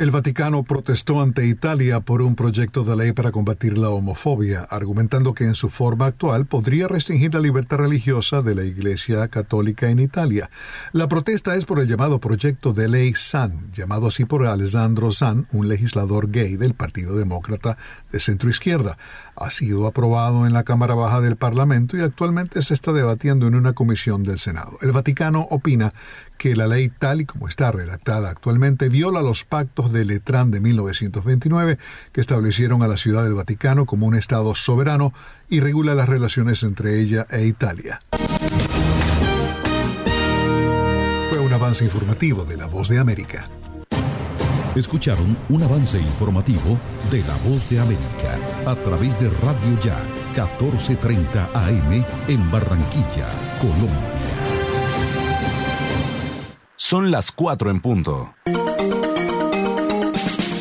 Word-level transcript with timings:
El 0.00 0.10
Vaticano 0.10 0.62
protestó 0.62 1.20
ante 1.20 1.46
Italia 1.46 2.00
por 2.00 2.22
un 2.22 2.34
proyecto 2.34 2.84
de 2.84 2.96
ley 2.96 3.12
para 3.12 3.32
combatir 3.32 3.76
la 3.76 3.90
homofobia, 3.90 4.62
argumentando 4.62 5.34
que 5.34 5.44
en 5.44 5.54
su 5.54 5.68
forma 5.68 6.06
actual 6.06 6.46
podría 6.46 6.88
restringir 6.88 7.34
la 7.34 7.40
libertad 7.40 7.76
religiosa 7.76 8.40
de 8.40 8.54
la 8.54 8.64
Iglesia 8.64 9.28
Católica 9.28 9.90
en 9.90 9.98
Italia. 9.98 10.48
La 10.92 11.06
protesta 11.06 11.54
es 11.54 11.66
por 11.66 11.80
el 11.80 11.86
llamado 11.86 12.18
proyecto 12.18 12.72
de 12.72 12.88
ley 12.88 13.12
SAN, 13.14 13.70
llamado 13.74 14.06
así 14.06 14.24
por 14.24 14.46
Alessandro 14.46 15.12
San, 15.12 15.46
un 15.52 15.68
legislador 15.68 16.30
gay 16.30 16.56
del 16.56 16.72
Partido 16.72 17.14
Demócrata 17.14 17.76
de 18.10 18.20
centro 18.20 18.48
izquierda. 18.48 18.96
Ha 19.36 19.50
sido 19.50 19.86
aprobado 19.86 20.46
en 20.46 20.54
la 20.54 20.64
Cámara 20.64 20.94
Baja 20.94 21.20
del 21.20 21.36
Parlamento 21.36 21.98
y 21.98 22.00
actualmente 22.00 22.62
se 22.62 22.72
está 22.72 22.94
debatiendo 22.94 23.46
en 23.46 23.54
una 23.54 23.74
comisión 23.74 24.22
del 24.22 24.38
Senado. 24.38 24.78
El 24.80 24.92
Vaticano 24.92 25.46
opina 25.50 25.92
que 26.40 26.56
la 26.56 26.66
ley 26.66 26.88
tal 26.88 27.20
y 27.20 27.26
como 27.26 27.48
está 27.48 27.70
redactada 27.70 28.30
actualmente 28.30 28.88
viola 28.88 29.20
los 29.20 29.44
pactos 29.44 29.92
de 29.92 30.06
Letrán 30.06 30.50
de 30.50 30.60
1929 30.60 31.76
que 32.12 32.20
establecieron 32.22 32.82
a 32.82 32.88
la 32.88 32.96
Ciudad 32.96 33.24
del 33.24 33.34
Vaticano 33.34 33.84
como 33.84 34.06
un 34.06 34.14
Estado 34.14 34.54
soberano 34.54 35.12
y 35.50 35.60
regula 35.60 35.94
las 35.94 36.08
relaciones 36.08 36.62
entre 36.62 36.98
ella 36.98 37.26
e 37.28 37.44
Italia. 37.44 38.00
Fue 41.28 41.40
un 41.40 41.52
avance 41.52 41.84
informativo 41.84 42.44
de 42.44 42.56
La 42.56 42.64
Voz 42.64 42.88
de 42.88 42.98
América. 42.98 43.46
Escucharon 44.74 45.36
un 45.50 45.62
avance 45.62 45.98
informativo 45.98 46.80
de 47.10 47.18
La 47.18 47.36
Voz 47.44 47.68
de 47.68 47.80
América 47.80 48.38
a 48.64 48.74
través 48.76 49.20
de 49.20 49.28
Radio 49.28 49.78
Ya 49.82 49.98
1430 50.34 51.50
AM 51.52 52.06
en 52.28 52.50
Barranquilla, 52.50 53.28
Colombia. 53.60 54.39
Son 56.82 57.10
las 57.10 57.30
4 57.30 57.70
en 57.70 57.80
punto. 57.80 58.34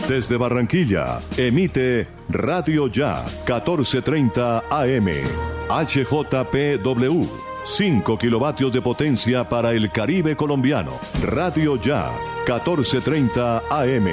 Desde 0.07 0.35
Barranquilla, 0.35 1.21
emite 1.37 2.07
Radio 2.27 2.87
Ya 2.87 3.23
1430 3.47 4.65
AM. 4.69 5.07
HJPW. 5.69 7.25
5 7.63 8.17
kilovatios 8.17 8.73
de 8.73 8.81
potencia 8.81 9.47
para 9.47 9.71
el 9.71 9.89
Caribe 9.91 10.35
colombiano. 10.35 10.91
Radio 11.23 11.77
Ya 11.81 12.11
1430 12.45 13.63
AM. 13.69 14.09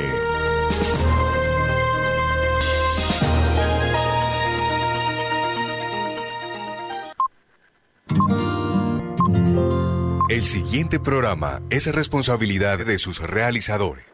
El 10.37 10.45
siguiente 10.45 11.01
programa 11.01 11.62
es 11.70 11.87
responsabilidad 11.87 12.84
de 12.84 12.98
sus 12.98 13.20
realizadores. 13.20 14.05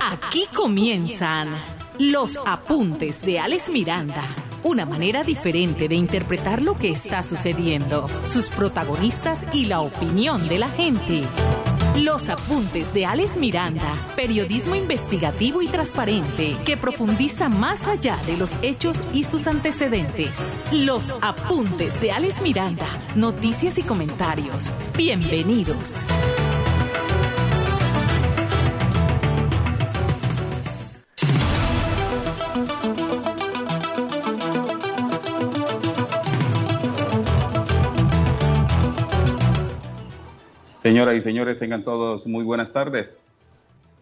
Aquí 0.00 0.46
comienzan 0.54 1.50
los 1.98 2.38
apuntes 2.46 3.20
de 3.20 3.40
Alex 3.40 3.68
Miranda. 3.68 4.22
Una 4.62 4.86
manera 4.86 5.22
diferente 5.22 5.86
de 5.86 5.96
interpretar 5.96 6.62
lo 6.62 6.78
que 6.78 6.88
está 6.88 7.22
sucediendo, 7.22 8.08
sus 8.24 8.46
protagonistas 8.46 9.44
y 9.52 9.66
la 9.66 9.80
opinión 9.80 10.48
de 10.48 10.60
la 10.60 10.68
gente. 10.70 11.24
Los 11.96 12.28
apuntes 12.28 12.92
de 12.92 13.06
Alex 13.06 13.36
Miranda, 13.36 13.86
periodismo 14.16 14.74
investigativo 14.74 15.62
y 15.62 15.68
transparente 15.68 16.56
que 16.64 16.76
profundiza 16.76 17.48
más 17.48 17.86
allá 17.86 18.16
de 18.26 18.36
los 18.36 18.58
hechos 18.62 19.04
y 19.12 19.22
sus 19.22 19.46
antecedentes. 19.46 20.52
Los 20.72 21.14
apuntes 21.22 22.00
de 22.00 22.10
Alex 22.10 22.42
Miranda, 22.42 22.88
noticias 23.14 23.78
y 23.78 23.82
comentarios. 23.82 24.72
Bienvenidos. 24.96 26.04
Señoras 40.84 41.16
y 41.16 41.20
señores, 41.22 41.56
tengan 41.56 41.82
todos 41.82 42.26
muy 42.26 42.44
buenas 42.44 42.70
tardes. 42.70 43.18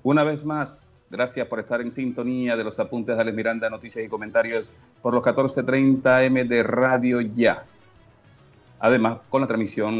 Una 0.02 0.24
vez 0.24 0.44
más, 0.44 1.06
gracias 1.12 1.46
por 1.46 1.60
estar 1.60 1.80
en 1.80 1.92
sintonía 1.92 2.56
de 2.56 2.64
los 2.64 2.80
apuntes 2.80 3.14
de 3.14 3.22
Alex 3.22 3.36
Miranda, 3.36 3.70
noticias 3.70 4.04
y 4.04 4.08
comentarios 4.08 4.72
por 5.00 5.14
los 5.14 5.22
14:30 5.22 6.24
M 6.24 6.44
de 6.44 6.64
Radio 6.64 7.20
Ya. 7.20 7.64
Además, 8.80 9.18
con 9.30 9.42
la 9.42 9.46
transmisión 9.46 9.94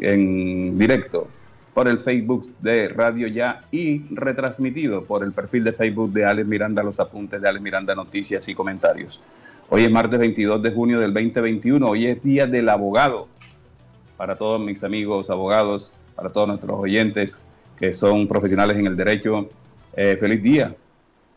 en 0.00 0.76
directo 0.76 1.28
por 1.72 1.86
el 1.86 2.00
Facebook 2.00 2.44
de 2.60 2.88
Radio 2.88 3.28
Ya 3.28 3.60
y 3.70 4.02
retransmitido 4.12 5.04
por 5.04 5.22
el 5.22 5.30
perfil 5.30 5.62
de 5.62 5.72
Facebook 5.72 6.10
de 6.10 6.24
Alex 6.24 6.48
Miranda, 6.48 6.82
los 6.82 6.98
apuntes 6.98 7.40
de 7.40 7.48
Alex 7.48 7.62
Miranda, 7.62 7.94
noticias 7.94 8.48
y 8.48 8.56
comentarios. 8.56 9.22
Hoy 9.70 9.84
es 9.84 9.90
martes 9.92 10.18
22 10.18 10.60
de 10.60 10.72
junio 10.72 10.98
del 10.98 11.14
2021, 11.14 11.88
hoy 11.88 12.06
es 12.06 12.20
Día 12.20 12.48
del 12.48 12.70
Abogado. 12.70 13.28
Para 14.16 14.34
todos 14.34 14.60
mis 14.60 14.82
amigos 14.82 15.30
abogados, 15.30 16.00
para 16.14 16.28
todos 16.28 16.48
nuestros 16.48 16.78
oyentes 16.78 17.44
que 17.76 17.92
son 17.92 18.28
profesionales 18.28 18.78
en 18.78 18.86
el 18.86 18.96
derecho. 18.96 19.48
Eh, 19.96 20.16
feliz 20.18 20.42
día. 20.42 20.74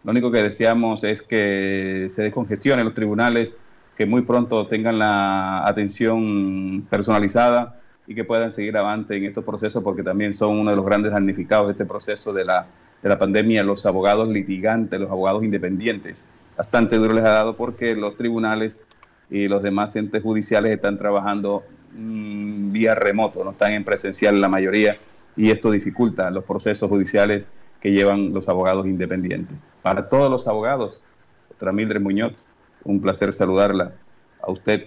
Lo 0.04 0.12
único 0.12 0.32
que 0.32 0.42
deseamos 0.42 1.04
es 1.04 1.22
que 1.22 2.08
se 2.10 2.24
descongestionen 2.24 2.86
los 2.86 2.94
tribunales, 2.94 3.58
que 3.96 4.06
muy 4.06 4.22
pronto 4.22 4.68
tengan 4.68 5.00
la 5.00 5.68
atención 5.68 6.86
personalizada 6.90 7.80
y 8.06 8.16
que 8.16 8.24
puedan 8.24 8.52
seguir 8.52 8.78
avante 8.78 9.18
en 9.18 9.26
estos 9.26 9.44
procesos, 9.44 9.84
porque 9.84 10.04
también 10.04 10.34
son 10.34 10.58
uno 10.58 10.70
de 10.70 10.78
los 10.78 10.86
grandes 10.86 11.12
damnificados 11.12 11.68
de 11.68 11.72
este 11.74 11.86
proceso 11.86 12.32
de 12.32 12.46
la, 12.46 12.68
de 13.02 13.10
la 13.10 13.18
pandemia, 13.18 13.64
los 13.64 13.86
abogados 13.86 14.30
litigantes, 14.30 15.00
los 15.00 15.10
abogados 15.10 15.44
independientes. 15.44 16.26
Bastante 16.56 16.96
duro 16.96 17.14
les 17.14 17.26
ha 17.26 17.30
dado 17.30 17.56
porque 17.56 17.96
los 17.96 18.16
tribunales 18.16 18.86
y 19.30 19.48
los 19.48 19.62
demás 19.62 19.96
entes 19.96 20.24
judiciales 20.24 20.72
están 20.72 20.96
trabajando 20.96 21.64
Mm, 21.98 22.72
vía 22.72 22.94
remoto, 22.94 23.44
no 23.44 23.52
están 23.52 23.74
en 23.74 23.84
presencial 23.84 24.40
la 24.40 24.48
mayoría 24.48 24.98
y 25.36 25.50
esto 25.50 25.72
dificulta 25.72 26.30
los 26.30 26.44
procesos 26.44 26.88
judiciales 26.90 27.50
que 27.82 27.92
llevan 27.92 28.34
los 28.34 28.50
abogados 28.50 28.86
independientes. 28.86 29.58
Para 29.82 30.08
todos 30.08 30.30
los 30.30 30.48
abogados, 30.48 31.04
otra 31.52 31.72
Mildred 31.72 32.02
Muñoz, 32.02 32.46
un 32.84 33.02
placer 33.02 33.34
saludarla 33.34 33.94
a 34.42 34.52
usted, 34.52 34.86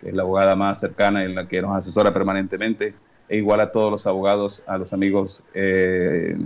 que 0.00 0.08
es 0.08 0.14
la 0.14 0.22
abogada 0.22 0.56
más 0.56 0.80
cercana 0.80 1.24
en 1.24 1.36
la 1.36 1.46
que 1.46 1.62
nos 1.62 1.76
asesora 1.76 2.12
permanentemente, 2.12 2.94
e 3.28 3.36
igual 3.36 3.60
a 3.60 3.70
todos 3.70 3.92
los 3.92 4.08
abogados, 4.08 4.64
a 4.66 4.76
los 4.76 4.92
amigos 4.92 5.44
eh, 5.54 6.36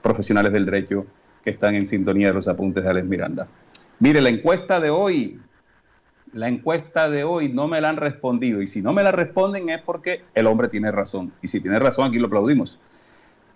profesionales 0.00 0.52
del 0.52 0.64
derecho 0.64 1.06
que 1.42 1.50
están 1.50 1.74
en 1.74 1.86
sintonía 1.86 2.28
de 2.28 2.34
los 2.34 2.46
apuntes 2.46 2.84
de 2.84 2.90
Alex 2.90 3.06
Miranda. 3.08 3.48
Mire, 3.98 4.20
la 4.20 4.28
encuesta 4.28 4.78
de 4.78 4.90
hoy 4.90 5.40
la 6.32 6.48
encuesta 6.48 7.08
de 7.08 7.24
hoy 7.24 7.48
no 7.48 7.66
me 7.66 7.80
la 7.80 7.90
han 7.90 7.96
respondido 7.96 8.62
y 8.62 8.66
si 8.66 8.82
no 8.82 8.92
me 8.92 9.02
la 9.02 9.12
responden 9.12 9.68
es 9.68 9.80
porque 9.80 10.22
el 10.34 10.46
hombre 10.46 10.68
tiene 10.68 10.90
razón. 10.90 11.32
Y 11.42 11.48
si 11.48 11.60
tiene 11.60 11.78
razón, 11.78 12.08
aquí 12.08 12.18
lo 12.18 12.26
aplaudimos. 12.26 12.80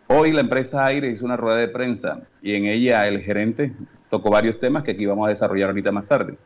Hoy 0.07 0.33
la 0.33 0.41
empresa 0.41 0.85
Aire 0.85 1.09
hizo 1.09 1.25
una 1.25 1.37
rueda 1.37 1.59
de 1.59 1.69
prensa 1.69 2.23
y 2.43 2.55
en 2.55 2.67
ella 2.67 3.07
el 3.09 3.21
gerente 3.21 3.73
tocó 4.11 4.31
varios 4.31 4.59
temas 4.59 4.83
que 4.83 4.93
aquí 4.93 5.07
vamos 5.07 5.27
a 5.27 5.31
desarrollar 5.31 5.71
ahorita 5.71 5.93
más 5.93 6.07
tarde. 6.07 6.37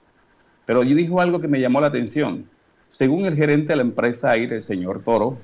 Pero 0.65 0.83
allí 0.83 0.95
dijo 0.95 1.21
algo 1.21 1.41
que 1.41 1.49
me 1.49 1.61
llamó 1.61 1.81
la 1.81 1.89
atención. 1.89 2.49
Según 2.89 3.25
el 3.25 3.35
gerente 3.35 3.73
de 3.73 3.77
la 3.77 3.83
empresa 3.83 4.31
Aire, 4.31 4.57
el 4.57 4.63
señor 4.63 5.03
Toro, 5.03 5.39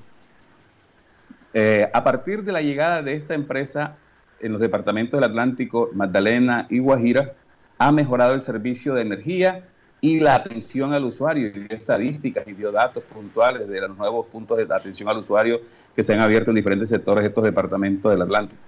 eh, 1.53 1.89
a 1.93 2.03
partir 2.03 2.43
de 2.43 2.51
la 2.51 2.61
llegada 2.61 3.01
de 3.01 3.13
esta 3.13 3.33
empresa 3.33 3.97
en 4.39 4.51
los 4.51 4.61
departamentos 4.61 5.19
del 5.19 5.29
Atlántico, 5.29 5.89
Magdalena 5.93 6.67
y 6.69 6.79
Guajira, 6.79 7.33
ha 7.77 7.91
mejorado 7.91 8.33
el 8.33 8.41
servicio 8.41 8.93
de 8.93 9.01
energía 9.01 9.63
y 10.05 10.19
la 10.19 10.35
atención 10.35 10.93
al 10.93 11.03
usuario, 11.03 11.47
y 11.47 11.51
dio 11.51 11.75
estadísticas 11.75 12.47
y 12.47 12.53
dio 12.53 12.71
datos 12.71 13.03
puntuales 13.05 13.67
de 13.67 13.81
los 13.81 13.97
nuevos 13.97 14.27
puntos 14.27 14.55
de 14.55 14.67
atención 14.69 15.09
al 15.09 15.17
usuario 15.17 15.61
que 15.95 16.03
se 16.03 16.13
han 16.13 16.19
abierto 16.19 16.51
en 16.51 16.57
diferentes 16.57 16.89
sectores 16.89 17.23
de 17.23 17.29
estos 17.29 17.43
departamentos 17.43 18.11
del 18.11 18.21
Atlántico. 18.21 18.61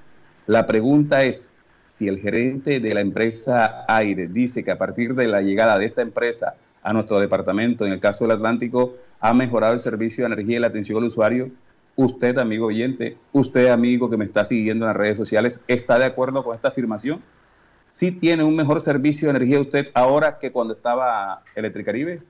La 0.48 0.66
pregunta 0.66 1.24
es, 1.26 1.54
si 1.86 2.08
el 2.08 2.18
gerente 2.18 2.80
de 2.80 2.92
la 2.96 3.02
empresa 3.02 3.86
Aire 3.88 4.28
dice 4.28 4.64
que 4.64 4.72
a 4.72 4.80
partir 4.80 5.14
de 5.14 5.28
la 5.28 5.44
llegada 5.44 5.78
de 5.78 5.86
esta 5.86 6.02
empresa 6.02 6.56
a 6.82 6.92
nuestro 6.92 7.20
departamento, 7.20 7.86
en 7.86 7.94
el 7.94 8.00
caso 8.00 8.24
del 8.24 8.32
Atlántico, 8.32 8.96
ha 9.20 9.36
mejorado 9.36 9.76
el 9.76 9.80
servicio 9.80 10.24
de 10.24 10.34
energía 10.34 10.58
y 10.58 10.62
la 10.62 10.68
atención 10.68 10.98
al 10.98 11.04
usuario, 11.04 11.52
usted, 11.96 12.36
amigo 12.40 12.66
oyente, 12.66 13.16
usted, 13.32 13.68
amigo 13.68 14.10
que 14.10 14.18
me 14.18 14.26
está 14.26 14.44
siguiendo 14.44 14.86
en 14.86 14.88
las 14.88 14.98
redes 14.98 15.18
sociales, 15.20 15.64
¿está 15.68 16.00
de 16.00 16.06
acuerdo 16.06 16.44
con 16.44 16.56
esta 16.56 16.70
afirmación? 16.70 17.22
Sí 17.98 18.12
tiene 18.12 18.44
un 18.44 18.56
mejor 18.56 18.80
servicio 18.80 19.28
de 19.28 19.38
energía 19.38 19.60
usted 19.60 19.90
ahora 19.96 20.38
que 20.38 20.52
cuando 20.52 20.76
estaba 20.76 21.42
Electricaribe. 21.56 22.22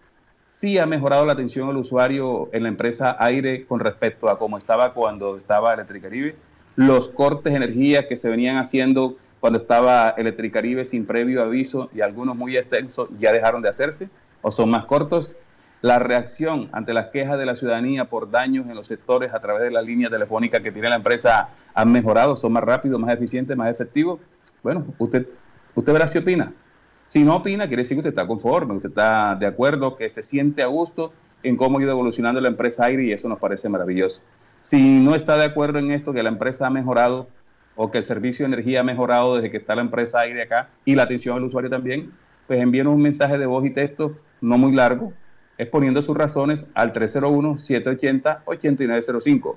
Sí 0.45 0.77
ha 0.77 0.85
mejorado 0.85 1.25
la 1.25 1.33
atención 1.33 1.67
al 1.67 1.75
usuario 1.75 2.47
en 2.53 2.63
la 2.63 2.69
empresa 2.69 3.17
Aire 3.19 3.65
con 3.65 3.81
respecto 3.81 4.29
a 4.29 4.39
cómo 4.39 4.57
estaba 4.57 4.93
cuando 4.93 5.35
estaba 5.35 5.73
Electricaribe. 5.73 6.37
Los 6.77 7.09
cortes 7.09 7.51
de 7.51 7.57
energía 7.57 8.07
que 8.07 8.15
se 8.15 8.29
venían 8.29 8.55
haciendo 8.55 9.17
cuando 9.41 9.59
estaba 9.59 10.11
Electricaribe 10.11 10.85
sin 10.85 11.05
previo 11.05 11.43
aviso 11.43 11.89
y 11.93 11.99
algunos 11.99 12.37
muy 12.37 12.55
extensos 12.55 13.09
ya 13.19 13.33
dejaron 13.33 13.61
de 13.61 13.67
hacerse 13.67 14.09
o 14.41 14.51
son 14.51 14.69
más 14.69 14.85
cortos. 14.85 15.35
La 15.81 15.99
reacción 15.99 16.69
ante 16.71 16.93
las 16.93 17.07
quejas 17.07 17.37
de 17.37 17.45
la 17.45 17.57
ciudadanía 17.57 18.05
por 18.05 18.31
daños 18.31 18.67
en 18.69 18.75
los 18.75 18.87
sectores 18.87 19.33
a 19.33 19.41
través 19.41 19.63
de 19.63 19.71
la 19.71 19.81
línea 19.81 20.09
telefónica 20.09 20.61
que 20.61 20.71
tiene 20.71 20.87
la 20.87 20.95
empresa 20.95 21.49
han 21.73 21.91
mejorado, 21.91 22.37
son 22.37 22.53
más 22.53 22.63
rápidos, 22.63 23.01
más 23.01 23.13
eficientes, 23.13 23.57
más 23.57 23.69
efectivos. 23.69 24.21
Bueno, 24.63 24.85
usted 24.97 25.27
Usted 25.77 25.93
verá 25.93 26.07
si 26.07 26.17
opina. 26.17 26.51
Si 27.05 27.23
no 27.23 27.35
opina, 27.35 27.67
quiere 27.67 27.83
decir 27.83 27.93
que 27.95 27.99
usted 27.99 28.09
está 28.09 28.25
conforme, 28.25 28.73
usted 28.73 28.89
está 28.89 29.35
de 29.35 29.45
acuerdo, 29.45 29.95
que 29.95 30.09
se 30.09 30.23
siente 30.23 30.63
a 30.63 30.65
gusto 30.65 31.13
en 31.43 31.55
cómo 31.55 31.77
ha 31.77 31.83
ido 31.83 31.91
evolucionando 31.91 32.41
la 32.41 32.47
empresa 32.47 32.85
aire 32.85 33.03
y 33.03 33.11
eso 33.11 33.29
nos 33.29 33.37
parece 33.37 33.69
maravilloso. 33.69 34.23
Si 34.61 34.99
no 34.99 35.13
está 35.13 35.37
de 35.37 35.45
acuerdo 35.45 35.77
en 35.77 35.91
esto, 35.91 36.13
que 36.13 36.23
la 36.23 36.29
empresa 36.29 36.65
ha 36.65 36.71
mejorado 36.71 37.27
o 37.75 37.91
que 37.91 37.99
el 37.99 38.03
servicio 38.03 38.43
de 38.43 38.47
energía 38.53 38.79
ha 38.79 38.83
mejorado 38.83 39.35
desde 39.35 39.51
que 39.51 39.57
está 39.57 39.75
la 39.75 39.83
empresa 39.83 40.21
aire 40.21 40.41
acá 40.41 40.69
y 40.83 40.95
la 40.95 41.03
atención 41.03 41.37
al 41.37 41.43
usuario 41.43 41.69
también, 41.69 42.11
pues 42.47 42.59
envíenos 42.59 42.95
un 42.95 43.03
mensaje 43.03 43.37
de 43.37 43.45
voz 43.45 43.63
y 43.63 43.69
texto 43.69 44.17
no 44.41 44.57
muy 44.57 44.73
largo, 44.73 45.13
exponiendo 45.59 46.01
sus 46.01 46.17
razones 46.17 46.65
al 46.73 46.91
301-780-8905. 46.91 49.55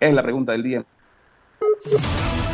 Es 0.00 0.12
la 0.12 0.24
pregunta 0.24 0.50
del 0.50 0.64
día. 0.64 0.84
Música 1.86 2.53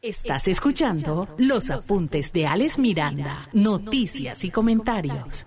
Estás 0.00 0.46
escuchando 0.46 1.26
los 1.38 1.70
apuntes 1.70 2.32
de 2.32 2.46
Alex 2.46 2.78
Miranda, 2.78 3.48
noticias 3.52 4.44
y 4.44 4.50
comentarios. 4.52 5.44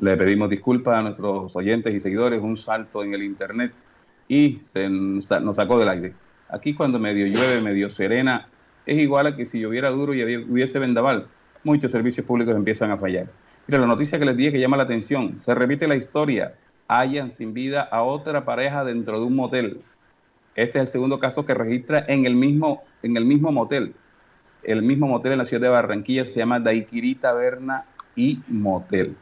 Le 0.00 0.16
pedimos 0.16 0.50
disculpas 0.50 0.96
a 0.96 1.02
nuestros 1.02 1.54
oyentes 1.54 1.94
y 1.94 2.00
seguidores, 2.00 2.42
un 2.42 2.56
salto 2.56 3.04
en 3.04 3.14
el 3.14 3.22
internet 3.22 3.72
y 4.26 4.58
se 4.58 4.88
nos 4.88 5.26
sacó 5.54 5.78
del 5.78 5.90
aire. 5.90 6.12
Aquí 6.48 6.74
cuando 6.74 6.98
medio 6.98 7.24
llueve, 7.28 7.62
medio 7.62 7.88
serena, 7.88 8.48
es 8.84 8.98
igual 8.98 9.28
a 9.28 9.36
que 9.36 9.46
si 9.46 9.60
lloviera 9.60 9.90
duro 9.90 10.12
y 10.12 10.22
hubiese 10.38 10.80
vendaval. 10.80 11.28
Muchos 11.62 11.92
servicios 11.92 12.26
públicos 12.26 12.56
empiezan 12.56 12.90
a 12.90 12.98
fallar. 12.98 13.30
Mira, 13.68 13.78
la 13.78 13.86
noticia 13.86 14.18
que 14.18 14.24
les 14.24 14.36
dije 14.36 14.50
que 14.50 14.58
llama 14.58 14.76
la 14.76 14.82
atención, 14.82 15.38
se 15.38 15.54
repite 15.54 15.86
la 15.86 15.94
historia. 15.94 16.56
Hallan 16.88 17.30
sin 17.30 17.54
vida 17.54 17.82
a 17.82 18.02
otra 18.02 18.44
pareja 18.44 18.82
dentro 18.82 19.20
de 19.20 19.26
un 19.26 19.36
motel. 19.36 19.82
Este 20.54 20.78
es 20.78 20.82
el 20.82 20.86
segundo 20.86 21.18
caso 21.18 21.46
que 21.46 21.54
registra 21.54 22.04
en 22.08 22.26
el 22.26 22.36
mismo, 22.36 22.82
en 23.02 23.16
el 23.16 23.24
mismo 23.24 23.52
motel. 23.52 23.94
El 24.62 24.82
mismo 24.82 25.08
motel 25.08 25.32
en 25.32 25.38
la 25.38 25.44
ciudad 25.44 25.62
de 25.62 25.68
Barranquilla 25.68 26.24
se 26.24 26.38
llama 26.38 26.60
Daiquiri 26.60 27.14
Taberna 27.14 27.86
y 28.14 28.40
Motel. 28.48 29.16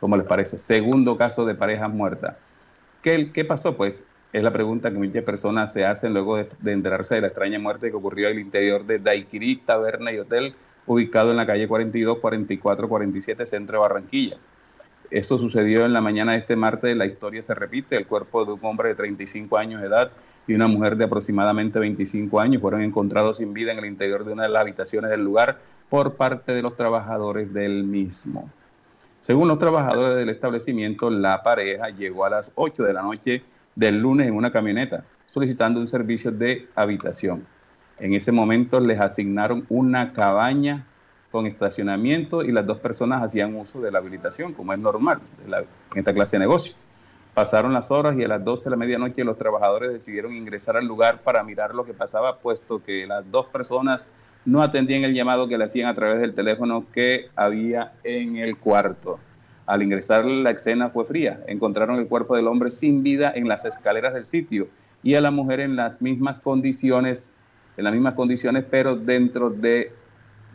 ¿Cómo 0.00 0.16
les 0.16 0.26
parece? 0.26 0.56
Segundo 0.58 1.16
caso 1.16 1.44
de 1.44 1.54
pareja 1.54 1.88
muerta. 1.88 2.38
¿Qué, 3.02 3.30
¿Qué, 3.32 3.44
pasó? 3.44 3.76
Pues 3.76 4.04
es 4.32 4.42
la 4.42 4.52
pregunta 4.52 4.90
que 4.90 4.98
muchas 4.98 5.22
personas 5.22 5.72
se 5.72 5.84
hacen 5.84 6.14
luego 6.14 6.38
de, 6.38 6.72
enterarse 6.72 7.16
de 7.16 7.20
la 7.20 7.26
extraña 7.26 7.58
muerte 7.58 7.90
que 7.90 7.96
ocurrió 7.96 8.28
en 8.28 8.34
el 8.34 8.40
interior 8.40 8.84
de 8.86 8.98
Daiquiri 8.98 9.56
Taberna 9.56 10.12
y 10.12 10.18
Hotel, 10.18 10.54
ubicado 10.86 11.30
en 11.30 11.36
la 11.36 11.46
calle 11.46 11.68
42, 11.68 12.18
44, 12.18 12.88
47, 12.88 13.46
centro 13.46 13.76
de 13.76 13.80
Barranquilla. 13.80 14.38
Esto 15.10 15.38
sucedió 15.38 15.84
en 15.84 15.92
la 15.92 16.00
mañana 16.00 16.32
de 16.32 16.38
este 16.38 16.54
martes, 16.54 16.96
la 16.96 17.06
historia 17.06 17.42
se 17.42 17.54
repite, 17.54 17.96
el 17.96 18.06
cuerpo 18.06 18.44
de 18.44 18.52
un 18.52 18.60
hombre 18.62 18.90
de 18.90 18.94
35 18.94 19.58
años 19.58 19.80
de 19.80 19.88
edad 19.88 20.12
y 20.50 20.54
una 20.54 20.66
mujer 20.66 20.96
de 20.96 21.04
aproximadamente 21.04 21.78
25 21.78 22.40
años 22.40 22.60
fueron 22.60 22.82
encontrados 22.82 23.36
sin 23.36 23.54
vida 23.54 23.70
en 23.70 23.78
el 23.78 23.84
interior 23.84 24.24
de 24.24 24.32
una 24.32 24.42
de 24.42 24.48
las 24.48 24.62
habitaciones 24.62 25.08
del 25.08 25.22
lugar 25.22 25.60
por 25.88 26.16
parte 26.16 26.52
de 26.52 26.60
los 26.60 26.76
trabajadores 26.76 27.52
del 27.52 27.84
mismo. 27.84 28.50
Según 29.20 29.46
los 29.46 29.58
trabajadores 29.58 30.16
del 30.16 30.28
establecimiento, 30.28 31.08
la 31.08 31.44
pareja 31.44 31.90
llegó 31.90 32.24
a 32.24 32.30
las 32.30 32.50
8 32.56 32.82
de 32.82 32.92
la 32.92 33.02
noche 33.02 33.44
del 33.76 34.00
lunes 34.00 34.26
en 34.26 34.34
una 34.34 34.50
camioneta 34.50 35.04
solicitando 35.24 35.78
un 35.78 35.86
servicio 35.86 36.32
de 36.32 36.66
habitación. 36.74 37.46
En 38.00 38.14
ese 38.14 38.32
momento 38.32 38.80
les 38.80 38.98
asignaron 38.98 39.64
una 39.68 40.12
cabaña 40.12 40.84
con 41.30 41.46
estacionamiento 41.46 42.42
y 42.42 42.50
las 42.50 42.66
dos 42.66 42.80
personas 42.80 43.22
hacían 43.22 43.54
uso 43.54 43.80
de 43.80 43.92
la 43.92 43.98
habilitación, 43.98 44.52
como 44.52 44.72
es 44.72 44.80
normal 44.80 45.20
en 45.46 45.64
esta 45.94 46.12
clase 46.12 46.38
de 46.38 46.40
negocio. 46.40 46.74
Pasaron 47.34 47.72
las 47.72 47.90
horas 47.90 48.16
y 48.18 48.24
a 48.24 48.28
las 48.28 48.44
12 48.44 48.64
de 48.64 48.70
la 48.70 48.76
medianoche 48.76 49.22
los 49.24 49.38
trabajadores 49.38 49.92
decidieron 49.92 50.34
ingresar 50.34 50.76
al 50.76 50.86
lugar 50.86 51.22
para 51.22 51.44
mirar 51.44 51.74
lo 51.74 51.84
que 51.84 51.94
pasaba, 51.94 52.38
puesto 52.38 52.82
que 52.82 53.06
las 53.06 53.30
dos 53.30 53.46
personas 53.46 54.08
no 54.44 54.62
atendían 54.62 55.04
el 55.04 55.14
llamado 55.14 55.46
que 55.46 55.56
le 55.56 55.64
hacían 55.64 55.88
a 55.88 55.94
través 55.94 56.20
del 56.20 56.34
teléfono 56.34 56.86
que 56.92 57.28
había 57.36 57.92
en 58.02 58.36
el 58.36 58.56
cuarto. 58.56 59.20
Al 59.66 59.82
ingresar 59.82 60.24
la 60.24 60.50
escena 60.50 60.90
fue 60.90 61.04
fría. 61.04 61.44
Encontraron 61.46 62.00
el 62.00 62.08
cuerpo 62.08 62.34
del 62.34 62.48
hombre 62.48 62.72
sin 62.72 63.04
vida 63.04 63.32
en 63.32 63.46
las 63.46 63.64
escaleras 63.64 64.12
del 64.12 64.24
sitio 64.24 64.68
y 65.02 65.14
a 65.14 65.20
la 65.20 65.30
mujer 65.30 65.60
en 65.60 65.76
las 65.76 66.02
mismas 66.02 66.40
condiciones, 66.40 67.32
en 67.76 67.84
las 67.84 67.92
mismas 67.92 68.14
condiciones, 68.14 68.64
pero 68.68 68.96
dentro 68.96 69.50
de 69.50 69.92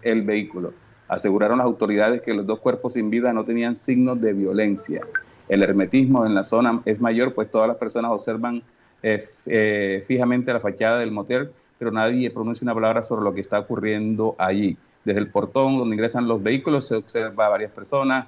el 0.01 0.23
vehículo. 0.23 0.73
Aseguraron 1.07 1.59
las 1.59 1.65
autoridades 1.65 2.21
que 2.21 2.33
los 2.33 2.45
dos 2.45 2.59
cuerpos 2.59 2.93
sin 2.93 3.09
vida 3.09 3.31
no 3.31 3.45
tenían 3.45 3.77
signos 3.77 4.19
de 4.19 4.33
violencia. 4.33 5.01
El 5.47 5.63
hermetismo 5.63 6.25
en 6.25 6.33
la 6.33 6.43
zona 6.43 6.81
es 6.85 6.99
mayor, 6.99 7.33
pues 7.33 7.51
todas 7.51 7.67
las 7.67 7.77
personas 7.77 8.11
observan 8.11 8.63
eh, 9.03 9.23
eh, 9.45 10.03
fijamente 10.05 10.51
la 10.51 10.59
fachada 10.59 10.99
del 10.99 11.11
motel, 11.11 11.51
pero 11.77 11.91
nadie 11.91 12.31
pronuncia 12.31 12.65
una 12.65 12.73
palabra 12.73 13.03
sobre 13.03 13.23
lo 13.23 13.33
que 13.33 13.41
está 13.41 13.59
ocurriendo 13.59 14.35
allí. 14.37 14.77
Desde 15.03 15.19
el 15.19 15.29
portón 15.29 15.77
donde 15.77 15.95
ingresan 15.95 16.27
los 16.27 16.41
vehículos 16.41 16.87
se 16.87 16.95
observa 16.95 17.45
a 17.45 17.49
varias 17.49 17.71
personas, 17.71 18.27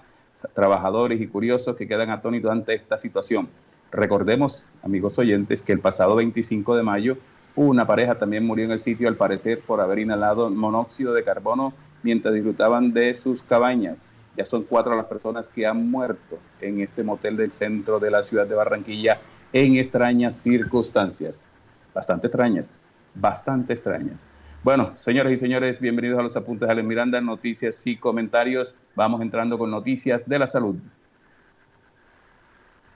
trabajadores 0.54 1.20
y 1.20 1.28
curiosos 1.28 1.76
que 1.76 1.88
quedan 1.88 2.12
atónitos 2.12 2.52
ante 2.52 2.76
esta 2.76 2.98
situación. 2.98 3.50
Recordemos, 3.92 4.70
amigos 4.84 5.18
oyentes, 5.18 5.62
que 5.62 5.74
el 5.74 5.80
pasado 5.80 6.16
25 6.16 6.76
de 6.76 6.84
mayo 6.84 7.18
una 7.58 7.88
pareja 7.88 8.20
también 8.20 8.46
murió 8.46 8.66
en 8.66 8.72
el 8.72 8.78
sitio, 8.78 9.08
al 9.08 9.16
parecer, 9.16 9.62
por 9.62 9.82
haber 9.82 9.98
inhalado 9.98 10.48
monóxido 10.52 11.12
de 11.14 11.24
carbono 11.24 11.74
mientras 12.04 12.36
disfrutaban 12.36 12.94
de 12.94 13.16
sus 13.16 13.42
cabañas. 13.42 14.06
Ya 14.38 14.46
son 14.46 14.64
cuatro 14.64 14.96
las 14.96 15.08
personas 15.08 15.50
que 15.50 15.66
han 15.66 15.90
muerto 15.90 16.38
en 16.62 16.80
este 16.80 17.04
motel 17.04 17.36
del 17.36 17.54
centro 17.54 18.00
de 18.00 18.12
la 18.12 18.22
ciudad 18.22 18.46
de 18.46 18.54
Barranquilla 18.54 19.20
en 19.52 19.78
extrañas 19.78 20.36
circunstancias. 20.36 21.48
Bastante 21.94 22.28
extrañas, 22.28 22.80
bastante 23.16 23.74
extrañas. 23.74 24.30
Bueno, 24.64 24.94
señoras 24.98 25.34
y 25.34 25.38
señores, 25.38 25.80
bienvenidos 25.80 26.20
a 26.20 26.22
los 26.22 26.36
apuntes 26.36 26.68
de 26.68 26.72
Ale 26.72 26.84
Miranda, 26.84 27.20
noticias 27.20 27.88
y 27.88 27.98
comentarios. 27.98 28.76
Vamos 28.96 29.22
entrando 29.22 29.58
con 29.58 29.72
noticias 29.72 30.30
de 30.30 30.40
la 30.40 30.46
salud. 30.46 30.76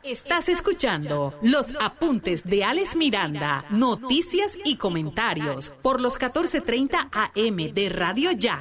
Estás 0.03 0.50
escuchando 0.50 1.33
los 1.43 1.74
apuntes 1.79 2.43
de 2.43 2.63
Alex 2.63 2.95
Miranda, 2.95 3.65
noticias 3.69 4.57
y 4.65 4.77
comentarios 4.77 5.69
por 5.83 6.01
los 6.01 6.17
14:30 6.17 7.10
AM 7.12 7.74
de 7.74 7.89
Radio 7.89 8.31
Ya. 8.31 8.60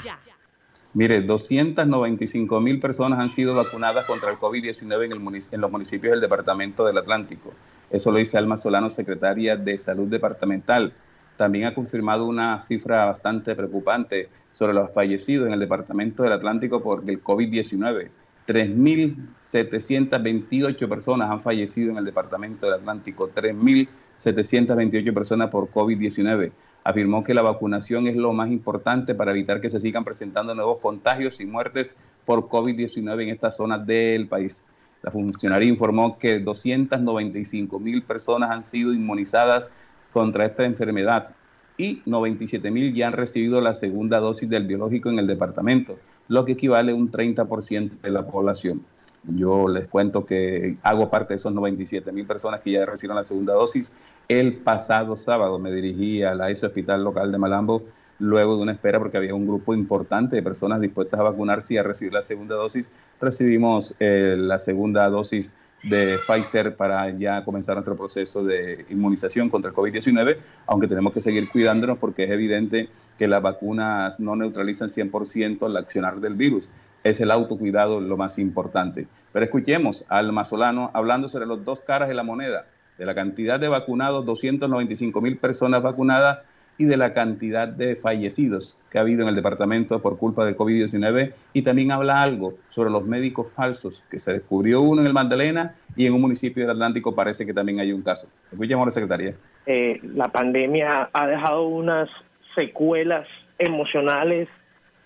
Mire, 0.92 1.22
295 1.22 2.60
mil 2.60 2.80
personas 2.80 3.20
han 3.20 3.30
sido 3.30 3.54
vacunadas 3.54 4.06
contra 4.06 4.28
el 4.30 4.38
COVID-19 4.38 5.04
en, 5.04 5.12
en, 5.52 5.60
los 5.60 5.70
municipios 5.70 6.10
del 6.10 6.20
Departamento 6.20 6.84
del 6.84 6.98
Atlántico. 6.98 7.52
Eso 7.90 8.10
lo 8.10 8.18
dice 8.18 8.38
Alma 8.38 8.56
Solano, 8.56 8.90
secretaria 8.90 9.56
de 9.56 9.78
Salud 9.78 10.08
Departamental. 10.08 10.92
También 11.36 11.66
ha 11.66 11.74
confirmado 11.74 12.26
una 12.26 12.60
cifra 12.60 13.06
bastante 13.06 13.54
preocupante 13.54 14.30
sobre 14.52 14.74
los 14.74 14.92
fallecidos 14.92 15.46
en 15.46 15.52
el 15.52 15.60
Departamento 15.60 16.24
del 16.24 16.32
Atlántico 16.32 16.82
por 16.82 17.08
el 17.08 17.22
COVID-19. 17.22 18.08
3.728 18.48 20.88
personas 20.88 21.30
han 21.30 21.40
fallecido 21.40 21.92
en 21.92 21.98
el 21.98 22.04
Departamento 22.04 22.66
del 22.66 22.74
Atlántico, 22.74 23.30
3.728 23.32 25.14
personas 25.14 25.50
por 25.50 25.70
COVID-19. 25.70 26.50
Afirmó 26.84 27.22
que 27.22 27.34
la 27.34 27.42
vacunación 27.42 28.06
es 28.06 28.16
lo 28.16 28.32
más 28.32 28.50
importante 28.50 29.14
para 29.14 29.32
evitar 29.32 29.60
que 29.60 29.68
se 29.68 29.80
sigan 29.80 30.04
presentando 30.04 30.54
nuevos 30.54 30.78
contagios 30.78 31.40
y 31.40 31.46
muertes 31.46 31.94
por 32.24 32.48
COVID-19 32.48 33.22
en 33.22 33.28
esta 33.28 33.50
zona 33.50 33.78
del 33.78 34.28
país. 34.28 34.66
La 35.02 35.10
funcionaria 35.10 35.68
informó 35.68 36.18
que 36.18 36.40
295 36.40 37.78
mil 37.78 38.02
personas 38.02 38.50
han 38.50 38.64
sido 38.64 38.92
inmunizadas 38.94 39.70
contra 40.12 40.46
esta 40.46 40.64
enfermedad 40.64 41.30
y 41.76 42.02
97 42.04 42.70
mil 42.70 42.94
ya 42.94 43.08
han 43.08 43.14
recibido 43.14 43.60
la 43.60 43.74
segunda 43.74 44.18
dosis 44.18 44.48
del 44.48 44.66
biológico 44.66 45.08
en 45.08 45.18
el 45.18 45.26
departamento 45.26 45.98
lo 46.30 46.44
que 46.44 46.52
equivale 46.52 46.92
a 46.92 46.94
un 46.94 47.10
30% 47.10 48.00
de 48.00 48.10
la 48.10 48.24
población. 48.24 48.86
Yo 49.24 49.68
les 49.68 49.86
cuento 49.86 50.24
que 50.24 50.76
hago 50.82 51.10
parte 51.10 51.34
de 51.34 51.36
esos 51.36 51.52
97 51.52 52.10
mil 52.12 52.26
personas 52.26 52.60
que 52.60 52.72
ya 52.72 52.86
recibieron 52.86 53.16
la 53.16 53.24
segunda 53.24 53.52
dosis. 53.52 53.94
El 54.28 54.56
pasado 54.58 55.16
sábado 55.16 55.58
me 55.58 55.70
dirigí 55.70 56.22
a 56.22 56.34
la 56.34 56.50
ESO 56.50 56.68
Hospital 56.68 57.04
Local 57.04 57.30
de 57.30 57.38
Malambo 57.38 57.82
luego 58.20 58.56
de 58.56 58.62
una 58.62 58.72
espera 58.72 58.98
porque 58.98 59.16
había 59.16 59.34
un 59.34 59.46
grupo 59.46 59.74
importante 59.74 60.36
de 60.36 60.42
personas 60.42 60.80
dispuestas 60.80 61.18
a 61.18 61.24
vacunarse 61.24 61.74
y 61.74 61.78
a 61.78 61.82
recibir 61.82 62.12
la 62.12 62.22
segunda 62.22 62.54
dosis. 62.54 62.90
Recibimos 63.20 63.96
eh, 63.98 64.36
la 64.38 64.58
segunda 64.58 65.08
dosis 65.08 65.54
de 65.82 66.18
Pfizer 66.18 66.76
para 66.76 67.10
ya 67.10 67.42
comenzar 67.44 67.76
nuestro 67.76 67.96
proceso 67.96 68.44
de 68.44 68.84
inmunización 68.90 69.48
contra 69.48 69.70
el 69.70 69.76
COVID-19, 69.76 70.36
aunque 70.66 70.86
tenemos 70.86 71.12
que 71.12 71.20
seguir 71.20 71.48
cuidándonos 71.48 71.98
porque 71.98 72.24
es 72.24 72.30
evidente 72.30 72.90
que 73.16 73.26
las 73.26 73.42
vacunas 73.42 74.20
no 74.20 74.36
neutralizan 74.36 74.88
100% 74.88 75.66
el 75.66 75.76
accionar 75.76 76.20
del 76.20 76.34
virus. 76.34 76.70
Es 77.02 77.20
el 77.20 77.30
autocuidado 77.30 78.00
lo 78.00 78.18
más 78.18 78.38
importante. 78.38 79.08
Pero 79.32 79.44
escuchemos 79.44 80.04
al 80.08 80.32
Mazolano 80.32 80.90
hablando 80.92 81.28
sobre 81.28 81.46
los 81.46 81.64
dos 81.64 81.80
caras 81.80 82.08
de 82.08 82.14
la 82.14 82.22
moneda, 82.22 82.66
de 82.98 83.06
la 83.06 83.14
cantidad 83.14 83.58
de 83.58 83.68
vacunados, 83.68 84.26
295 84.26 85.22
mil 85.22 85.38
personas 85.38 85.82
vacunadas, 85.82 86.44
y 86.80 86.86
de 86.86 86.96
la 86.96 87.12
cantidad 87.12 87.68
de 87.68 87.94
fallecidos 87.94 88.78
que 88.90 88.96
ha 88.96 89.02
habido 89.02 89.20
en 89.20 89.28
el 89.28 89.34
departamento 89.34 90.00
por 90.00 90.16
culpa 90.16 90.46
del 90.46 90.56
COVID-19 90.56 91.34
y 91.52 91.60
también 91.60 91.92
habla 91.92 92.22
algo 92.22 92.54
sobre 92.70 92.88
los 92.88 93.04
médicos 93.04 93.52
falsos, 93.52 94.02
que 94.10 94.18
se 94.18 94.32
descubrió 94.32 94.80
uno 94.80 95.02
en 95.02 95.06
el 95.06 95.12
Magdalena 95.12 95.74
y 95.94 96.06
en 96.06 96.14
un 96.14 96.22
municipio 96.22 96.62
del 96.62 96.70
Atlántico 96.70 97.14
parece 97.14 97.44
que 97.44 97.52
también 97.52 97.80
hay 97.80 97.92
un 97.92 98.00
caso. 98.00 98.30
Escuchemos 98.50 98.84
a 98.84 98.86
la 98.86 98.92
secretaria. 98.92 99.34
Eh, 99.66 100.00
la 100.14 100.28
pandemia 100.28 101.10
ha 101.12 101.26
dejado 101.26 101.68
unas 101.68 102.08
secuelas 102.54 103.28
emocionales 103.58 104.48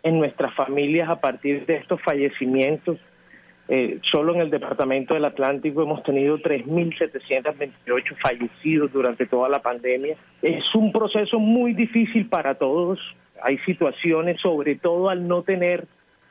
en 0.04 0.20
nuestras 0.20 0.54
familias 0.54 1.08
a 1.08 1.20
partir 1.20 1.66
de 1.66 1.78
estos 1.78 2.00
fallecimientos 2.02 3.00
eh, 3.68 3.98
solo 4.12 4.34
en 4.34 4.42
el 4.42 4.50
Departamento 4.50 5.14
del 5.14 5.24
Atlántico 5.24 5.82
hemos 5.82 6.02
tenido 6.02 6.38
3.728 6.38 8.16
fallecidos 8.22 8.92
durante 8.92 9.26
toda 9.26 9.48
la 9.48 9.60
pandemia. 9.60 10.16
Es 10.42 10.64
un 10.74 10.92
proceso 10.92 11.38
muy 11.38 11.72
difícil 11.72 12.28
para 12.28 12.56
todos. 12.56 12.98
Hay 13.42 13.58
situaciones, 13.58 14.40
sobre 14.40 14.76
todo 14.76 15.08
al 15.08 15.26
no 15.26 15.42
tener 15.42 15.86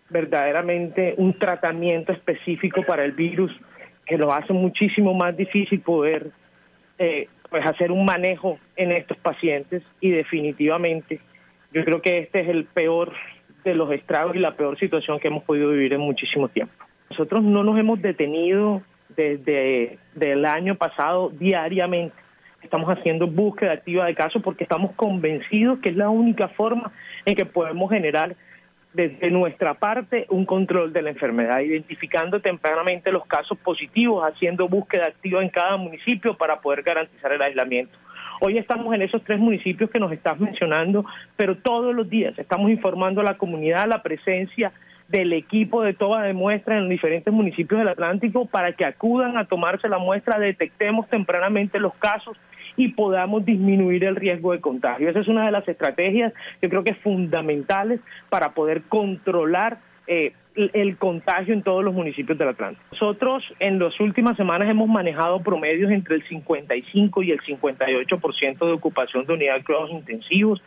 verdaderamente 0.10 1.16
un 1.18 1.38
tratamiento 1.40 2.12
específico 2.12 2.84
para 2.84 3.04
el 3.04 3.14
virus, 3.14 3.52
que 4.06 4.18
lo 4.18 4.32
hace 4.32 4.54
muchísimo 4.54 5.14
más 5.14 5.36
difícil 5.36 5.82
poder 5.82 6.30
eh, 7.00 7.28
pues 7.50 7.66
hacer 7.66 7.92
un 7.92 8.06
manejo 8.06 8.60
en 8.76 8.92
estos 8.92 9.18
pacientes 9.18 9.82
y 10.00 10.12
definitivamente 10.12 11.20
yo 11.74 11.84
creo 11.84 12.02
que 12.02 12.20
este 12.20 12.42
es 12.42 12.50
el 12.50 12.66
peor 12.66 13.14
de 13.64 13.74
los 13.74 13.92
estragos 13.92 14.36
y 14.36 14.40
la 14.40 14.56
peor 14.56 14.78
situación 14.78 15.20
que 15.20 15.30
hemos 15.30 15.44
podido 15.44 15.70
vivir 15.70 15.94
en 15.94 16.02
muchísimo 16.02 16.48
tiempo. 16.50 16.74
Nosotros 17.14 17.44
no 17.44 17.64
nos 17.64 17.78
hemos 17.78 18.02
detenido 18.02 18.82
desde 19.16 20.00
el 20.20 20.46
año 20.46 20.74
pasado 20.74 21.30
diariamente. 21.30 22.16
Estamos 22.64 22.90
haciendo 22.90 23.28
búsqueda 23.28 23.74
activa 23.74 24.08
de 24.08 24.16
casos 24.16 24.42
porque 24.42 24.64
estamos 24.64 24.94
convencidos 24.96 25.78
que 25.78 25.90
es 25.90 25.96
la 25.96 26.10
única 26.10 26.48
forma 26.48 26.92
en 27.24 27.36
que 27.36 27.46
podemos 27.46 27.92
generar 27.92 28.36
desde 28.94 29.30
nuestra 29.30 29.76
parte 29.76 30.26
un 30.30 30.48
control 30.48 30.92
de 30.92 31.04
la 31.04 31.12
enfermedad, 31.12 31.60
identificando 31.60 32.42
tempranamente 32.42 33.12
los 33.12 33.28
casos 33.28 33.60
positivos, 33.60 34.24
haciendo 34.28 34.68
búsqueda 34.68 35.06
activa 35.06 35.44
en 35.44 35.50
cada 35.50 35.78
municipio 35.78 36.36
para 36.36 36.62
poder 36.62 36.82
garantizar 36.82 37.32
el 37.32 37.44
aislamiento. 37.44 37.96
Hoy 38.42 38.58
estamos 38.58 38.92
en 38.96 39.04
esos 39.04 39.24
tres 39.24 39.38
municipios 39.38 39.92
que 39.92 40.00
nos 40.00 40.12
estás 40.12 40.40
mencionando, 40.40 41.06
pero 41.36 41.58
todos 41.58 41.94
los 41.94 42.10
días 42.10 42.34
estamos 42.40 42.72
informando 42.72 43.22
a 43.22 43.24
la 43.24 43.38
comunidad 43.38 43.88
la 43.88 44.02
presencia 44.02 44.72
del 45.08 45.34
equipo 45.34 45.84
de 45.84 45.94
toma 45.94 46.24
de 46.24 46.34
muestras 46.34 46.78
en 46.78 46.84
los 46.84 46.90
diferentes 46.90 47.34
municipios 47.34 47.80
del 47.80 47.90
Atlántico 47.90 48.46
para 48.46 48.74
que 48.74 48.86
acudan 48.86 49.38
a 49.38 49.46
tomarse 49.46 49.88
la 49.90 49.98
muestra, 49.98 50.40
detectemos 50.40 51.08
tempranamente 51.10 51.80
los 51.80 51.94
casos 51.96 52.38
y 52.76 52.90
podamos 52.90 53.46
disminuir 53.46 54.04
el 54.04 54.16
riesgo 54.16 54.52
de 54.52 54.62
contagio. 54.62 55.10
Esa 55.10 55.20
es 55.20 55.28
una 55.28 55.46
de 55.46 55.52
las 55.52 55.68
estrategias 55.68 56.34
que 56.62 56.70
creo 56.70 56.84
que 56.84 56.92
es 56.92 56.98
fundamentales 57.00 58.00
para 58.30 58.54
poder 58.54 58.84
controlar 58.84 59.78
eh, 60.08 60.34
el 60.56 60.98
contagio 60.98 61.54
en 61.54 61.64
todos 61.64 61.84
los 61.84 61.94
municipios 61.94 62.38
del 62.38 62.50
Atlántico. 62.50 62.84
Nosotros 62.92 63.44
en 63.60 63.80
las 63.80 64.00
últimas 64.00 64.38
semanas 64.38 64.70
hemos 64.70 64.88
manejado 64.88 65.42
promedios 65.42 65.92
entre 65.92 66.16
el 66.16 66.28
55 66.28 67.24
y 67.24 67.32
el 67.32 67.42
58% 67.42 68.66
de 68.66 68.72
ocupación 68.72 69.26
de 69.26 69.34
unidad 69.34 69.56
de 69.56 69.64
cuidados 69.64 69.92
intensivos, 69.92 70.62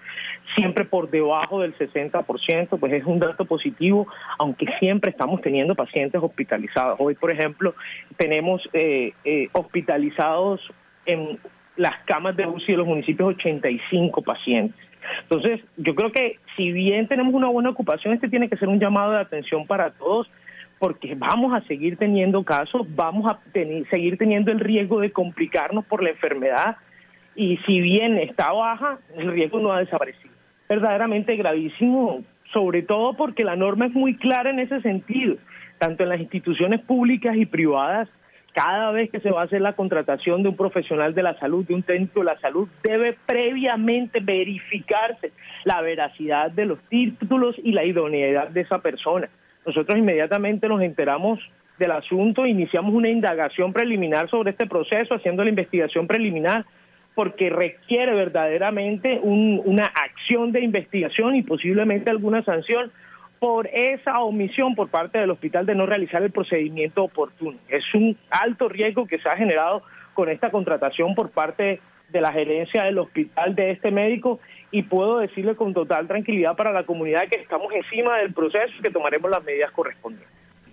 siempre 0.56 0.84
por 0.84 1.10
debajo 1.10 1.60
del 1.60 1.76
60%, 1.78 2.78
pues 2.78 2.92
es 2.92 3.04
un 3.04 3.20
dato 3.20 3.44
positivo, 3.44 4.08
aunque 4.38 4.66
siempre 4.80 5.10
estamos 5.10 5.40
teniendo 5.40 5.74
pacientes 5.74 6.20
hospitalizados. 6.20 6.96
Hoy, 6.98 7.14
por 7.14 7.30
ejemplo, 7.30 7.74
tenemos 8.16 8.68
eh, 8.72 9.12
eh, 9.24 9.48
hospitalizados 9.52 10.60
en 11.04 11.38
las 11.76 11.94
camas 12.06 12.36
de 12.36 12.46
UCI 12.46 12.72
de 12.72 12.78
los 12.78 12.86
municipios 12.86 13.34
85 13.36 14.22
pacientes. 14.22 14.85
Entonces, 15.22 15.60
yo 15.76 15.94
creo 15.94 16.12
que 16.12 16.38
si 16.56 16.72
bien 16.72 17.08
tenemos 17.08 17.34
una 17.34 17.48
buena 17.48 17.70
ocupación, 17.70 18.14
este 18.14 18.28
tiene 18.28 18.48
que 18.48 18.56
ser 18.56 18.68
un 18.68 18.80
llamado 18.80 19.12
de 19.12 19.20
atención 19.20 19.66
para 19.66 19.90
todos, 19.90 20.30
porque 20.78 21.14
vamos 21.14 21.54
a 21.54 21.66
seguir 21.66 21.96
teniendo 21.96 22.44
casos, 22.44 22.86
vamos 22.94 23.30
a 23.30 23.38
seguir 23.90 24.18
teniendo 24.18 24.52
el 24.52 24.60
riesgo 24.60 25.00
de 25.00 25.10
complicarnos 25.10 25.84
por 25.86 26.02
la 26.02 26.10
enfermedad, 26.10 26.76
y 27.34 27.58
si 27.66 27.80
bien 27.80 28.18
está 28.18 28.52
baja, 28.52 28.98
el 29.16 29.30
riesgo 29.32 29.60
no 29.60 29.72
ha 29.72 29.80
desaparecido. 29.80 30.34
Verdaderamente 30.68 31.36
gravísimo, 31.36 32.22
sobre 32.52 32.82
todo 32.82 33.14
porque 33.14 33.44
la 33.44 33.56
norma 33.56 33.86
es 33.86 33.92
muy 33.92 34.16
clara 34.16 34.50
en 34.50 34.58
ese 34.58 34.80
sentido, 34.80 35.36
tanto 35.78 36.02
en 36.02 36.08
las 36.08 36.20
instituciones 36.20 36.80
públicas 36.80 37.36
y 37.36 37.46
privadas 37.46 38.08
cada 38.56 38.90
vez 38.90 39.10
que 39.10 39.20
se 39.20 39.30
va 39.30 39.42
a 39.42 39.44
hacer 39.44 39.60
la 39.60 39.74
contratación 39.74 40.42
de 40.42 40.48
un 40.48 40.56
profesional 40.56 41.14
de 41.14 41.22
la 41.22 41.38
salud, 41.38 41.66
de 41.66 41.74
un 41.74 41.82
técnico 41.82 42.20
de 42.20 42.26
la 42.26 42.40
salud, 42.40 42.66
debe 42.82 43.14
previamente 43.26 44.20
verificarse 44.20 45.32
la 45.64 45.82
veracidad 45.82 46.50
de 46.50 46.64
los 46.64 46.78
títulos 46.88 47.54
y 47.62 47.72
la 47.72 47.84
idoneidad 47.84 48.48
de 48.48 48.62
esa 48.62 48.78
persona. 48.78 49.28
Nosotros 49.66 49.98
inmediatamente 49.98 50.68
nos 50.68 50.80
enteramos 50.80 51.38
del 51.78 51.90
asunto, 51.90 52.46
iniciamos 52.46 52.94
una 52.94 53.10
indagación 53.10 53.74
preliminar 53.74 54.30
sobre 54.30 54.52
este 54.52 54.66
proceso, 54.66 55.14
haciendo 55.14 55.44
la 55.44 55.50
investigación 55.50 56.06
preliminar, 56.06 56.64
porque 57.14 57.50
requiere 57.50 58.14
verdaderamente 58.14 59.20
una 59.22 59.84
acción 59.84 60.52
de 60.52 60.62
investigación 60.62 61.34
y 61.36 61.42
posiblemente 61.42 62.10
alguna 62.10 62.42
sanción 62.42 62.90
por 63.38 63.66
esa 63.68 64.20
omisión 64.20 64.74
por 64.74 64.88
parte 64.88 65.18
del 65.18 65.30
hospital 65.30 65.66
de 65.66 65.74
no 65.74 65.86
realizar 65.86 66.22
el 66.22 66.30
procedimiento 66.30 67.04
oportuno. 67.04 67.58
Es 67.68 67.84
un 67.94 68.16
alto 68.30 68.68
riesgo 68.68 69.06
que 69.06 69.18
se 69.18 69.28
ha 69.28 69.36
generado 69.36 69.82
con 70.14 70.28
esta 70.28 70.50
contratación 70.50 71.14
por 71.14 71.30
parte 71.30 71.80
de 72.08 72.20
la 72.20 72.32
gerencia 72.32 72.84
del 72.84 72.98
hospital 72.98 73.54
de 73.54 73.72
este 73.72 73.90
médico 73.90 74.40
y 74.70 74.82
puedo 74.82 75.18
decirle 75.18 75.56
con 75.56 75.74
total 75.74 76.06
tranquilidad 76.06 76.56
para 76.56 76.72
la 76.72 76.84
comunidad 76.84 77.28
que 77.28 77.40
estamos 77.40 77.72
encima 77.72 78.18
del 78.18 78.32
proceso 78.32 78.72
y 78.78 78.82
que 78.82 78.90
tomaremos 78.90 79.30
las 79.30 79.44
medidas 79.44 79.70
correspondientes. 79.72 80.28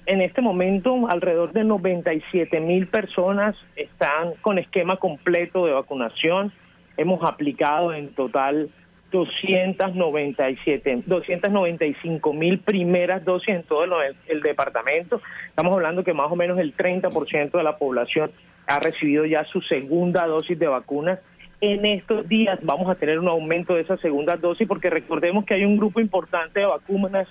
En 0.05 0.21
este 0.21 0.41
momento, 0.41 1.07
alrededor 1.07 1.53
de 1.53 1.63
97 1.63 2.59
mil 2.59 2.87
personas 2.87 3.55
están 3.75 4.33
con 4.41 4.59
esquema 4.59 4.97
completo 4.97 5.65
de 5.65 5.71
vacunación. 5.71 6.51
Hemos 6.97 7.23
aplicado 7.23 7.93
en 7.93 8.13
total 8.13 8.69
297, 9.13 11.03
295 11.05 12.33
mil 12.33 12.59
primeras 12.59 13.23
dosis 13.23 13.49
en 13.49 13.63
todo 13.63 13.85
el, 14.27 14.41
departamento. 14.41 15.21
Estamos 15.47 15.73
hablando 15.75 16.03
que 16.03 16.13
más 16.13 16.31
o 16.31 16.35
menos 16.35 16.57
el 16.57 16.75
30% 16.75 17.51
de 17.51 17.63
la 17.63 17.77
población 17.77 18.31
ha 18.65 18.79
recibido 18.79 19.25
ya 19.25 19.43
su 19.45 19.61
segunda 19.61 20.25
dosis 20.25 20.57
de 20.57 20.67
vacunas. 20.67 21.19
En 21.61 21.85
estos 21.85 22.27
días 22.27 22.57
vamos 22.63 22.89
a 22.89 22.95
tener 22.95 23.19
un 23.19 23.27
aumento 23.27 23.75
de 23.75 23.81
esa 23.81 23.97
segunda 23.97 24.35
dosis 24.35 24.67
porque 24.67 24.89
recordemos 24.89 25.45
que 25.45 25.53
hay 25.53 25.63
un 25.63 25.77
grupo 25.77 26.01
importante 26.01 26.61
de 26.61 26.65
vacunas 26.65 27.27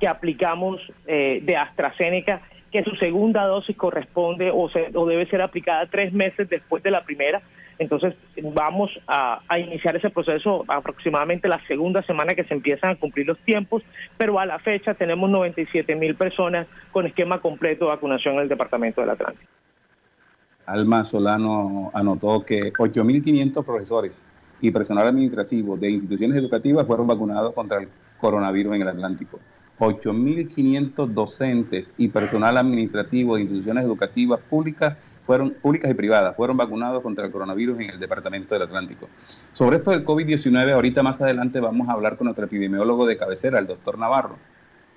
que 0.00 0.08
aplicamos 0.08 0.80
eh, 1.06 1.40
de 1.42 1.56
AstraZeneca 1.56 2.40
que 2.72 2.82
su 2.82 2.96
segunda 2.96 3.44
dosis 3.44 3.76
corresponde 3.76 4.50
o, 4.50 4.70
o 4.94 5.06
debe 5.06 5.26
ser 5.26 5.42
aplicada 5.42 5.86
tres 5.86 6.14
meses 6.14 6.48
después 6.48 6.82
de 6.82 6.90
la 6.90 7.04
primera. 7.04 7.42
Entonces 7.78 8.14
vamos 8.54 8.90
a, 9.06 9.40
iniciar 9.58 9.96
ese 9.96 10.10
proceso 10.10 10.64
aproximadamente 10.68 11.48
la 11.48 11.60
segunda 11.66 12.02
semana 12.02 12.34
que 12.34 12.44
se 12.44 12.54
empiezan 12.54 12.92
a 12.92 12.96
cumplir 12.96 13.26
los 13.26 13.38
tiempos, 13.40 13.82
pero 14.16 14.38
a 14.38 14.46
la 14.46 14.58
fecha 14.58 14.94
tenemos 14.94 15.28
97 15.28 15.94
mil 15.94 16.14
personas 16.14 16.66
con 16.92 17.06
esquema 17.06 17.40
completo 17.40 17.84
de 17.84 17.90
vacunación 17.90 18.36
en 18.36 18.40
el 18.42 18.48
Departamento 18.48 19.00
del 19.00 19.10
Atlántico. 19.10 19.50
Alma 20.64 21.04
Solano 21.04 21.90
anotó 21.94 22.44
que 22.44 22.72
8.500 22.72 23.64
profesores 23.64 24.26
y 24.60 24.70
personal 24.70 25.06
administrativo 25.06 25.76
de 25.76 25.90
instituciones 25.90 26.38
educativas 26.38 26.86
fueron 26.86 27.06
vacunados 27.06 27.52
contra 27.52 27.78
el 27.78 27.88
coronavirus 28.18 28.76
en 28.76 28.82
el 28.82 28.88
Atlántico. 28.88 29.38
8.500 29.78 31.08
docentes 31.08 31.94
y 31.98 32.08
personal 32.08 32.56
administrativo 32.56 33.36
de 33.36 33.42
instituciones 33.42 33.84
educativas 33.84 34.40
públicas 34.40 34.96
fueron 35.26 35.50
públicas 35.50 35.90
y 35.90 35.94
privadas, 35.94 36.36
fueron 36.36 36.56
vacunados 36.56 37.02
contra 37.02 37.26
el 37.26 37.32
coronavirus 37.32 37.80
en 37.80 37.90
el 37.90 37.98
Departamento 37.98 38.54
del 38.54 38.62
Atlántico. 38.62 39.08
Sobre 39.52 39.78
esto 39.78 39.90
del 39.90 40.04
COVID-19, 40.04 40.72
ahorita 40.72 41.02
más 41.02 41.20
adelante 41.20 41.60
vamos 41.60 41.88
a 41.88 41.92
hablar 41.92 42.16
con 42.16 42.26
nuestro 42.26 42.46
epidemiólogo 42.46 43.06
de 43.06 43.16
cabecera, 43.16 43.58
el 43.58 43.66
doctor 43.66 43.98
Navarro. 43.98 44.36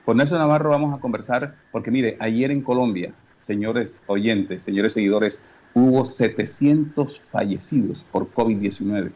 Con 0.05 0.17
Nelson 0.17 0.38
Navarro 0.38 0.69
vamos 0.69 0.98
a 0.98 1.01
conversar, 1.01 1.55
porque 1.71 1.91
mire, 1.91 2.15
ayer 2.19 2.51
en 2.51 2.62
Colombia, 2.62 3.12
señores 3.41 4.01
oyentes, 4.07 4.63
señores 4.63 4.93
seguidores, 4.93 5.41
hubo 5.74 6.05
700 6.05 7.31
fallecidos 7.31 8.05
por 8.12 8.31
COVID-19 8.31 9.12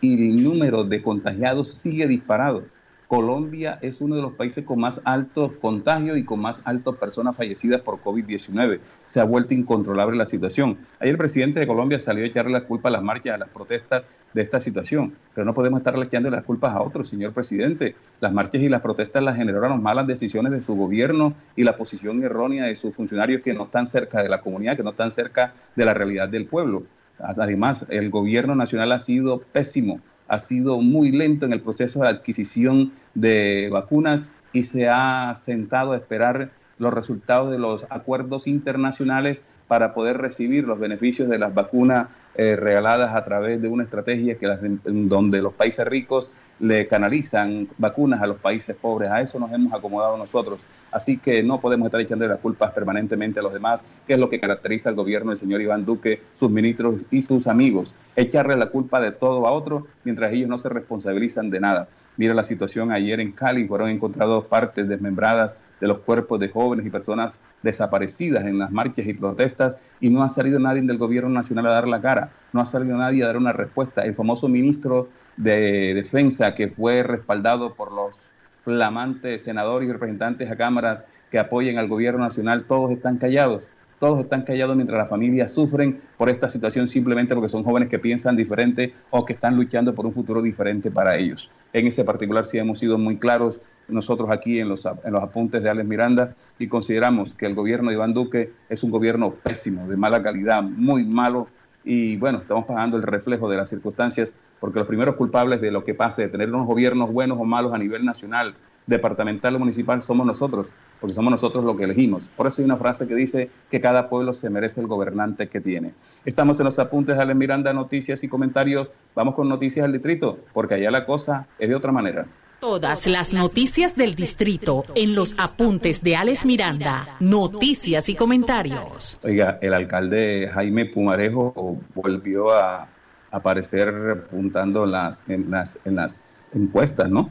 y 0.00 0.14
el 0.14 0.42
número 0.42 0.84
de 0.84 1.02
contagiados 1.02 1.74
sigue 1.74 2.06
disparado. 2.06 2.64
Colombia 3.08 3.78
es 3.82 4.00
uno 4.00 4.16
de 4.16 4.22
los 4.22 4.32
países 4.32 4.64
con 4.64 4.80
más 4.80 5.00
altos 5.04 5.52
contagios 5.60 6.16
y 6.16 6.24
con 6.24 6.40
más 6.40 6.66
altas 6.66 6.96
personas 6.96 7.36
fallecidas 7.36 7.80
por 7.82 8.02
COVID-19. 8.02 8.80
Se 9.04 9.20
ha 9.20 9.24
vuelto 9.24 9.54
incontrolable 9.54 10.16
la 10.16 10.24
situación. 10.24 10.78
Ayer 11.00 11.12
el 11.12 11.18
presidente 11.18 11.60
de 11.60 11.66
Colombia 11.66 11.98
salió 11.98 12.24
a 12.24 12.26
echarle 12.26 12.52
la 12.52 12.64
culpa 12.64 12.88
a 12.88 12.92
las 12.92 13.02
marchas, 13.02 13.34
a 13.34 13.38
las 13.38 13.48
protestas 13.48 14.04
de 14.32 14.42
esta 14.42 14.58
situación, 14.58 15.14
pero 15.34 15.44
no 15.44 15.54
podemos 15.54 15.80
estarle 15.80 16.04
echando 16.04 16.30
las 16.30 16.44
culpas 16.44 16.74
a 16.74 16.82
otros, 16.82 17.08
señor 17.08 17.32
presidente. 17.32 17.94
Las 18.20 18.32
marchas 18.32 18.62
y 18.62 18.68
las 18.68 18.80
protestas 18.80 19.22
las 19.22 19.36
generaron 19.36 19.82
malas 19.82 20.06
decisiones 20.06 20.52
de 20.52 20.60
su 20.60 20.74
gobierno 20.74 21.34
y 21.56 21.64
la 21.64 21.76
posición 21.76 22.22
errónea 22.22 22.64
de 22.64 22.76
sus 22.76 22.94
funcionarios 22.94 23.42
que 23.42 23.54
no 23.54 23.64
están 23.64 23.86
cerca 23.86 24.22
de 24.22 24.28
la 24.28 24.40
comunidad, 24.40 24.76
que 24.76 24.82
no 24.82 24.90
están 24.90 25.10
cerca 25.10 25.54
de 25.76 25.84
la 25.84 25.94
realidad 25.94 26.28
del 26.28 26.46
pueblo. 26.46 26.84
Además, 27.18 27.86
el 27.90 28.10
gobierno 28.10 28.54
nacional 28.54 28.92
ha 28.92 28.98
sido 28.98 29.40
pésimo 29.40 30.00
ha 30.28 30.38
sido 30.38 30.80
muy 30.80 31.12
lento 31.12 31.46
en 31.46 31.52
el 31.52 31.60
proceso 31.60 32.00
de 32.00 32.08
adquisición 32.08 32.92
de 33.14 33.68
vacunas 33.70 34.28
y 34.52 34.64
se 34.64 34.88
ha 34.88 35.34
sentado 35.34 35.92
a 35.92 35.96
esperar 35.96 36.50
los 36.78 36.92
resultados 36.92 37.50
de 37.50 37.58
los 37.58 37.86
acuerdos 37.90 38.46
internacionales 38.46 39.44
para 39.68 39.92
poder 39.92 40.18
recibir 40.18 40.64
los 40.64 40.78
beneficios 40.78 41.28
de 41.28 41.38
las 41.38 41.54
vacunas 41.54 42.08
eh, 42.36 42.56
regaladas 42.56 43.14
a 43.14 43.22
través 43.22 43.62
de 43.62 43.68
una 43.68 43.84
estrategia 43.84 44.36
que 44.36 44.46
las, 44.46 44.60
donde 44.84 45.40
los 45.40 45.52
países 45.52 45.86
ricos 45.86 46.34
le 46.58 46.86
canalizan 46.86 47.68
vacunas 47.78 48.22
a 48.22 48.26
los 48.26 48.38
países 48.38 48.74
pobres. 48.74 49.10
A 49.10 49.20
eso 49.20 49.38
nos 49.38 49.52
hemos 49.52 49.72
acomodado 49.72 50.16
nosotros. 50.16 50.64
Así 50.90 51.18
que 51.18 51.42
no 51.42 51.60
podemos 51.60 51.86
estar 51.86 52.00
echando 52.00 52.26
las 52.26 52.38
culpas 52.38 52.72
permanentemente 52.72 53.40
a 53.40 53.42
los 53.42 53.52
demás, 53.52 53.84
que 54.06 54.14
es 54.14 54.18
lo 54.18 54.28
que 54.28 54.40
caracteriza 54.40 54.88
al 54.88 54.94
gobierno 54.94 55.30
del 55.30 55.38
señor 55.38 55.60
Iván 55.60 55.84
Duque, 55.84 56.22
sus 56.34 56.50
ministros 56.50 56.96
y 57.10 57.22
sus 57.22 57.46
amigos. 57.46 57.94
Echarle 58.16 58.56
la 58.56 58.66
culpa 58.66 59.00
de 59.00 59.12
todo 59.12 59.46
a 59.46 59.52
otro 59.52 59.86
mientras 60.04 60.32
ellos 60.32 60.48
no 60.48 60.58
se 60.58 60.68
responsabilizan 60.68 61.50
de 61.50 61.60
nada. 61.60 61.88
Mira 62.16 62.32
la 62.32 62.44
situación 62.44 62.92
ayer 62.92 63.18
en 63.18 63.32
Cali, 63.32 63.66
fueron 63.66 63.90
encontrados 63.90 64.44
partes 64.44 64.88
desmembradas 64.88 65.56
de 65.80 65.88
los 65.88 65.98
cuerpos 65.98 66.38
de 66.38 66.48
jóvenes 66.48 66.86
y 66.86 66.90
personas 66.90 67.40
desaparecidas 67.62 68.44
en 68.44 68.58
las 68.58 68.70
marchas 68.70 69.06
y 69.06 69.14
protestas 69.14 69.94
y 70.00 70.10
no 70.10 70.22
ha 70.22 70.28
salido 70.28 70.60
nadie 70.60 70.82
del 70.82 70.98
gobierno 70.98 71.30
nacional 71.30 71.66
a 71.66 71.72
dar 71.72 71.88
la 71.88 72.00
cara, 72.00 72.30
no 72.52 72.60
ha 72.60 72.66
salido 72.66 72.96
nadie 72.96 73.24
a 73.24 73.26
dar 73.26 73.36
una 73.36 73.52
respuesta. 73.52 74.02
El 74.02 74.14
famoso 74.14 74.48
ministro 74.48 75.08
de 75.36 75.92
Defensa 75.94 76.54
que 76.54 76.68
fue 76.68 77.02
respaldado 77.02 77.74
por 77.74 77.90
los 77.90 78.30
flamantes 78.62 79.42
senadores 79.42 79.88
y 79.88 79.92
representantes 79.92 80.50
a 80.50 80.56
cámaras 80.56 81.04
que 81.30 81.38
apoyen 81.38 81.78
al 81.78 81.88
gobierno 81.88 82.20
nacional, 82.20 82.64
todos 82.64 82.92
están 82.92 83.18
callados 83.18 83.68
todos 83.98 84.20
están 84.20 84.42
callados 84.42 84.76
mientras 84.76 84.98
las 84.98 85.08
familias 85.08 85.52
sufren 85.52 86.00
por 86.16 86.28
esta 86.28 86.48
situación 86.48 86.88
simplemente 86.88 87.34
porque 87.34 87.48
son 87.48 87.64
jóvenes 87.64 87.88
que 87.88 87.98
piensan 87.98 88.36
diferente 88.36 88.92
o 89.10 89.24
que 89.24 89.32
están 89.32 89.56
luchando 89.56 89.94
por 89.94 90.06
un 90.06 90.12
futuro 90.12 90.42
diferente 90.42 90.90
para 90.90 91.16
ellos. 91.16 91.50
En 91.72 91.86
ese 91.86 92.04
particular 92.04 92.46
sí 92.46 92.58
hemos 92.58 92.78
sido 92.78 92.98
muy 92.98 93.18
claros 93.18 93.60
nosotros 93.88 94.30
aquí 94.30 94.60
en 94.60 94.68
los, 94.68 94.86
en 94.86 95.12
los 95.12 95.22
apuntes 95.22 95.62
de 95.62 95.70
Alex 95.70 95.88
Miranda 95.88 96.34
y 96.58 96.68
consideramos 96.68 97.34
que 97.34 97.46
el 97.46 97.54
gobierno 97.54 97.90
de 97.90 97.96
Iván 97.96 98.14
Duque 98.14 98.52
es 98.68 98.82
un 98.82 98.90
gobierno 98.90 99.34
pésimo, 99.34 99.86
de 99.88 99.96
mala 99.96 100.22
calidad, 100.22 100.62
muy 100.62 101.04
malo 101.04 101.48
y 101.84 102.16
bueno, 102.16 102.38
estamos 102.38 102.64
pagando 102.64 102.96
el 102.96 103.02
reflejo 103.02 103.48
de 103.48 103.58
las 103.58 103.68
circunstancias 103.68 104.34
porque 104.58 104.78
los 104.78 104.88
primeros 104.88 105.16
culpables 105.16 105.60
de 105.60 105.70
lo 105.70 105.84
que 105.84 105.94
pase, 105.94 106.22
de 106.22 106.28
tener 106.28 106.48
unos 106.48 106.66
gobiernos 106.66 107.12
buenos 107.12 107.38
o 107.38 107.44
malos 107.44 107.74
a 107.74 107.78
nivel 107.78 108.04
nacional, 108.04 108.54
departamental 108.86 109.56
o 109.56 109.58
municipal 109.58 110.02
somos 110.02 110.26
nosotros, 110.26 110.72
porque 111.00 111.14
somos 111.14 111.30
nosotros 111.30 111.64
los 111.64 111.76
que 111.76 111.84
elegimos. 111.84 112.28
Por 112.36 112.46
eso 112.46 112.60
hay 112.60 112.66
una 112.66 112.76
frase 112.76 113.08
que 113.08 113.14
dice 113.14 113.50
que 113.70 113.80
cada 113.80 114.08
pueblo 114.08 114.32
se 114.32 114.50
merece 114.50 114.80
el 114.80 114.86
gobernante 114.86 115.48
que 115.48 115.60
tiene. 115.60 115.94
Estamos 116.24 116.60
en 116.60 116.64
los 116.64 116.78
apuntes 116.78 117.16
de 117.16 117.22
Alex 117.22 117.36
Miranda, 117.36 117.72
noticias 117.72 118.22
y 118.24 118.28
comentarios. 118.28 118.88
Vamos 119.14 119.34
con 119.34 119.48
noticias 119.48 119.84
del 119.84 119.92
distrito, 119.92 120.38
porque 120.52 120.74
allá 120.74 120.90
la 120.90 121.06
cosa 121.06 121.46
es 121.58 121.68
de 121.68 121.74
otra 121.74 121.92
manera. 121.92 122.26
Todas 122.60 123.06
las 123.06 123.34
noticias 123.34 123.94
del 123.94 124.14
distrito 124.14 124.84
en 124.94 125.14
los 125.14 125.34
apuntes 125.38 126.02
de 126.02 126.16
Alex 126.16 126.46
Miranda, 126.46 127.16
noticias 127.20 128.08
y 128.08 128.14
comentarios. 128.14 129.18
Oiga, 129.22 129.58
el 129.60 129.74
alcalde 129.74 130.48
Jaime 130.52 130.86
Pumarejo 130.86 131.78
volvió 131.94 132.52
a 132.52 132.88
aparecer 133.30 133.88
apuntando 134.26 134.86
las, 134.86 135.24
en, 135.28 135.50
las, 135.50 135.78
en 135.84 135.96
las 135.96 136.52
encuestas, 136.54 137.10
¿no? 137.10 137.30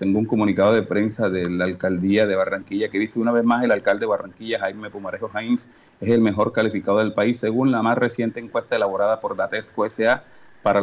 Tengo 0.00 0.18
un 0.18 0.24
comunicado 0.24 0.72
de 0.72 0.82
prensa 0.82 1.28
de 1.28 1.50
la 1.50 1.66
alcaldía 1.66 2.26
de 2.26 2.34
Barranquilla 2.34 2.88
que 2.88 2.98
dice 2.98 3.20
una 3.20 3.32
vez 3.32 3.44
más 3.44 3.62
el 3.64 3.70
alcalde 3.70 4.00
de 4.00 4.06
Barranquilla, 4.06 4.58
Jaime 4.58 4.88
Pumarejo 4.88 5.28
Jains, 5.28 5.70
es 6.00 6.08
el 6.08 6.22
mejor 6.22 6.54
calificado 6.54 7.00
del 7.00 7.12
país 7.12 7.38
según 7.38 7.70
la 7.70 7.82
más 7.82 7.98
reciente 7.98 8.40
encuesta 8.40 8.76
elaborada 8.76 9.20
por 9.20 9.36
Datesco 9.36 9.86
SA 9.86 10.24
para, 10.62 10.80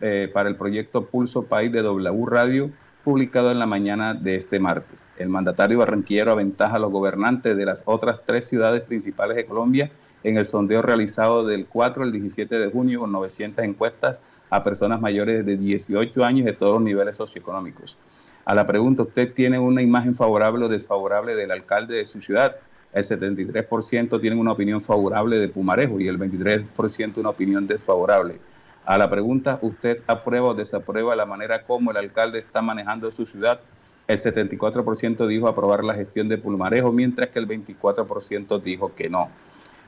eh, 0.00 0.30
para 0.32 0.48
el 0.48 0.54
proyecto 0.54 1.06
Pulso 1.06 1.46
País 1.46 1.72
de 1.72 1.82
W 1.82 2.26
Radio 2.26 2.70
publicado 3.02 3.50
en 3.50 3.58
la 3.58 3.66
mañana 3.66 4.14
de 4.14 4.36
este 4.36 4.60
martes. 4.60 5.08
El 5.16 5.30
mandatario 5.30 5.78
barranquillero 5.78 6.30
aventaja 6.30 6.76
a 6.76 6.78
los 6.78 6.92
gobernantes 6.92 7.56
de 7.56 7.64
las 7.64 7.82
otras 7.86 8.20
tres 8.24 8.46
ciudades 8.46 8.82
principales 8.82 9.36
de 9.36 9.46
Colombia 9.46 9.90
en 10.22 10.36
el 10.36 10.44
sondeo 10.44 10.80
realizado 10.80 11.44
del 11.44 11.66
4 11.66 12.04
al 12.04 12.12
17 12.12 12.56
de 12.56 12.70
junio 12.70 13.00
con 13.00 13.10
900 13.10 13.64
encuestas 13.64 14.20
a 14.50 14.62
personas 14.62 15.00
mayores 15.00 15.44
de 15.44 15.56
18 15.56 16.24
años 16.24 16.46
de 16.46 16.52
todos 16.52 16.74
los 16.74 16.82
niveles 16.82 17.16
socioeconómicos. 17.16 17.98
A 18.48 18.54
la 18.54 18.66
pregunta, 18.66 19.02
¿usted 19.02 19.34
tiene 19.34 19.58
una 19.58 19.82
imagen 19.82 20.14
favorable 20.14 20.64
o 20.64 20.68
desfavorable 20.70 21.36
del 21.36 21.50
alcalde 21.50 21.96
de 21.96 22.06
su 22.06 22.22
ciudad? 22.22 22.56
El 22.94 23.04
73% 23.04 24.18
tiene 24.22 24.36
una 24.36 24.52
opinión 24.52 24.80
favorable 24.80 25.38
de 25.38 25.50
Pumarejo 25.50 26.00
y 26.00 26.08
el 26.08 26.18
23% 26.18 27.18
una 27.18 27.28
opinión 27.28 27.66
desfavorable. 27.66 28.40
A 28.86 28.96
la 28.96 29.10
pregunta, 29.10 29.58
¿usted 29.60 30.02
aprueba 30.06 30.48
o 30.48 30.54
desaprueba 30.54 31.14
la 31.14 31.26
manera 31.26 31.64
como 31.64 31.90
el 31.90 31.98
alcalde 31.98 32.38
está 32.38 32.62
manejando 32.62 33.12
su 33.12 33.26
ciudad? 33.26 33.60
El 34.06 34.16
74% 34.16 35.26
dijo 35.26 35.46
aprobar 35.46 35.84
la 35.84 35.92
gestión 35.92 36.26
de 36.30 36.38
Pumarejo, 36.38 36.90
mientras 36.90 37.28
que 37.28 37.40
el 37.40 37.46
24% 37.46 38.62
dijo 38.62 38.94
que 38.94 39.10
no. 39.10 39.28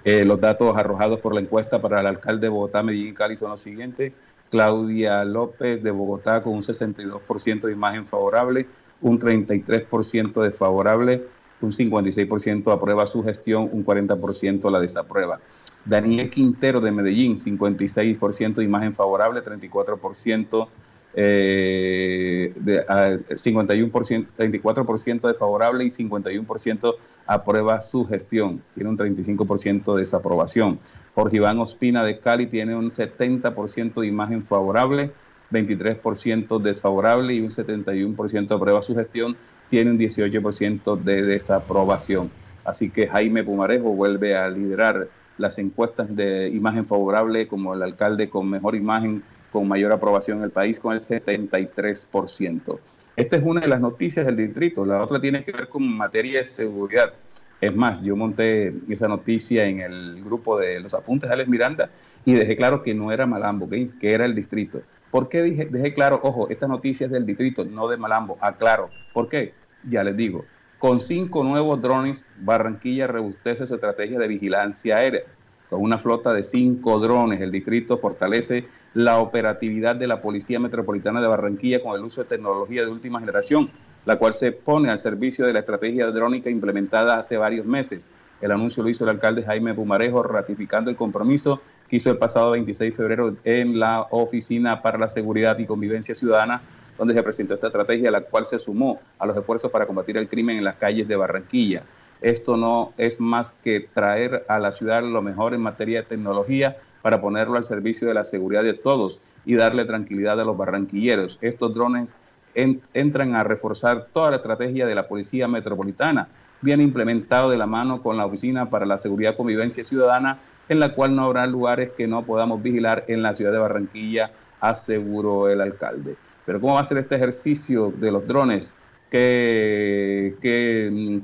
Eh, 0.04 0.26
los 0.26 0.38
datos 0.38 0.76
arrojados 0.76 1.18
por 1.20 1.34
la 1.34 1.40
encuesta 1.40 1.80
para 1.80 2.00
el 2.00 2.06
alcalde 2.06 2.48
de 2.48 2.50
Bogotá, 2.50 2.82
Medellín 2.82 3.08
y 3.08 3.14
Cali 3.14 3.38
son 3.38 3.52
los 3.52 3.62
siguientes. 3.62 4.12
Claudia 4.50 5.24
López 5.24 5.82
de 5.82 5.90
Bogotá 5.90 6.42
con 6.42 6.54
un 6.54 6.62
62% 6.62 7.62
de 7.62 7.72
imagen 7.72 8.06
favorable, 8.06 8.66
un 9.00 9.18
33% 9.18 10.42
desfavorable, 10.42 11.26
un 11.60 11.70
56% 11.70 12.72
aprueba 12.72 13.06
su 13.06 13.22
gestión, 13.22 13.68
un 13.72 13.84
40% 13.84 14.70
la 14.70 14.80
desaprueba. 14.80 15.40
Daniel 15.84 16.28
Quintero 16.28 16.80
de 16.80 16.92
Medellín, 16.92 17.36
56% 17.36 18.54
de 18.54 18.64
imagen 18.64 18.94
favorable, 18.94 19.40
34% 19.40 20.68
eh, 21.14 22.52
de, 22.56 22.86
51%, 22.86 24.26
34% 24.36 25.28
desfavorable 25.28 25.84
y 25.84 25.88
51% 25.88 26.94
aprueba 27.26 27.80
su 27.80 28.06
gestión. 28.06 28.62
Tiene 28.74 28.90
un 28.90 28.98
35% 28.98 29.94
de 29.94 30.00
desaprobación. 30.00 30.78
Jorge 31.14 31.36
Iván 31.36 31.58
Ospina 31.58 32.04
de 32.04 32.18
Cali 32.18 32.46
tiene 32.46 32.76
un 32.76 32.90
70% 32.90 34.00
de 34.00 34.06
imagen 34.06 34.44
favorable, 34.44 35.10
23% 35.50 36.60
desfavorable 36.60 37.34
y 37.34 37.40
un 37.40 37.50
71% 37.50 38.54
aprueba 38.54 38.82
su 38.82 38.94
gestión. 38.94 39.36
Tiene 39.68 39.90
un 39.90 39.98
18% 39.98 40.96
de 40.96 41.22
desaprobación. 41.22 42.30
Así 42.64 42.90
que 42.90 43.08
Jaime 43.08 43.42
Pumarejo 43.42 43.90
vuelve 43.90 44.36
a 44.36 44.48
liderar 44.48 45.08
las 45.38 45.58
encuestas 45.58 46.14
de 46.14 46.50
imagen 46.50 46.86
favorable 46.86 47.48
como 47.48 47.74
el 47.74 47.82
alcalde 47.82 48.28
con 48.28 48.48
mejor 48.48 48.74
imagen, 48.74 49.22
con 49.50 49.68
mayor 49.68 49.92
aprobación 49.92 50.38
en 50.38 50.44
el 50.44 50.50
país, 50.50 50.80
con 50.80 50.92
el 50.92 51.00
73%. 51.00 52.78
Esta 53.16 53.36
es 53.36 53.42
una 53.44 53.60
de 53.60 53.68
las 53.68 53.80
noticias 53.80 54.24
del 54.24 54.36
distrito. 54.36 54.84
La 54.84 55.02
otra 55.02 55.20
tiene 55.20 55.44
que 55.44 55.52
ver 55.52 55.68
con 55.68 55.86
materia 55.86 56.38
de 56.38 56.44
seguridad. 56.44 57.12
Es 57.60 57.74
más, 57.74 58.00
yo 58.02 58.16
monté 58.16 58.72
esa 58.88 59.08
noticia 59.08 59.66
en 59.66 59.80
el 59.80 60.24
grupo 60.24 60.58
de 60.58 60.80
los 60.80 60.94
apuntes 60.94 61.28
de 61.28 61.34
Alex 61.34 61.48
Miranda 61.48 61.90
y 62.24 62.32
dejé 62.32 62.56
claro 62.56 62.82
que 62.82 62.94
no 62.94 63.12
era 63.12 63.26
Malambo, 63.26 63.68
que 63.68 64.12
era 64.12 64.24
el 64.24 64.34
distrito. 64.34 64.80
¿Por 65.10 65.28
qué 65.28 65.42
dije, 65.42 65.66
dejé 65.66 65.92
claro, 65.92 66.20
ojo, 66.22 66.48
esta 66.48 66.66
noticia 66.68 67.06
es 67.06 67.12
del 67.12 67.26
distrito, 67.26 67.64
no 67.64 67.88
de 67.88 67.96
Malambo? 67.96 68.38
Aclaro. 68.40 68.88
¿Por 69.12 69.28
qué? 69.28 69.52
Ya 69.86 70.04
les 70.04 70.16
digo. 70.16 70.46
Con 70.78 71.00
cinco 71.02 71.44
nuevos 71.44 71.78
drones, 71.82 72.26
Barranquilla 72.38 73.06
rebustece 73.06 73.66
su 73.66 73.74
estrategia 73.74 74.18
de 74.18 74.28
vigilancia 74.28 74.96
aérea. 74.96 75.24
Con 75.70 75.80
una 75.80 75.98
flota 75.98 76.34
de 76.34 76.42
cinco 76.42 76.98
drones, 76.98 77.40
el 77.40 77.50
distrito 77.50 77.96
fortalece 77.96 78.66
la 78.92 79.20
operatividad 79.20 79.96
de 79.96 80.08
la 80.08 80.20
Policía 80.20 80.58
Metropolitana 80.58 81.20
de 81.20 81.28
Barranquilla 81.28 81.80
con 81.80 81.96
el 81.96 82.04
uso 82.04 82.22
de 82.22 82.28
tecnología 82.28 82.82
de 82.82 82.90
última 82.90 83.20
generación 83.20 83.70
la 84.04 84.16
cual 84.16 84.34
se 84.34 84.52
pone 84.52 84.90
al 84.90 84.98
servicio 84.98 85.46
de 85.46 85.52
la 85.52 85.60
estrategia 85.60 86.06
drónica 86.10 86.50
implementada 86.50 87.18
hace 87.18 87.36
varios 87.36 87.66
meses. 87.66 88.10
El 88.40 88.52
anuncio 88.52 88.82
lo 88.82 88.88
hizo 88.88 89.04
el 89.04 89.10
alcalde 89.10 89.42
Jaime 89.42 89.74
Pumarejo, 89.74 90.22
ratificando 90.22 90.90
el 90.90 90.96
compromiso 90.96 91.60
que 91.88 91.96
hizo 91.96 92.10
el 92.10 92.16
pasado 92.16 92.52
26 92.52 92.90
de 92.90 92.96
febrero 92.96 93.36
en 93.44 93.78
la 93.78 94.06
Oficina 94.10 94.80
para 94.80 94.98
la 94.98 95.08
Seguridad 95.08 95.58
y 95.58 95.66
Convivencia 95.66 96.14
Ciudadana, 96.14 96.62
donde 96.96 97.14
se 97.14 97.22
presentó 97.22 97.54
esta 97.54 97.66
estrategia, 97.66 98.10
la 98.10 98.22
cual 98.22 98.46
se 98.46 98.58
sumó 98.58 99.00
a 99.18 99.26
los 99.26 99.36
esfuerzos 99.36 99.70
para 99.70 99.86
combatir 99.86 100.16
el 100.16 100.28
crimen 100.28 100.56
en 100.56 100.64
las 100.64 100.76
calles 100.76 101.06
de 101.06 101.16
Barranquilla. 101.16 101.82
Esto 102.20 102.56
no 102.56 102.92
es 102.98 103.20
más 103.20 103.52
que 103.52 103.80
traer 103.80 104.44
a 104.48 104.58
la 104.58 104.72
ciudad 104.72 105.02
lo 105.02 105.22
mejor 105.22 105.54
en 105.54 105.62
materia 105.62 106.00
de 106.00 106.06
tecnología 106.06 106.76
para 107.02 107.20
ponerlo 107.20 107.56
al 107.56 107.64
servicio 107.64 108.08
de 108.08 108.14
la 108.14 108.24
seguridad 108.24 108.62
de 108.62 108.74
todos 108.74 109.22
y 109.46 109.54
darle 109.54 109.84
tranquilidad 109.84 110.38
a 110.38 110.44
los 110.44 110.56
barranquilleros. 110.56 111.38
Estos 111.40 111.74
drones 111.74 112.14
entran 112.54 113.34
a 113.34 113.44
reforzar 113.44 114.08
toda 114.12 114.30
la 114.30 114.36
estrategia 114.36 114.86
de 114.86 114.94
la 114.94 115.08
Policía 115.08 115.48
Metropolitana, 115.48 116.28
bien 116.60 116.80
implementado 116.80 117.50
de 117.50 117.56
la 117.56 117.66
mano 117.66 118.02
con 118.02 118.16
la 118.16 118.26
Oficina 118.26 118.68
para 118.68 118.84
la 118.84 118.98
Seguridad 118.98 119.36
Convivencia 119.36 119.84
Ciudadana, 119.84 120.38
en 120.68 120.78
la 120.78 120.94
cual 120.94 121.16
no 121.16 121.24
habrá 121.24 121.46
lugares 121.46 121.90
que 121.96 122.06
no 122.06 122.24
podamos 122.24 122.62
vigilar 122.62 123.04
en 123.08 123.22
la 123.22 123.34
ciudad 123.34 123.52
de 123.52 123.58
Barranquilla, 123.58 124.32
aseguró 124.60 125.48
el 125.48 125.60
alcalde. 125.60 126.16
Pero 126.44 126.60
¿cómo 126.60 126.74
va 126.74 126.80
a 126.80 126.84
ser 126.84 126.98
este 126.98 127.14
ejercicio 127.14 127.92
de 127.96 128.12
los 128.12 128.26
drones? 128.26 128.74
¿Qué, 129.10 130.32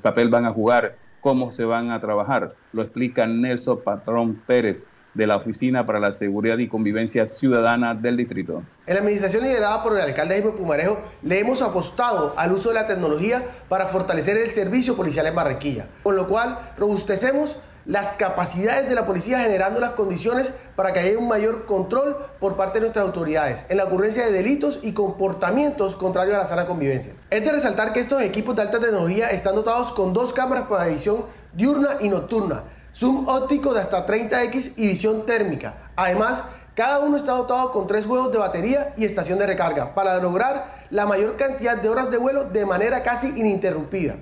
papel 0.02 0.28
van 0.28 0.44
a 0.44 0.50
jugar? 0.50 0.96
¿Cómo 1.20 1.50
se 1.52 1.64
van 1.64 1.90
a 1.90 2.00
trabajar? 2.00 2.54
Lo 2.72 2.82
explica 2.82 3.26
Nelson 3.26 3.80
Patrón 3.82 4.42
Pérez, 4.46 4.86
de 5.14 5.26
la 5.26 5.36
Oficina 5.36 5.86
para 5.86 5.98
la 5.98 6.12
Seguridad 6.12 6.58
y 6.58 6.68
Convivencia 6.68 7.26
Ciudadana 7.26 7.94
del 7.94 8.16
Distrito. 8.16 8.62
En 8.86 8.94
la 8.94 9.00
administración 9.00 9.44
liderada 9.44 9.82
por 9.82 9.94
el 9.94 10.00
alcalde 10.00 10.34
Jaime 10.34 10.52
Pumarejo 10.52 11.00
le 11.22 11.40
hemos 11.40 11.62
apostado 11.62 12.34
al 12.36 12.52
uso 12.52 12.68
de 12.68 12.74
la 12.74 12.86
tecnología 12.86 13.44
para 13.68 13.86
fortalecer 13.86 14.36
el 14.36 14.52
servicio 14.52 14.94
policial 14.94 15.26
en 15.26 15.34
Barranquilla, 15.34 15.86
con 16.02 16.16
lo 16.16 16.28
cual 16.28 16.72
robustecemos 16.76 17.56
las 17.86 18.16
capacidades 18.16 18.88
de 18.88 18.94
la 18.94 19.06
policía 19.06 19.40
generando 19.40 19.80
las 19.80 19.90
condiciones 19.90 20.52
para 20.74 20.92
que 20.92 20.98
haya 20.98 21.18
un 21.18 21.28
mayor 21.28 21.66
control 21.66 22.16
por 22.40 22.56
parte 22.56 22.74
de 22.74 22.80
nuestras 22.80 23.06
autoridades 23.06 23.64
en 23.68 23.76
la 23.76 23.84
ocurrencia 23.84 24.26
de 24.26 24.32
delitos 24.32 24.80
y 24.82 24.92
comportamientos 24.92 25.94
contrarios 25.94 26.36
a 26.36 26.40
la 26.40 26.46
sana 26.48 26.66
convivencia. 26.66 27.12
Es 27.30 27.44
de 27.44 27.52
resaltar 27.52 27.92
que 27.92 28.00
estos 28.00 28.22
equipos 28.22 28.56
de 28.56 28.62
alta 28.62 28.80
tecnología 28.80 29.28
están 29.30 29.54
dotados 29.54 29.92
con 29.92 30.12
dos 30.12 30.32
cámaras 30.32 30.66
para 30.66 30.88
visión 30.88 31.26
diurna 31.52 31.96
y 32.00 32.08
nocturna, 32.08 32.64
zoom 32.94 33.28
óptico 33.28 33.72
de 33.72 33.80
hasta 33.80 34.04
30x 34.04 34.72
y 34.76 34.88
visión 34.88 35.24
térmica. 35.24 35.90
Además, 35.94 36.42
cada 36.74 36.98
uno 36.98 37.16
está 37.16 37.32
dotado 37.32 37.72
con 37.72 37.86
tres 37.86 38.04
juegos 38.04 38.32
de 38.32 38.38
batería 38.38 38.92
y 38.96 39.04
estación 39.04 39.38
de 39.38 39.46
recarga 39.46 39.94
para 39.94 40.18
lograr 40.18 40.84
la 40.90 41.06
mayor 41.06 41.36
cantidad 41.36 41.76
de 41.76 41.88
horas 41.88 42.10
de 42.10 42.18
vuelo 42.18 42.44
de 42.44 42.66
manera 42.66 43.02
casi 43.02 43.28
ininterrumpida. 43.28 44.16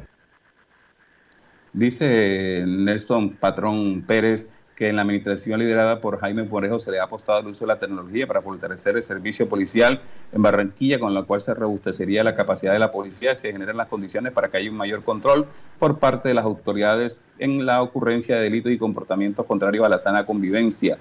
Dice 1.74 2.64
Nelson 2.68 3.30
Patrón 3.30 4.04
Pérez 4.06 4.64
que 4.76 4.88
en 4.88 4.96
la 4.96 5.02
administración 5.02 5.58
liderada 5.58 6.00
por 6.00 6.18
Jaime 6.18 6.44
Porejo 6.44 6.78
se 6.78 6.92
le 6.92 7.00
ha 7.00 7.04
apostado 7.04 7.38
al 7.38 7.48
uso 7.48 7.64
de 7.64 7.68
la 7.68 7.80
tecnología 7.80 8.28
para 8.28 8.42
fortalecer 8.42 8.96
el 8.96 9.02
servicio 9.02 9.48
policial 9.48 10.00
en 10.32 10.42
Barranquilla, 10.42 11.00
con 11.00 11.12
la 11.14 11.24
cual 11.24 11.40
se 11.40 11.52
robustecería 11.52 12.22
la 12.22 12.37
capacidad 12.37 12.72
de 12.72 12.78
la 12.78 12.92
policía 12.92 13.32
y 13.32 13.37
se 13.37 13.50
generan 13.50 13.76
las 13.76 13.88
condiciones 13.88 14.32
para 14.32 14.48
que 14.48 14.58
haya 14.58 14.70
un 14.70 14.76
mayor 14.76 15.02
control 15.02 15.46
por 15.80 15.98
parte 15.98 16.28
de 16.28 16.34
las 16.34 16.44
autoridades 16.44 17.20
en 17.38 17.66
la 17.66 17.82
ocurrencia 17.82 18.37
de 18.37 18.42
delitos 18.42 18.70
y 18.70 18.78
comportamientos 18.78 19.44
contrarios 19.44 19.84
a 19.84 19.88
la 19.88 19.98
sana 19.98 20.26
convivencia. 20.26 20.96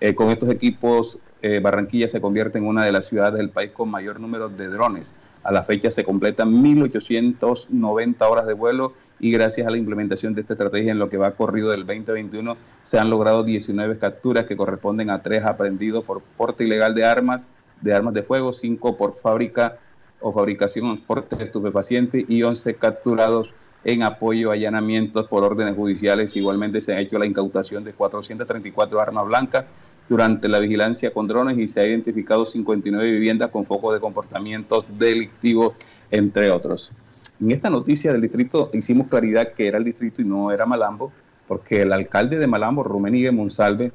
Eh, 0.00 0.14
con 0.14 0.30
estos 0.30 0.48
equipos, 0.50 1.18
eh, 1.42 1.60
Barranquilla 1.60 2.08
se 2.08 2.20
convierte 2.20 2.58
en 2.58 2.66
una 2.66 2.84
de 2.84 2.92
las 2.92 3.06
ciudades 3.06 3.38
del 3.38 3.50
país 3.50 3.72
con 3.72 3.88
mayor 3.90 4.20
número 4.20 4.48
de 4.48 4.68
drones. 4.68 5.14
A 5.42 5.52
la 5.52 5.62
fecha 5.62 5.90
se 5.90 6.04
completan 6.04 6.52
1.890 6.52 8.28
horas 8.28 8.46
de 8.46 8.54
vuelo 8.54 8.92
y 9.20 9.30
gracias 9.30 9.66
a 9.66 9.70
la 9.70 9.76
implementación 9.76 10.34
de 10.34 10.40
esta 10.40 10.54
estrategia 10.54 10.92
en 10.92 10.98
lo 10.98 11.08
que 11.08 11.16
va 11.16 11.32
corrido 11.32 11.70
del 11.70 11.86
2021 11.86 12.56
se 12.82 12.98
han 12.98 13.10
logrado 13.10 13.44
19 13.44 13.98
capturas 13.98 14.46
que 14.46 14.56
corresponden 14.56 15.10
a 15.10 15.22
tres 15.22 15.44
aprendidos 15.44 16.04
por 16.04 16.22
porte 16.22 16.64
ilegal 16.64 16.94
de 16.94 17.04
armas, 17.04 17.48
de 17.80 17.94
armas 17.94 18.14
de 18.14 18.22
fuego, 18.22 18.52
5 18.52 18.96
por 18.96 19.16
fábrica 19.16 19.78
o 20.20 20.32
fabricación 20.32 20.98
porte 20.98 21.36
de 21.36 21.44
estupefacientes 21.44 22.24
y 22.28 22.42
11 22.42 22.74
capturados 22.74 23.54
en 23.84 24.02
apoyo 24.02 24.50
a 24.50 24.54
allanamientos 24.54 25.26
por 25.28 25.44
órdenes 25.44 25.76
judiciales. 25.76 26.36
Igualmente 26.36 26.80
se 26.80 26.94
ha 26.94 27.00
hecho 27.00 27.18
la 27.18 27.26
incautación 27.26 27.84
de 27.84 27.92
434 27.92 29.00
armas 29.00 29.26
blancas 29.26 29.64
durante 30.08 30.48
la 30.48 30.58
vigilancia 30.58 31.12
con 31.12 31.28
drones 31.28 31.58
y 31.58 31.68
se 31.68 31.80
ha 31.80 31.86
identificado 31.86 32.46
59 32.46 33.10
viviendas 33.10 33.50
con 33.50 33.66
foco 33.66 33.92
de 33.92 34.00
comportamientos 34.00 34.84
delictivos, 34.98 35.74
entre 36.10 36.50
otros. 36.50 36.92
En 37.40 37.50
esta 37.50 37.70
noticia 37.70 38.12
del 38.12 38.22
distrito 38.22 38.70
hicimos 38.72 39.08
claridad 39.08 39.52
que 39.52 39.68
era 39.68 39.78
el 39.78 39.84
distrito 39.84 40.22
y 40.22 40.24
no 40.24 40.50
era 40.50 40.66
Malambo, 40.66 41.12
porque 41.46 41.82
el 41.82 41.92
alcalde 41.92 42.38
de 42.38 42.46
Malambo, 42.46 42.82
Rumenigue 42.82 43.30
Monsalve, 43.32 43.92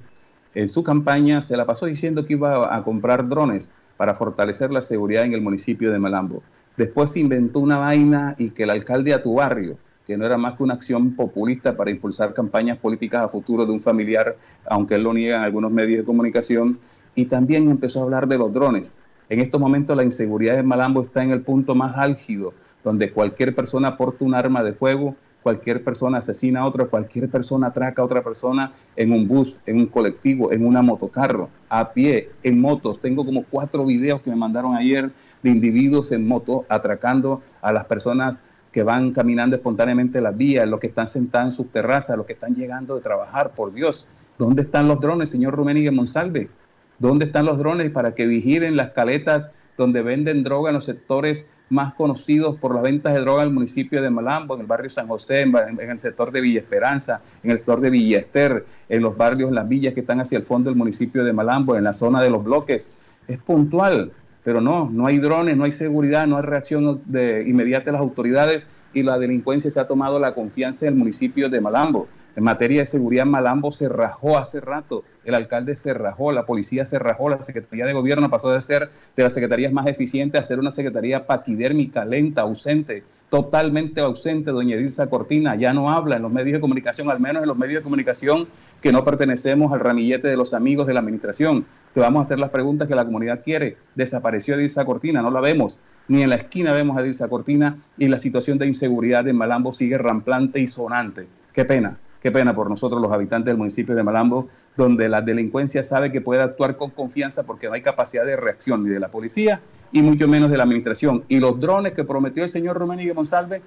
en 0.56 0.70
su 0.70 0.84
campaña 0.84 1.42
se 1.42 1.58
la 1.58 1.66
pasó 1.66 1.88
diciendo 1.88 2.26
que 2.26 2.34
iba 2.34 2.76
a 2.76 2.84
comprar 2.84 3.28
drones 3.28 3.72
para 3.98 4.16
fortalecer 4.16 4.72
la 4.72 4.82
seguridad 4.82 5.26
en 5.26 5.34
el 5.34 5.42
municipio 5.42 5.92
de 5.92 6.00
Malambo. 6.00 6.44
Después 6.78 7.12
se 7.12 7.20
inventó 7.20 7.60
una 7.60 7.78
vaina 7.78 8.36
y 8.38 8.50
que 8.50 8.64
el 8.64 8.70
alcalde 8.70 9.14
a 9.14 9.22
tu 9.22 9.36
barrio, 9.36 9.78
que 10.06 10.18
no 10.18 10.26
era 10.26 10.38
más 10.38 10.56
que 10.56 10.64
una 10.64 10.74
acción 10.74 11.16
populista 11.16 11.78
para 11.78 11.92
impulsar 11.92 12.34
campañas 12.34 12.78
políticas 12.80 13.24
a 13.24 13.28
futuro 13.28 13.66
de 13.66 13.72
un 13.72 13.82
familiar, 13.82 14.38
aunque 14.66 14.96
él 14.96 15.04
lo 15.04 15.14
niega 15.14 15.38
en 15.38 15.44
algunos 15.44 15.72
medios 15.72 16.00
de 16.00 16.06
comunicación, 16.06 16.80
y 17.16 17.26
también 17.26 17.70
empezó 17.70 18.00
a 18.00 18.04
hablar 18.04 18.28
de 18.28 18.38
los 18.38 18.52
drones. 18.52 18.98
En 19.30 19.40
estos 19.40 19.62
momentos 19.62 19.96
la 19.96 20.04
inseguridad 20.04 20.60
en 20.60 20.66
Malambo 20.66 21.02
está 21.02 21.24
en 21.24 21.32
el 21.32 21.42
punto 21.42 21.76
más 21.76 21.98
álgido 21.98 22.54
donde 22.84 23.12
cualquier 23.12 23.56
persona 23.56 23.98
porta 23.98 24.26
un 24.26 24.36
arma 24.36 24.64
de 24.64 24.74
fuego, 24.74 25.16
cualquier 25.44 25.84
persona 25.84 26.20
asesina 26.20 26.62
a 26.62 26.66
otra, 26.66 26.86
cualquier 26.86 27.30
persona 27.30 27.68
atraca 27.68 28.02
a 28.02 28.06
otra 28.06 28.24
persona 28.24 28.72
en 28.96 29.12
un 29.12 29.28
bus, 29.28 29.60
en 29.66 29.78
un 29.78 29.88
colectivo, 29.88 30.52
en 30.52 30.66
una 30.66 30.82
motocarro, 30.82 31.50
a 31.70 31.92
pie, 31.92 32.32
en 32.42 32.60
motos. 32.60 33.00
Tengo 33.00 33.26
como 33.26 33.44
cuatro 33.44 33.86
videos 33.86 34.22
que 34.22 34.30
me 34.30 34.36
mandaron 34.38 34.76
ayer 34.76 35.12
de 35.44 35.50
individuos 35.50 36.12
en 36.12 36.28
moto 36.28 36.66
atracando 36.70 37.42
a 37.62 37.72
las 37.74 37.86
personas 37.86 38.42
que 38.72 38.82
van 38.82 39.12
caminando 39.12 39.56
espontáneamente 39.56 40.20
las 40.20 40.36
vías, 40.36 40.68
los 40.68 40.80
que 40.80 40.88
están 40.88 41.08
sentados 41.08 41.48
en 41.48 41.52
sus 41.52 41.72
terrazas, 41.72 42.18
los 42.18 42.26
que 42.26 42.34
están 42.34 42.56
llegando 42.56 42.96
de 42.96 43.02
trabajar, 43.02 43.52
por 43.52 43.72
Dios. 43.72 44.08
¿Dónde 44.40 44.64
están 44.64 44.88
los 44.88 45.00
drones, 45.00 45.30
señor 45.30 45.54
Rummenigge 45.56 45.92
Monsalve? 45.92 46.50
¿Dónde 46.98 47.26
están 47.26 47.46
los 47.46 47.60
drones 47.60 47.92
para 47.92 48.16
que 48.16 48.26
vigilen 48.26 48.76
las 48.76 48.92
caletas 48.92 49.52
donde 49.78 50.02
venden 50.02 50.44
droga 50.44 50.70
en 50.70 50.76
los 50.76 50.86
sectores 50.86 51.48
más 51.74 51.94
conocidos 51.96 52.58
por 52.58 52.74
las 52.74 52.84
ventas 52.84 53.14
de 53.14 53.22
droga 53.22 53.44
en 53.44 53.50
el 53.50 53.54
municipio 53.54 54.02
de 54.02 54.10
Malambo, 54.10 54.56
en 54.56 54.62
el 54.62 54.68
barrio 54.68 54.90
San 54.90 55.08
José, 55.08 55.42
en, 55.42 55.80
el 55.80 56.00
sector 56.00 56.32
de 56.32 56.40
Villa 56.40 56.60
Esperanza, 56.60 57.22
en 57.44 57.52
el 57.52 57.58
sector 57.58 57.82
de 57.82 57.90
Villa 57.90 58.20
Ester, 58.20 58.66
en 58.88 59.02
los 59.02 59.18
barrios, 59.18 59.52
las 59.52 59.68
villas 59.68 59.94
que 59.94 60.02
están 60.02 60.22
hacia 60.22 60.38
el 60.38 60.44
fondo 60.44 60.70
del 60.70 60.78
municipio 60.78 61.24
de 61.24 61.34
Malambo, 61.34 61.76
en 61.76 61.84
la 61.84 61.94
zona 61.94 62.22
de 62.22 62.30
los 62.30 62.44
bloques. 62.44 62.92
Es 63.28 63.40
puntual, 63.40 64.12
pero 64.44 64.62
no, 64.62 64.90
no 64.92 65.08
hay 65.08 65.18
drones, 65.18 65.58
no 65.58 65.64
hay 65.64 65.72
seguridad, 65.72 66.28
no 66.28 66.38
hay 66.38 66.44
reacción 66.44 67.02
de 67.06 67.44
inmediata 67.48 67.86
de 67.86 67.92
las 67.94 68.02
autoridades 68.02 68.68
y 68.94 69.04
la 69.04 69.18
delincuencia 69.18 69.72
se 69.72 69.80
ha 69.80 69.88
tomado 69.88 70.20
la 70.20 70.34
confianza 70.34 70.86
del 70.86 70.96
municipio 70.96 71.50
de 71.50 71.60
Malambo. 71.60 72.08
En 72.36 72.44
materia 72.44 72.80
de 72.80 72.88
seguridad, 72.88 73.28
Malambo 73.28 73.72
se 73.72 73.88
rajó 73.88 74.40
hace 74.40 74.60
rato, 74.60 75.04
el 75.24 75.36
alcalde 75.36 75.76
se 75.76 75.94
rajó, 75.94 76.32
la 76.32 76.48
policía 76.48 76.84
se 76.84 76.98
rajó, 76.98 77.30
la 77.30 77.44
Secretaría 77.44 77.86
de 77.86 77.94
Gobierno 77.94 78.28
pasó 78.32 78.50
de 78.50 78.60
ser 78.64 78.90
de 79.16 79.22
las 79.22 79.36
secretarías 79.36 79.72
más 79.72 79.86
eficientes 79.86 80.42
a 80.42 80.44
ser 80.44 80.58
una 80.58 80.72
secretaría 80.72 81.28
paquidérmica, 81.28 82.06
lenta, 82.06 82.42
ausente, 82.42 83.04
totalmente 83.30 84.02
ausente. 84.02 84.50
Doña 84.50 84.76
Edilza 84.76 85.12
Cortina 85.12 85.56
ya 85.56 85.74
no 85.74 85.92
habla 85.92 86.16
en 86.16 86.24
los 86.24 86.32
medios 86.32 86.54
de 86.54 86.62
comunicación, 86.62 87.12
al 87.12 87.20
menos 87.20 87.44
en 87.44 87.50
los 87.50 87.58
medios 87.58 87.82
de 87.82 87.84
comunicación 87.84 88.48
que 88.82 88.92
no 88.92 89.04
pertenecemos 89.04 89.72
al 89.72 89.82
ramillete 89.82 90.28
de 90.28 90.36
los 90.36 90.56
amigos 90.56 90.88
de 90.88 90.96
la 90.96 91.02
administración. 91.02 91.68
Te 91.94 92.00
vamos 92.00 92.20
a 92.20 92.24
hacer 92.24 92.40
las 92.40 92.50
preguntas 92.50 92.88
que 92.88 92.96
la 92.96 93.06
comunidad 93.06 93.44
quiere. 93.44 93.78
Desapareció 93.94 94.56
Edilza 94.56 94.86
Cortina, 94.86 95.22
no 95.22 95.30
la 95.30 95.40
vemos 95.40 95.80
ni 96.08 96.22
en 96.22 96.30
la 96.30 96.36
esquina 96.36 96.74
vemos 96.74 96.98
a 96.98 97.02
Edilza 97.02 97.30
Cortina 97.30 97.78
y 97.98 98.10
la 98.10 98.20
situación 98.20 98.58
de 98.58 98.68
inseguridad 98.68 99.26
en 99.28 99.38
Malambo 99.38 99.72
sigue 99.72 99.98
ramplante 99.98 100.60
y 100.60 100.68
sonante. 100.68 101.28
Qué 101.54 101.64
pena 101.64 101.98
Qué 102.24 102.32
pena 102.32 102.56
por 102.56 102.70
nosotros 102.70 103.02
los 103.02 103.12
habitantes 103.12 103.52
del 103.52 103.58
municipio 103.58 103.96
de 103.96 104.02
Malambo, 104.02 104.48
donde 104.78 105.10
la 105.10 105.22
delincuencia 105.22 105.84
sabe 105.84 106.10
que 106.10 106.22
puede 106.22 106.42
actuar 106.42 106.78
con 106.78 106.90
confianza 106.92 107.44
porque 107.44 107.68
no 107.68 107.74
hay 107.74 107.82
capacidad 107.82 108.26
de 108.26 108.38
reacción 108.38 108.82
ni 108.86 108.90
de 108.90 109.02
la 109.02 109.10
policía 109.10 109.60
y 109.92 110.02
mucho 110.02 110.26
menos 110.30 110.50
de 110.50 110.56
la 110.56 110.64
administración. 110.64 111.26
Y 111.28 111.42
los 111.42 111.60
drones 111.60 111.92
que 111.92 112.06
prometió 112.06 112.44
el 112.44 112.48
señor 112.48 112.78
Roménigue 112.78 113.14
Monsalve 113.14 113.62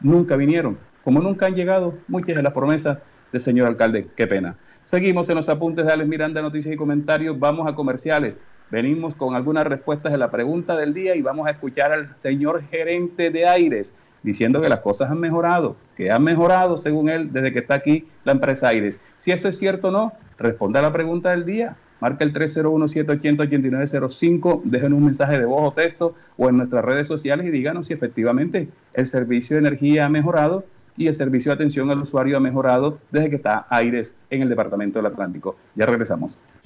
nunca 0.00 0.36
vinieron. 0.36 0.78
Como 1.04 1.20
nunca 1.20 1.44
han 1.44 1.54
llegado 1.54 1.98
muchas 2.08 2.34
de 2.36 2.42
las 2.42 2.54
promesas 2.54 2.98
del 3.30 3.42
señor 3.42 3.66
alcalde. 3.66 4.08
Qué 4.16 4.26
pena. 4.26 4.56
Seguimos 4.84 5.28
en 5.28 5.34
los 5.34 5.50
apuntes 5.50 5.84
de 5.84 5.92
Alex 5.92 6.08
Miranda, 6.08 6.40
noticias 6.40 6.74
y 6.74 6.78
comentarios. 6.78 7.38
Vamos 7.38 7.70
a 7.70 7.74
comerciales. 7.74 8.40
Venimos 8.70 9.16
con 9.16 9.36
algunas 9.36 9.66
respuestas 9.66 10.12
de 10.12 10.18
la 10.18 10.30
pregunta 10.30 10.78
del 10.78 10.94
día 10.94 11.14
y 11.14 11.20
vamos 11.20 11.46
a 11.46 11.50
escuchar 11.50 11.92
al 11.92 12.14
señor 12.18 12.62
gerente 12.70 13.30
de 13.30 13.46
Aires 13.46 13.94
diciendo 14.28 14.60
que 14.60 14.68
las 14.68 14.80
cosas 14.80 15.10
han 15.10 15.20
mejorado, 15.20 15.76
que 15.96 16.10
han 16.10 16.22
mejorado 16.22 16.76
según 16.76 17.08
él 17.08 17.32
desde 17.32 17.50
que 17.50 17.60
está 17.60 17.72
aquí 17.74 18.06
la 18.24 18.32
empresa 18.32 18.68
Aires. 18.68 19.00
Si 19.16 19.32
eso 19.32 19.48
es 19.48 19.56
cierto 19.56 19.88
o 19.88 19.90
no, 19.90 20.12
responda 20.36 20.80
a 20.80 20.82
la 20.82 20.92
pregunta 20.92 21.30
del 21.30 21.46
día. 21.46 21.78
Marca 22.00 22.24
el 22.24 22.34
301-780-8905, 22.34 24.60
dejen 24.64 24.92
un 24.92 25.06
mensaje 25.06 25.38
de 25.38 25.46
voz 25.46 25.72
o 25.72 25.74
texto 25.74 26.14
o 26.36 26.50
en 26.50 26.58
nuestras 26.58 26.84
redes 26.84 27.08
sociales 27.08 27.46
y 27.46 27.50
díganos 27.50 27.86
si 27.86 27.94
efectivamente 27.94 28.68
el 28.92 29.06
servicio 29.06 29.56
de 29.56 29.60
energía 29.60 30.04
ha 30.04 30.10
mejorado 30.10 30.66
y 30.96 31.06
el 31.06 31.14
servicio 31.14 31.50
de 31.50 31.54
atención 31.54 31.90
al 31.90 32.00
usuario 32.00 32.36
ha 32.36 32.40
mejorado 32.40 32.98
desde 33.10 33.30
que 33.30 33.36
está 33.36 33.66
Aires 33.70 34.14
en 34.28 34.42
el 34.42 34.50
Departamento 34.50 34.98
del 34.98 35.06
Atlántico. 35.06 35.56
Ya 35.74 35.86
regresamos. 35.86 36.38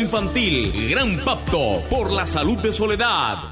Infantil. 0.00 0.88
Gran 0.90 1.24
pacto 1.24 1.82
por 1.90 2.12
la 2.12 2.26
salud 2.26 2.58
de 2.58 2.72
Soledad. 2.72 3.51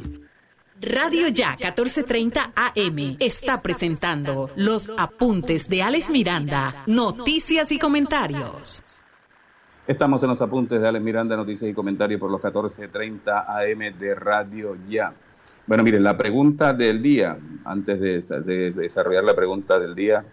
Radio 0.81 1.27
Ya 1.27 1.51
1430 1.51 2.53
AM 2.55 3.17
está 3.19 3.61
presentando 3.61 4.49
los 4.55 4.89
apuntes 4.97 5.69
de 5.69 5.83
Alex 5.83 6.09
Miranda, 6.09 6.83
noticias 6.87 7.71
y 7.71 7.77
comentarios. 7.77 8.83
Estamos 9.85 10.23
en 10.23 10.29
los 10.29 10.41
apuntes 10.41 10.81
de 10.81 10.87
Alex 10.87 11.03
Miranda, 11.03 11.37
noticias 11.37 11.69
y 11.69 11.73
comentarios 11.75 12.19
por 12.19 12.31
los 12.31 12.43
1430 12.43 13.45
AM 13.59 13.95
de 13.95 14.15
Radio 14.15 14.75
Ya. 14.89 15.13
Bueno, 15.67 15.83
miren, 15.83 16.03
la 16.03 16.17
pregunta 16.17 16.73
del 16.73 16.99
día, 16.99 17.37
antes 17.63 17.99
de, 17.99 18.21
de 18.41 18.71
desarrollar 18.71 19.23
la 19.23 19.35
pregunta 19.35 19.79
del 19.79 19.93
día, 19.93 20.25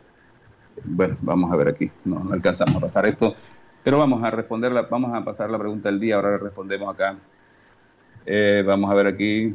bueno, 0.82 1.14
vamos 1.20 1.52
a 1.52 1.56
ver 1.56 1.68
aquí, 1.68 1.90
no, 2.06 2.32
alcanzamos 2.32 2.76
a 2.76 2.80
pasar 2.80 3.04
esto, 3.04 3.34
pero 3.84 3.98
vamos 3.98 4.22
a 4.22 4.30
responderla, 4.30 4.82
vamos 4.90 5.14
a 5.14 5.22
pasar 5.22 5.50
la 5.50 5.58
pregunta 5.58 5.90
del 5.90 6.00
día, 6.00 6.16
ahora 6.16 6.30
le 6.30 6.38
respondemos 6.38 6.92
acá. 6.92 7.18
Eh, 8.24 8.62
vamos 8.66 8.90
a 8.90 8.94
ver 8.94 9.06
aquí, 9.06 9.54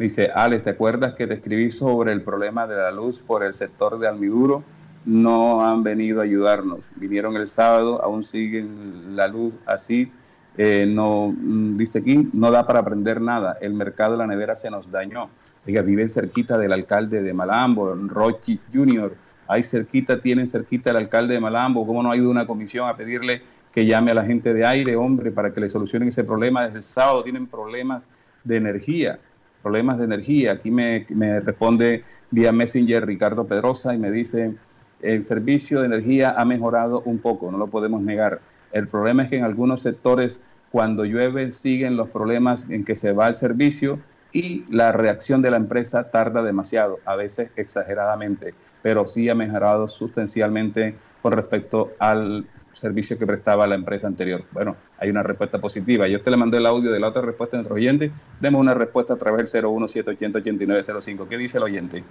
Dice, 0.00 0.30
Alex, 0.34 0.62
¿te 0.62 0.70
acuerdas 0.70 1.12
que 1.12 1.26
te 1.26 1.34
escribí 1.34 1.70
sobre 1.70 2.12
el 2.12 2.22
problema 2.22 2.66
de 2.66 2.74
la 2.74 2.90
luz 2.90 3.20
por 3.20 3.44
el 3.44 3.52
sector 3.52 3.98
de 3.98 4.08
Almiduro? 4.08 4.64
No 5.04 5.62
han 5.62 5.82
venido 5.82 6.20
a 6.20 6.24
ayudarnos. 6.24 6.88
Vinieron 6.96 7.36
el 7.36 7.46
sábado, 7.46 8.02
aún 8.02 8.24
siguen 8.24 9.14
la 9.14 9.28
luz 9.28 9.52
así. 9.66 10.10
Eh, 10.56 10.86
no, 10.88 11.34
dice 11.36 11.98
aquí, 11.98 12.30
no 12.32 12.50
da 12.50 12.66
para 12.66 12.78
aprender 12.78 13.20
nada. 13.20 13.58
El 13.60 13.74
mercado 13.74 14.12
de 14.12 14.18
la 14.20 14.26
nevera 14.26 14.56
se 14.56 14.70
nos 14.70 14.90
dañó. 14.90 15.28
Diga, 15.66 15.82
viven 15.82 16.08
cerquita 16.08 16.56
del 16.56 16.72
alcalde 16.72 17.20
de 17.20 17.34
Malambo, 17.34 17.94
Rocky 17.94 18.58
Jr. 18.72 19.14
Ahí 19.48 19.62
cerquita, 19.62 20.18
tienen 20.18 20.46
cerquita 20.46 20.92
el 20.92 20.96
alcalde 20.96 21.34
de 21.34 21.40
Malambo. 21.40 21.86
¿Cómo 21.86 22.02
no 22.02 22.10
ha 22.10 22.16
ido 22.16 22.30
una 22.30 22.46
comisión 22.46 22.88
a 22.88 22.96
pedirle 22.96 23.42
que 23.70 23.84
llame 23.84 24.12
a 24.12 24.14
la 24.14 24.24
gente 24.24 24.54
de 24.54 24.64
aire, 24.64 24.96
hombre, 24.96 25.30
para 25.30 25.52
que 25.52 25.60
le 25.60 25.68
solucionen 25.68 26.08
ese 26.08 26.24
problema? 26.24 26.64
Desde 26.64 26.78
el 26.78 26.82
sábado 26.84 27.22
tienen 27.22 27.46
problemas 27.46 28.08
de 28.44 28.56
energía 28.56 29.18
problemas 29.62 29.98
de 29.98 30.04
energía. 30.04 30.52
Aquí 30.52 30.70
me, 30.70 31.04
responde 31.40 32.04
vía 32.30 32.52
Messenger 32.52 33.06
Ricardo 33.06 33.46
Pedrosa 33.46 33.94
y 33.94 33.98
me 33.98 34.10
dice, 34.10 34.54
el 35.02 35.26
servicio 35.26 35.80
de 35.80 35.86
energía 35.86 36.34
ha 36.36 36.44
mejorado 36.44 37.02
un 37.04 37.18
poco, 37.18 37.50
no 37.50 37.58
lo 37.58 37.68
podemos 37.68 38.02
negar. 38.02 38.40
El 38.72 38.88
problema 38.88 39.24
es 39.24 39.30
que 39.30 39.38
en 39.38 39.44
algunos 39.44 39.80
sectores, 39.82 40.40
cuando 40.70 41.04
llueve, 41.04 41.52
siguen 41.52 41.96
los 41.96 42.08
problemas 42.08 42.68
en 42.70 42.84
que 42.84 42.96
se 42.96 43.12
va 43.12 43.28
el 43.28 43.34
servicio 43.34 43.98
y 44.32 44.64
la 44.68 44.92
reacción 44.92 45.42
de 45.42 45.50
la 45.50 45.56
empresa 45.56 46.10
tarda 46.10 46.42
demasiado, 46.42 47.00
a 47.04 47.16
veces 47.16 47.50
exageradamente, 47.56 48.54
pero 48.80 49.06
sí 49.06 49.28
ha 49.28 49.34
mejorado 49.34 49.88
sustancialmente 49.88 50.94
con 51.20 51.32
respecto 51.32 51.92
al 51.98 52.46
servicio 52.72 53.18
que 53.18 53.26
prestaba 53.26 53.66
la 53.66 53.74
empresa 53.74 54.06
anterior. 54.06 54.44
Bueno, 54.52 54.76
hay 54.98 55.10
una 55.10 55.22
respuesta 55.22 55.60
positiva. 55.60 56.08
Yo 56.08 56.22
te 56.22 56.30
le 56.30 56.36
mandé 56.36 56.58
el 56.58 56.66
audio 56.66 56.90
de 56.90 57.00
la 57.00 57.08
otra 57.08 57.22
respuesta 57.22 57.56
de 57.56 57.62
nuestro 57.62 57.76
oyente. 57.76 58.12
Demos 58.40 58.60
una 58.60 58.74
respuesta 58.74 59.14
a 59.14 59.16
través 59.16 59.52
del 59.52 59.64
017808905. 59.64 61.28
¿Qué 61.28 61.36
dice 61.36 61.58
el 61.58 61.64
oyente? 61.64 62.04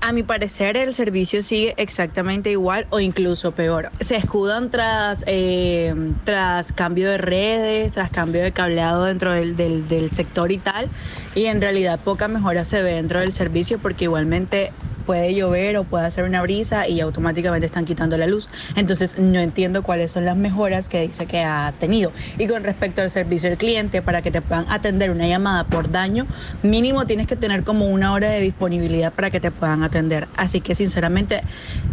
A 0.00 0.12
mi 0.12 0.22
parecer 0.22 0.76
el 0.76 0.94
servicio 0.94 1.42
sigue 1.42 1.74
exactamente 1.76 2.50
igual 2.50 2.86
o 2.90 3.00
incluso 3.00 3.50
peor. 3.52 3.90
Se 3.98 4.14
escudan 4.14 4.70
tras, 4.70 5.24
eh, 5.26 5.92
tras 6.24 6.72
cambio 6.72 7.10
de 7.10 7.18
redes, 7.18 7.92
tras 7.92 8.10
cambio 8.10 8.42
de 8.42 8.52
cableado 8.52 9.04
dentro 9.04 9.32
del, 9.32 9.56
del, 9.56 9.88
del 9.88 10.12
sector 10.12 10.52
y 10.52 10.58
tal, 10.58 10.88
y 11.34 11.46
en 11.46 11.60
realidad 11.60 11.98
poca 11.98 12.28
mejora 12.28 12.64
se 12.64 12.80
ve 12.80 12.92
dentro 12.92 13.20
del 13.20 13.32
servicio 13.32 13.80
porque 13.80 14.04
igualmente 14.04 14.70
puede 15.08 15.32
llover 15.32 15.78
o 15.78 15.84
puede 15.84 16.04
hacer 16.04 16.24
una 16.24 16.42
brisa 16.42 16.86
y 16.86 17.00
automáticamente 17.00 17.64
están 17.64 17.86
quitando 17.86 18.18
la 18.18 18.26
luz. 18.26 18.50
Entonces 18.76 19.18
no 19.18 19.40
entiendo 19.40 19.82
cuáles 19.82 20.10
son 20.10 20.26
las 20.26 20.36
mejoras 20.36 20.90
que 20.90 21.00
dice 21.00 21.24
que 21.24 21.40
ha 21.40 21.72
tenido. 21.80 22.12
Y 22.36 22.46
con 22.46 22.62
respecto 22.62 23.00
al 23.00 23.08
servicio 23.08 23.48
al 23.48 23.56
cliente, 23.56 24.02
para 24.02 24.20
que 24.20 24.30
te 24.30 24.42
puedan 24.42 24.66
atender 24.68 25.10
una 25.10 25.26
llamada 25.26 25.64
por 25.64 25.90
daño, 25.90 26.26
mínimo 26.62 27.06
tienes 27.06 27.26
que 27.26 27.36
tener 27.36 27.64
como 27.64 27.86
una 27.86 28.12
hora 28.12 28.28
de 28.28 28.42
disponibilidad 28.42 29.10
para 29.10 29.30
que 29.30 29.40
te 29.40 29.50
puedan 29.50 29.82
atender. 29.82 30.28
Así 30.36 30.60
que 30.60 30.74
sinceramente 30.74 31.38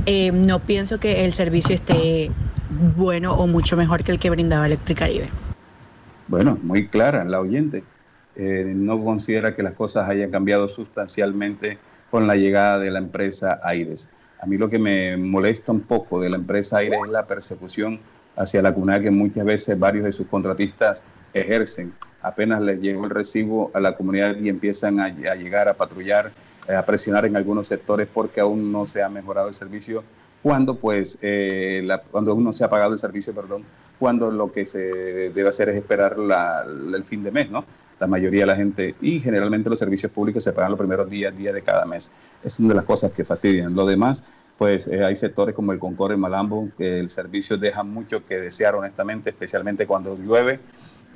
eh, 0.06 0.34
no 0.34 0.60
pienso 0.60 1.00
que 1.00 1.24
el 1.24 1.34
servicio 1.34 1.74
esté 1.74 2.30
bueno 2.98 3.34
o 3.34 3.48
mucho 3.48 3.78
mejor 3.78 4.04
que 4.04 4.12
el 4.12 4.20
que 4.20 4.30
brindaba 4.30 4.66
Electricaribe. 4.66 5.30
Bueno, 6.28 6.60
muy 6.62 6.90
clara 6.90 7.24
la 7.24 7.40
oyente. 7.40 7.82
Eh, 8.36 8.74
no 8.76 9.02
considera 9.02 9.56
que 9.56 9.64
las 9.64 9.72
cosas 9.72 10.10
hayan 10.10 10.32
cambiado 10.32 10.68
sustancialmente 10.68 11.78
con 12.16 12.28
la 12.28 12.38
llegada 12.38 12.80
de 12.80 12.92
la 12.92 13.00
empresa 13.00 13.60
Aires. 13.62 14.08
A 14.40 14.46
mí 14.46 14.58
lo 14.58 14.70
que 14.70 14.80
me 14.80 15.18
molesta 15.18 15.74
un 15.74 15.82
poco 15.82 16.22
de 16.22 16.30
la 16.30 16.38
empresa 16.38 16.78
Aires 16.78 16.98
es 17.06 17.12
la 17.12 17.28
persecución 17.28 18.00
hacia 18.38 18.62
la 18.62 18.74
comunidad 18.74 19.02
que 19.02 19.12
muchas 19.12 19.44
veces 19.44 19.78
varios 19.78 20.06
de 20.06 20.14
sus 20.14 20.26
contratistas 20.28 21.04
ejercen. 21.34 21.94
Apenas 22.22 22.62
les 22.62 22.80
llega 22.80 23.04
el 23.04 23.10
recibo 23.10 23.70
a 23.74 23.82
la 23.82 23.96
comunidad 23.96 24.38
y 24.38 24.48
empiezan 24.48 25.02
a, 25.02 25.10
llegar 25.10 25.68
a 25.68 25.74
patrullar 25.74 26.32
a 26.74 26.86
presionar 26.86 27.26
en 27.26 27.36
algunos 27.36 27.68
sectores 27.68 28.08
porque 28.08 28.40
aún 28.40 28.72
no 28.72 28.86
se 28.86 29.04
ha 29.04 29.10
mejorado 29.10 29.50
el 29.50 29.54
servicio 29.54 30.02
cuando 30.42 30.78
pues 30.78 31.20
eh, 31.22 31.86
cuando 32.12 32.32
aún 32.32 32.46
no 32.46 32.54
se 32.54 32.64
ha 32.64 32.70
pagado 32.70 32.94
el 32.94 33.00
servicio, 33.00 33.36
perdón, 33.36 33.66
cuando 34.00 34.32
lo 34.32 34.54
que 34.54 34.66
se 34.66 34.80
debe 34.80 35.50
hacer 35.50 35.68
es 35.68 35.76
esperar 35.76 36.16
el 36.18 37.04
fin 37.04 37.24
de 37.24 37.32
mes, 37.32 37.52
¿no? 37.52 37.66
La 38.00 38.08
mayoría 38.08 38.42
de 38.42 38.46
la 38.48 38.56
gente 38.56 38.96
y 39.02 39.20
generalmente 39.20 39.70
los 39.70 39.80
servicios 39.80 40.12
públicos 40.12 40.44
se 40.44 40.54
pagan 40.54 40.72
los 40.72 40.80
primeros 40.80 41.10
días, 41.10 41.36
días 41.36 41.54
de 41.54 41.62
cada 41.62 41.86
mes. 41.86 42.12
Es 42.44 42.60
una 42.60 42.70
de 42.70 42.76
las 42.76 42.86
cosas 42.86 43.12
que 43.12 43.24
fastidian. 43.24 43.74
Lo 43.74 43.86
demás, 43.86 44.24
pues 44.58 44.88
eh, 44.88 45.04
hay 45.04 45.16
sectores 45.16 45.56
como 45.56 45.72
el 45.72 45.80
Concord 45.80 46.12
en 46.14 46.20
Malambo 46.20 46.70
que 46.78 47.00
el 47.00 47.10
servicio 47.10 47.58
deja 47.58 47.84
mucho 47.84 48.26
que 48.26 48.40
desear 48.40 48.76
honestamente, 48.76 49.30
especialmente 49.30 49.88
cuando 49.88 50.18
llueve 50.18 50.60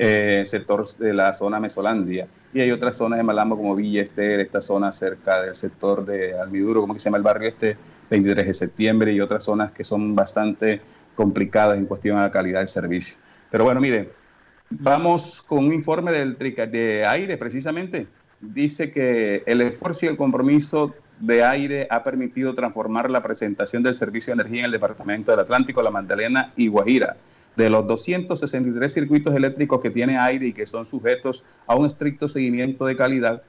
eh, 0.01 0.43
sector 0.45 0.87
de 0.97 1.13
la 1.13 1.33
zona 1.33 1.59
Mesolandia. 1.59 2.25
Y 2.53 2.61
hay 2.61 2.71
otras 2.71 2.95
zonas 2.95 3.17
de 3.17 3.23
Malambo 3.23 3.57
como 3.57 3.75
Villa 3.75 4.01
Ester, 4.01 4.39
esta 4.39 4.61
zona 4.61 4.93
cerca 4.93 5.41
del 5.41 5.53
sector 5.53 6.05
de 6.05 6.39
Almiduro, 6.39 6.79
como 6.79 6.93
que 6.93 6.99
se 7.01 7.09
llama 7.09 7.17
el 7.17 7.23
barrio 7.23 7.49
este, 7.49 7.75
23 8.09 8.47
de 8.47 8.53
septiembre, 8.53 9.11
y 9.11 9.19
otras 9.19 9.43
zonas 9.43 9.73
que 9.73 9.83
son 9.83 10.15
bastante 10.15 10.79
complicadas 11.15 11.77
en 11.77 11.85
cuestión 11.85 12.17
a 12.17 12.23
la 12.23 12.31
calidad 12.31 12.59
del 12.59 12.69
servicio. 12.69 13.17
Pero 13.51 13.65
bueno, 13.65 13.81
miren, 13.81 14.07
vamos 14.69 15.41
con 15.41 15.65
un 15.65 15.73
informe 15.73 16.11
del 16.11 16.37
de 16.37 17.05
aire 17.05 17.37
precisamente. 17.37 18.07
Dice 18.41 18.91
que 18.91 19.43
el 19.45 19.61
esfuerzo 19.61 20.05
y 20.05 20.09
el 20.09 20.17
compromiso 20.17 20.95
de 21.19 21.43
aire 21.43 21.87
ha 21.89 22.01
permitido 22.03 22.53
transformar 22.53 23.09
la 23.09 23.21
presentación 23.21 23.83
del 23.83 23.93
servicio 23.93 24.33
de 24.33 24.41
energía 24.41 24.61
en 24.61 24.65
el 24.65 24.71
Departamento 24.71 25.31
del 25.31 25.41
Atlántico, 25.41 25.81
La 25.81 25.91
Magdalena 25.91 26.53
y 26.55 26.67
Guajira 26.67 27.17
de 27.55 27.69
los 27.69 27.85
263 27.87 28.93
circuitos 28.93 29.35
eléctricos 29.35 29.81
que 29.81 29.89
tiene 29.89 30.17
aire 30.17 30.47
y 30.47 30.53
que 30.53 30.65
son 30.65 30.85
sujetos 30.85 31.43
a 31.67 31.75
un 31.75 31.85
estricto 31.85 32.29
seguimiento 32.29 32.85
de 32.85 32.95
calidad, 32.95 33.43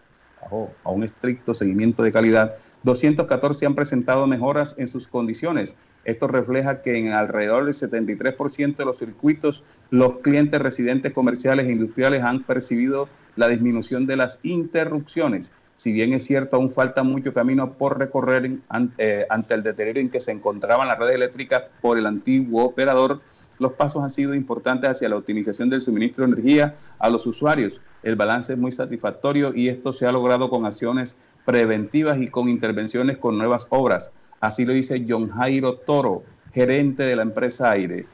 a 0.85 0.91
un 0.91 1.05
estricto 1.05 1.55
seguimiento 1.55 2.03
de 2.03 2.11
calidad, 2.11 2.55
214 2.83 3.67
han 3.67 3.75
presentado 3.75 4.27
mejoras 4.27 4.75
en 4.79 4.89
sus 4.89 5.07
condiciones. 5.07 5.77
Esto 6.05 6.27
refleja 6.29 6.83
que 6.83 6.97
en 6.97 7.13
alrededor 7.13 7.65
del 7.65 7.75
73% 7.75 8.77
de 8.77 8.85
los 8.85 8.99
circuitos 8.99 9.65
los 9.91 10.19
clientes 10.19 10.61
residentes 10.61 11.13
comerciales 11.13 11.67
e 11.67 11.73
industriales 11.73 12.23
han 12.23 12.43
percibido 12.43 13.09
la 13.37 13.49
disminución 13.49 14.07
de 14.07 14.17
las 14.17 14.39
interrupciones. 14.43 15.53
Si 15.75 15.93
bien 15.93 16.13
es 16.13 16.25
cierto, 16.25 16.57
aún 16.57 16.71
falta 16.71 17.03
mucho 17.03 17.33
camino 17.33 17.73
por 17.73 17.99
recorrer 17.99 18.59
eh, 18.99 19.27
ante 19.31 19.55
el 19.55 19.63
deterioro 19.63 20.01
en 20.01 20.11
que 20.11 20.21
se 20.21 20.33
encontraban 20.33 20.89
las 20.89 20.99
redes 20.99 21.15
eléctricas 21.15 21.65
por 21.81 21.97
el 21.97 22.07
antiguo 22.07 22.65
operador, 22.65 23.21
los 23.59 23.73
pasos 23.73 24.03
han 24.03 24.11
sido 24.11 24.35
importantes 24.35 24.91
hacia 24.91 25.09
la 25.09 25.17
optimización 25.17 25.69
del 25.69 25.83
suministro 25.83 26.27
de 26.27 26.33
energía 26.33 26.77
a 26.99 27.11
los 27.11 27.27
usuarios. 27.27 27.81
El 28.03 28.17
balance 28.17 28.55
es 28.55 28.59
muy 28.59 28.73
satisfactorio 28.73 29.55
y 29.55 29.69
esto 29.69 29.93
se 29.93 30.07
ha 30.07 30.13
logrado 30.13 30.49
con 30.49 30.65
acciones 30.65 31.17
preventivas 31.45 32.21
y 32.21 32.29
con 32.29 32.49
intervenciones 32.49 33.19
con 33.19 33.37
nuevas 33.37 33.67
obras. 33.71 34.13
Así 34.41 34.65
lo 34.65 34.73
dice 34.73 35.05
John 35.07 35.29
Jairo 35.29 35.77
Toro, 35.77 36.25
gerente 36.53 37.03
de 37.03 37.15
la 37.15 37.23
empresa 37.23 37.71
Aire. 37.71 38.07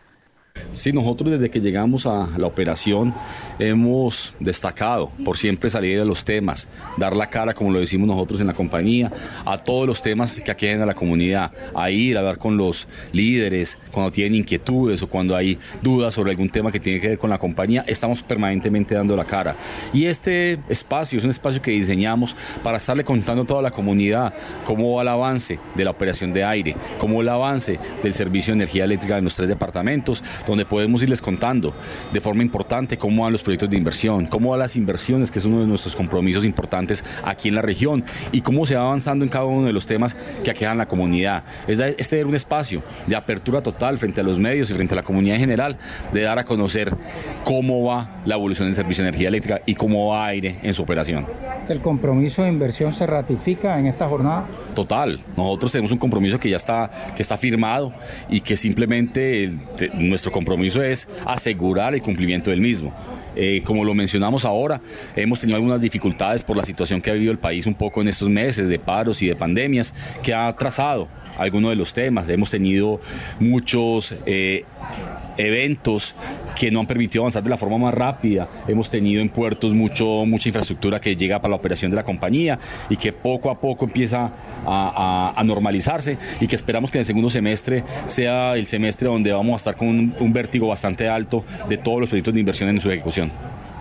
Sí, 0.73 0.93
nosotros 0.93 1.31
desde 1.31 1.51
que 1.51 1.61
llegamos 1.61 2.07
a 2.07 2.29
la 2.37 2.47
operación 2.47 3.15
hemos 3.59 4.35
destacado 4.41 5.11
por 5.25 5.37
siempre 5.39 5.71
salir 5.71 5.99
de 5.99 6.05
los 6.05 6.25
temas, 6.25 6.69
dar 6.97 7.17
la 7.17 7.29
cara, 7.29 7.55
como 7.55 7.71
lo 7.71 7.81
decimos 7.81 8.07
nosotros 8.07 8.41
en 8.41 8.47
la 8.47 8.53
compañía, 8.53 9.11
a 9.45 9.59
todos 9.59 9.87
los 9.87 10.03
temas 10.03 10.41
que 10.41 10.51
aquejen 10.51 10.83
a 10.83 10.87
la 10.87 10.95
comunidad, 10.95 11.51
a 11.75 11.91
ir 11.91 12.17
a 12.17 12.21
hablar 12.21 12.39
con 12.39 12.57
los 12.57 12.87
líderes 13.13 13.79
cuando 13.91 14.13
tienen 14.13 14.37
inquietudes 14.37 15.03
o 15.03 15.09
cuando 15.09 15.35
hay 15.35 15.59
dudas 15.83 16.15
sobre 16.15 16.31
algún 16.31 16.49
tema 16.49 16.71
que 16.71 16.81
tiene 16.81 17.01
que 17.01 17.09
ver 17.09 17.19
con 17.19 17.31
la 17.31 17.39
compañía, 17.39 17.85
estamos 17.87 18.23
permanentemente 18.23 18.95
dando 18.95 19.17
la 19.17 19.25
cara. 19.25 19.57
Y 19.93 20.05
este 20.05 20.59
espacio 20.69 21.19
es 21.19 21.25
un 21.25 21.31
espacio 21.31 21.63
que 21.63 21.71
diseñamos 21.71 22.37
para 22.63 22.77
estarle 22.77 23.05
contando 23.05 23.43
a 23.43 23.47
toda 23.47 23.63
la 23.63 23.71
comunidad 23.71 24.35
cómo 24.65 24.95
va 24.95 25.03
el 25.03 25.09
avance 25.09 25.59
de 25.75 25.85
la 25.85 25.91
operación 25.91 26.33
de 26.33 26.45
aire, 26.45 26.77
cómo 26.99 27.17
va 27.17 27.23
el 27.23 27.29
avance 27.29 27.79
del 28.03 28.15
servicio 28.15 28.53
de 28.53 28.59
energía 28.59 28.85
eléctrica 28.85 29.17
de 29.17 29.23
los 29.23 29.35
tres 29.35 29.49
departamentos, 29.49 30.23
donde 30.47 30.65
podemos 30.65 31.03
irles 31.03 31.21
contando 31.21 31.75
de 32.13 32.21
forma 32.21 32.43
importante 32.43 32.97
cómo 32.97 33.25
van 33.25 33.33
los 33.33 33.43
proyectos 33.43 33.71
de 33.71 33.77
inversión, 33.77 34.27
cómo 34.27 34.51
van 34.51 34.61
las 34.61 34.77
inversiones, 34.77 35.31
que 35.31 35.39
es 35.39 35.45
uno 35.45 35.61
de 35.61 35.67
nuestros 35.67 35.97
compromisos 35.97 36.45
importantes 36.45 37.05
aquí 37.25 37.49
en 37.49 37.55
la 37.55 37.63
región, 37.63 38.05
y 38.33 38.41
cómo 38.41 38.67
se 38.67 38.77
va 38.77 38.83
avanzando 38.83 39.25
en 39.25 39.31
cada 39.31 39.45
uno 39.45 39.67
de 39.67 39.73
los 39.73 39.87
temas 39.87 40.17
que 40.43 40.51
aquejan 40.51 40.79
la 40.79 40.87
comunidad. 40.87 41.45
Es 41.67 41.79
este 41.79 42.19
era 42.19 42.29
un 42.29 42.35
espacio 42.35 42.83
de 43.07 43.17
apertura 43.17 43.63
total 43.63 43.99
frente 43.99 44.21
a 44.21 44.25
los 44.25 44.39
medios 44.39 44.71
y 44.71 44.75
frente 44.75 44.95
a 44.95 44.97
la 44.97 45.03
comunidad 45.03 45.37
en 45.37 45.41
general, 45.41 45.79
de 46.13 46.23
dar 46.23 46.39
a 46.39 46.45
conocer 46.45 46.95
cómo 47.45 47.85
va 47.85 48.23
la 48.25 48.35
evolución 48.35 48.69
del 48.69 48.75
servicio 48.75 49.03
de 49.03 49.09
energía 49.09 49.29
eléctrica 49.29 49.61
y 49.67 49.75
cómo 49.75 50.09
va 50.09 50.27
aire 50.27 50.59
en 50.63 50.75
su 50.75 50.83
operación. 50.83 51.27
¿El 51.69 51.81
compromiso 51.81 52.43
de 52.43 52.49
inversión 52.49 52.93
se 52.93 53.07
ratifica 53.07 53.79
en 53.79 53.87
esta 53.87 54.09
jornada? 54.09 54.47
Total, 54.77 55.19
nosotros 55.39 55.73
tenemos 55.73 55.91
un 55.91 55.97
compromiso 55.97 56.39
que 56.39 56.51
ya 56.51 56.59
está, 56.59 56.91
que 57.17 57.23
está 57.23 57.39
firmado 57.39 57.95
y 58.29 58.43
que 58.43 58.59
simplemente 58.59 59.51
nuestro 59.95 60.31
compromiso 60.31 60.83
es 60.83 61.09
asegurar 61.25 61.95
el 61.95 62.03
cumplimiento 62.03 62.51
del 62.51 62.61
mismo. 62.61 62.93
Eh, 63.35 63.63
como 63.65 63.87
lo 63.87 63.95
mencionamos 63.95 64.45
ahora, 64.45 64.83
hemos 65.17 65.41
tenido 65.41 65.57
algunas 65.57 65.81
dificultades 65.81 66.45
por 66.45 66.59
la 66.59 66.65
situación 66.65 67.01
que 67.01 67.09
ha 67.09 67.15
vivido 67.15 67.33
el 67.33 67.39
país 67.39 67.65
un 67.65 67.75
poco 67.75 68.03
en 68.03 68.09
estos 68.09 68.29
meses 68.29 68.69
de 68.69 68.79
paros 68.79 69.23
y 69.23 69.29
de 69.29 69.35
pandemias, 69.35 69.95
que 70.23 70.35
ha 70.35 70.55
trazado 70.55 71.09
algunos 71.39 71.71
de 71.71 71.77
los 71.77 71.95
temas. 71.95 72.29
Hemos 72.29 72.51
tenido 72.51 73.01
muchos 73.41 74.15
eh, 74.27 74.65
eventos 75.37 76.15
que 76.59 76.71
no 76.71 76.81
han 76.81 76.87
permitido 76.87 77.23
avanzar 77.23 77.43
de 77.43 77.51
la 77.51 77.57
forma 77.57 77.79
más 77.79 77.95
rápida. 77.95 78.49
Hemos 78.67 78.91
tenido 78.91 79.21
en 79.21 79.29
puertos 79.29 79.75
mucho, 79.75 80.25
mucha 80.27 80.49
infraestructura 80.49 81.01
que 81.01 81.17
llega 81.17 81.41
para 81.41 81.51
la 81.51 81.57
operación 81.57 81.91
de 81.91 81.97
la 81.97 82.05
compañía 82.05 82.59
y 82.89 82.97
que 82.97 83.13
poco 83.13 83.51
a 83.51 83.61
poco 83.61 83.85
empieza 83.85 84.33
a, 84.67 85.43
normalizarse 85.45 86.19
y 86.41 86.47
que 86.47 86.57
esperamos 86.57 86.91
que 86.91 86.99
en 86.99 87.01
el 87.01 87.07
segundo 87.07 87.31
semestre 87.31 87.85
sea 88.09 88.55
el 88.55 88.67
semestre 88.67 89.07
donde 89.09 89.33
vamos 89.33 89.55
a 89.55 89.57
estar 89.57 89.77
con 89.77 89.89
un, 89.89 90.33
vértigo 90.33 90.67
bastante 90.69 91.09
alto 91.09 91.45
de 91.69 91.79
todos 91.79 92.01
los 92.01 92.09
proyectos 92.09 92.35
de 92.35 92.41
inversión 92.41 92.69
en 92.69 92.81
su 92.81 92.91
ejecución. 92.91 93.31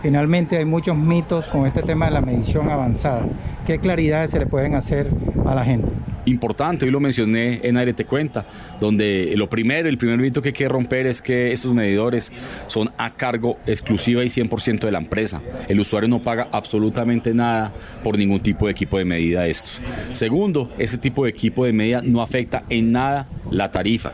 Finalmente 0.06 0.60
hay 0.60 0.65
muchos 0.65 0.96
mitos 0.96 1.50
con 1.50 1.65
este 1.65 1.82
tema 1.82 2.06
de 2.06 2.12
la 2.12 2.22
medición 2.22 2.70
avanzada. 2.70 3.26
¿Qué 3.65 3.80
claridades 3.80 4.30
se 4.30 4.38
le 4.38 4.46
pueden 4.46 4.76
hacer 4.76 5.10
a 5.48 5.56
la 5.56 5.65
gente? 5.65 5.91
importante, 6.26 6.86
hoy 6.86 6.91
lo 6.91 7.00
mencioné 7.00 7.60
en 7.63 7.78
Aire 7.78 7.94
Te 7.94 8.06
Cuenta, 8.06 8.48
donde 8.80 9.34
lo 9.36 9.48
primero, 9.48 9.88
el 9.89 9.98
primer 9.98 10.18
mito 10.18 10.41
que 10.41 10.50
hay 10.50 10.54
que 10.54 10.68
romper 10.68 11.06
es 11.06 11.22
que 11.22 11.52
estos 11.52 11.74
medidores 11.74 12.32
son 12.65 12.91
a 12.98 13.13
cargo 13.13 13.58
exclusiva 13.68 14.24
y 14.24 14.28
100% 14.28 14.80
de 14.80 14.91
la 14.91 14.98
empresa. 14.98 15.41
El 15.68 15.80
usuario 15.80 16.10
no 16.10 16.24
paga 16.24 16.50
absolutamente 16.52 17.34
nada 17.34 17.74
por 18.04 18.18
ningún 18.18 18.39
tipo 18.39 18.65
de 18.65 18.72
equipo 18.72 18.98
de 18.98 19.06
medida 19.06 19.41
de 19.41 19.52
estos. 19.52 19.82
Segundo, 20.13 20.72
ese 20.80 20.98
tipo 20.98 21.26
de 21.26 21.32
equipo 21.32 21.65
de 21.65 21.74
medida 21.74 22.02
no 22.04 22.22
afecta 22.22 22.63
en 22.70 22.91
nada 22.91 23.28
la 23.52 23.70
tarifa. 23.70 24.13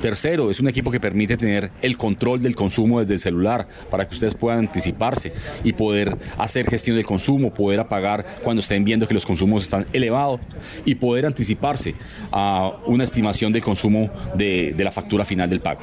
Tercero, 0.00 0.50
es 0.50 0.60
un 0.60 0.68
equipo 0.68 0.90
que 0.90 1.00
permite 1.00 1.36
tener 1.36 1.70
el 1.80 1.96
control 1.96 2.42
del 2.42 2.54
consumo 2.54 3.00
desde 3.00 3.14
el 3.14 3.20
celular 3.20 3.66
para 3.90 4.06
que 4.06 4.14
ustedes 4.14 4.34
puedan 4.34 4.60
anticiparse 4.60 5.32
y 5.64 5.72
poder 5.72 6.16
hacer 6.38 6.68
gestión 6.68 6.96
del 6.96 7.06
consumo, 7.06 7.52
poder 7.52 7.80
apagar 7.80 8.26
cuando 8.42 8.60
estén 8.60 8.84
viendo 8.84 9.08
que 9.08 9.14
los 9.14 9.24
consumos 9.24 9.62
están 9.62 9.86
elevados 9.92 10.40
y 10.84 10.96
poder 10.96 11.26
anticiparse 11.26 11.94
a 12.30 12.72
una 12.86 13.04
estimación 13.04 13.52
del 13.52 13.62
consumo 13.62 14.10
de, 14.34 14.74
la 14.78 14.92
factura 14.92 15.24
final 15.24 15.48
del 15.48 15.60
pago. 15.60 15.82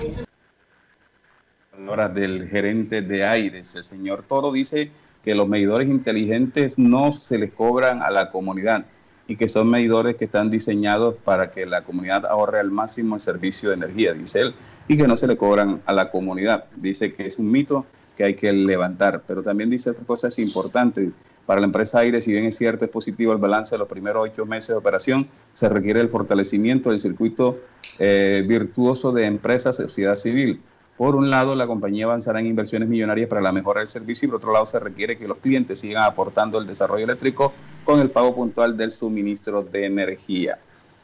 Del 2.14 2.48
gerente 2.48 3.02
de 3.02 3.26
Aires, 3.26 3.76
el 3.76 3.84
señor 3.84 4.24
Toro 4.28 4.52
dice 4.52 4.90
que 5.24 5.36
los 5.36 5.48
medidores 5.48 5.90
inteligentes 5.90 6.78
no 6.78 7.14
se 7.14 7.38
les 7.38 7.52
cobran 7.52 8.02
a 8.02 8.10
la 8.10 8.32
comunidad 8.32 8.86
y 9.28 9.36
que 9.38 9.48
son 9.48 9.70
medidores 9.70 10.16
que 10.16 10.26
están 10.26 10.50
diseñados 10.50 11.16
para 11.24 11.50
que 11.50 11.66
la 11.66 11.84
comunidad 11.84 12.26
ahorre 12.26 12.60
al 12.60 12.72
máximo 12.72 13.16
el 13.16 13.22
servicio 13.22 13.70
de 13.70 13.76
energía, 13.76 14.14
dice 14.14 14.42
él, 14.42 14.56
y 14.88 14.98
que 14.98 15.08
no 15.08 15.16
se 15.16 15.28
le 15.28 15.38
cobran 15.38 15.82
a 15.86 15.94
la 15.94 16.12
comunidad. 16.12 16.66
Dice 16.76 17.14
que 17.14 17.28
es 17.28 17.40
un 17.40 17.50
mito 17.50 17.86
que 18.16 18.24
hay 18.26 18.36
que 18.36 18.52
levantar, 18.52 19.24
pero 19.26 19.42
también 19.42 19.70
dice 19.70 19.92
otra 19.92 20.06
cosa 20.06 20.28
es 20.28 20.40
importante. 20.40 21.12
Para 21.46 21.60
la 21.60 21.66
empresa 21.66 22.00
Aire, 22.00 22.22
si 22.22 22.32
bien 22.32 22.46
es 22.46 22.58
cierto, 22.58 22.86
es 22.86 22.92
positivo 22.92 23.34
el 23.34 23.38
balance 23.38 23.76
de 23.76 23.80
los 23.80 23.88
primeros 23.88 24.30
ocho 24.30 24.46
meses 24.46 24.70
de 24.70 24.76
operación, 24.76 25.28
se 25.52 25.68
requiere 25.68 26.00
el 26.00 26.10
fortalecimiento 26.10 26.90
del 26.90 27.00
circuito 27.00 27.60
eh, 28.00 28.46
virtuoso 28.48 29.12
de 29.12 29.26
empresas, 29.26 29.76
sociedad 29.76 30.16
civil 30.16 30.62
por 30.98 31.16
un 31.16 31.30
lado, 31.30 31.56
la 31.56 31.66
compañía 31.66 32.06
avanzará 32.06 32.40
en 32.40 32.46
inversiones 32.46 32.88
millonarias 32.88 33.28
para 33.28 33.42
la 33.42 33.52
mejora 33.52 33.80
del 33.80 33.88
servicio 33.88 34.28
y 34.28 34.30
por 34.30 34.38
otro 34.38 34.54
lado, 34.54 34.66
se 34.66 34.80
requiere 34.80 35.18
que 35.18 35.28
los 35.28 35.38
clientes 35.38 35.80
sigan 35.80 36.04
aportando 36.04 36.60
el 36.60 36.68
desarrollo 36.68 37.06
eléctrico 37.06 37.52
con 37.84 38.00
el 38.00 38.12
pago 38.12 38.36
puntual 38.36 38.78
del 38.78 38.92
suministro 38.92 39.64
de 39.64 39.86
energía. 39.86 40.60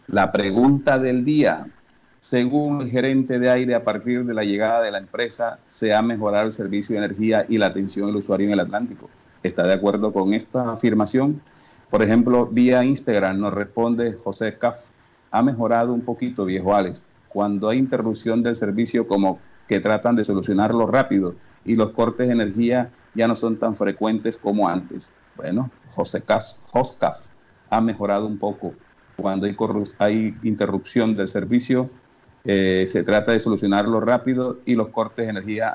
La 0.07 0.31
pregunta 0.31 0.99
del 0.99 1.23
día, 1.23 1.67
según 2.19 2.81
el 2.81 2.89
gerente 2.89 3.39
de 3.39 3.49
aire, 3.49 3.73
a 3.73 3.83
partir 3.83 4.25
de 4.25 4.33
la 4.33 4.43
llegada 4.43 4.81
de 4.81 4.91
la 4.91 4.99
empresa, 4.99 5.59
se 5.67 5.93
ha 5.93 6.01
mejorado 6.01 6.45
el 6.45 6.53
servicio 6.53 6.93
de 6.93 7.05
energía 7.05 7.45
y 7.49 7.57
la 7.57 7.67
atención 7.67 8.07
del 8.07 8.17
usuario 8.17 8.47
en 8.47 8.53
el 8.53 8.59
Atlántico. 8.59 9.09
¿Está 9.41 9.63
de 9.63 9.73
acuerdo 9.73 10.13
con 10.13 10.33
esta 10.33 10.71
afirmación? 10.71 11.41
Por 11.89 12.03
ejemplo, 12.03 12.45
vía 12.45 12.83
Instagram 12.83 13.39
nos 13.39 13.53
responde 13.53 14.13
José 14.13 14.55
Caf. 14.57 14.77
Ha 15.31 15.41
mejorado 15.41 15.93
un 15.93 16.01
poquito, 16.01 16.45
viejo 16.45 16.75
Alex. 16.75 17.05
Cuando 17.29 17.69
hay 17.69 17.77
interrupción 17.79 18.43
del 18.43 18.55
servicio 18.55 19.07
como 19.07 19.39
que 19.69 19.79
tratan 19.79 20.15
de 20.15 20.25
solucionarlo 20.25 20.87
rápido 20.87 21.35
y 21.63 21.75
los 21.75 21.91
cortes 21.91 22.25
de 22.27 22.33
energía 22.33 22.89
ya 23.13 23.27
no 23.27 23.35
son 23.35 23.57
tan 23.57 23.75
frecuentes 23.75 24.39
como 24.39 24.67
antes. 24.67 25.13
Bueno, 25.37 25.69
José 25.91 26.23
Joscaf 26.71 27.27
ha 27.69 27.79
mejorado 27.79 28.25
un 28.25 28.39
poco. 28.39 28.73
Cuando 29.15 29.45
hay, 29.45 29.55
hay 29.99 30.35
interrupción 30.41 31.15
del 31.15 31.27
servicio, 31.27 31.87
eh, 32.45 32.85
se 32.87 33.03
trata 33.03 33.31
de 33.31 33.39
solucionarlo 33.39 33.99
rápido 33.99 34.57
y 34.65 34.73
los 34.73 34.87
cortes 34.87 35.27
de 35.27 35.29
energía 35.29 35.71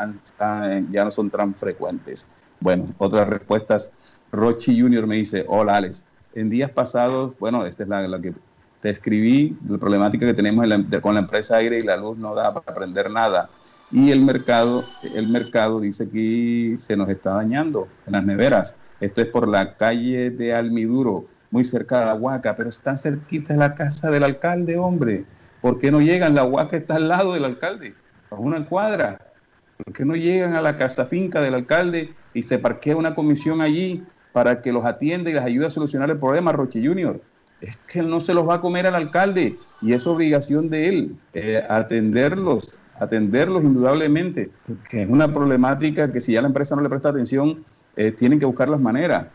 ya 0.91 1.05
no 1.05 1.11
son 1.13 1.31
tan 1.31 1.55
frecuentes. 1.55 2.27
Bueno, 2.59 2.85
otras 2.99 3.29
respuestas. 3.29 3.93
Rochi 4.33 4.81
Junior 4.81 5.07
me 5.07 5.19
dice, 5.19 5.45
hola 5.47 5.77
Alex, 5.77 6.05
en 6.35 6.51
días 6.51 6.73
pasados, 6.73 7.39
bueno, 7.39 7.65
esta 7.65 7.85
es 7.85 7.89
la, 7.89 8.21
que 8.21 8.35
te 8.81 8.91
escribí, 8.91 9.57
la 9.69 9.79
problemática 9.79 10.27
que 10.27 10.35
tenemos 10.35 10.67
con 11.01 11.15
la 11.15 11.21
empresa 11.21 11.59
aire 11.59 11.79
y 11.79 11.83
la 11.83 11.97
luz 11.97 12.19
no 12.19 12.35
da 12.35 12.53
para 12.53 12.73
aprender 12.73 13.09
nada. 13.09 13.49
Y 13.95 14.11
el 14.11 14.23
mercado, 14.23 14.83
el 15.15 15.29
mercado 15.29 15.79
dice 15.79 16.09
que 16.09 16.75
se 16.79 16.97
nos 16.97 17.09
está 17.09 17.35
dañando 17.35 17.87
en 18.09 18.15
las 18.15 18.25
neveras. 18.25 18.77
Esto 19.01 19.21
es 19.21 19.29
por 19.29 19.47
la 19.47 19.77
calle 19.77 20.31
de 20.31 20.53
Almiduro, 20.53 21.27
muy 21.53 21.63
cerca 21.63 22.01
de 22.01 22.07
la 22.07 22.17
Huaca, 22.17 22.57
pero 22.57 22.71
está 22.71 22.97
cerquita 22.97 23.53
de 23.53 23.61
la 23.61 23.77
casa 23.77 24.11
del 24.11 24.25
alcalde, 24.25 24.77
hombre. 24.79 25.25
¿Por 25.63 25.79
qué 25.79 25.93
no 25.93 26.01
llegan? 26.01 26.35
La 26.35 26.43
Huaca 26.43 26.77
está 26.77 26.97
al 26.97 27.07
lado 27.07 27.35
del 27.35 27.45
alcalde, 27.45 27.95
a 28.31 28.35
una 28.35 28.67
cuadra. 28.67 29.33
¿Por 29.77 29.95
qué 29.95 30.05
no 30.05 30.17
llegan 30.17 30.57
a 30.57 30.61
la 30.61 30.77
casa 30.77 31.07
finca 31.07 31.41
del 31.41 31.55
alcalde 31.55 32.13
y 32.35 32.43
se 32.43 32.59
parquea 32.59 32.97
una 32.97 33.15
comisión 33.15 33.61
allí 33.61 34.03
para 34.33 34.61
que 34.61 34.73
los 34.73 34.85
atienda 34.85 35.31
y 35.31 35.35
les 35.35 35.45
ayude 35.45 35.67
a 35.67 35.71
solucionar 35.71 36.11
el 36.11 36.19
problema, 36.19 36.51
Roche 36.51 36.85
Junior? 36.85 37.21
Es 37.61 37.77
que 37.77 38.01
él 38.01 38.11
no 38.11 38.21
se 38.21 38.35
los 38.35 38.49
va 38.49 38.55
a 38.55 38.61
comer 38.61 38.89
al 38.89 38.97
alcalde 38.97 39.55
y 39.83 39.93
es 39.93 40.05
obligación 40.05 40.69
de 40.69 40.89
él 40.89 41.17
eh, 41.33 41.63
atenderlos, 41.69 42.81
atenderlos 42.99 43.65
indudablemente, 43.65 44.51
que 44.89 45.03
es 45.03 45.09
una 45.09 45.33
problemática 45.33 46.13
que 46.13 46.21
si 46.21 46.33
ya 46.33 46.43
la 46.43 46.49
empresa 46.49 46.77
no 46.77 46.83
le 46.83 46.89
presta 46.89 47.09
atención, 47.09 47.65
eh, 47.97 48.13
tienen 48.13 48.39
que 48.39 48.47
buscar 48.47 48.69
las 48.69 48.81
maneras. 48.81 49.27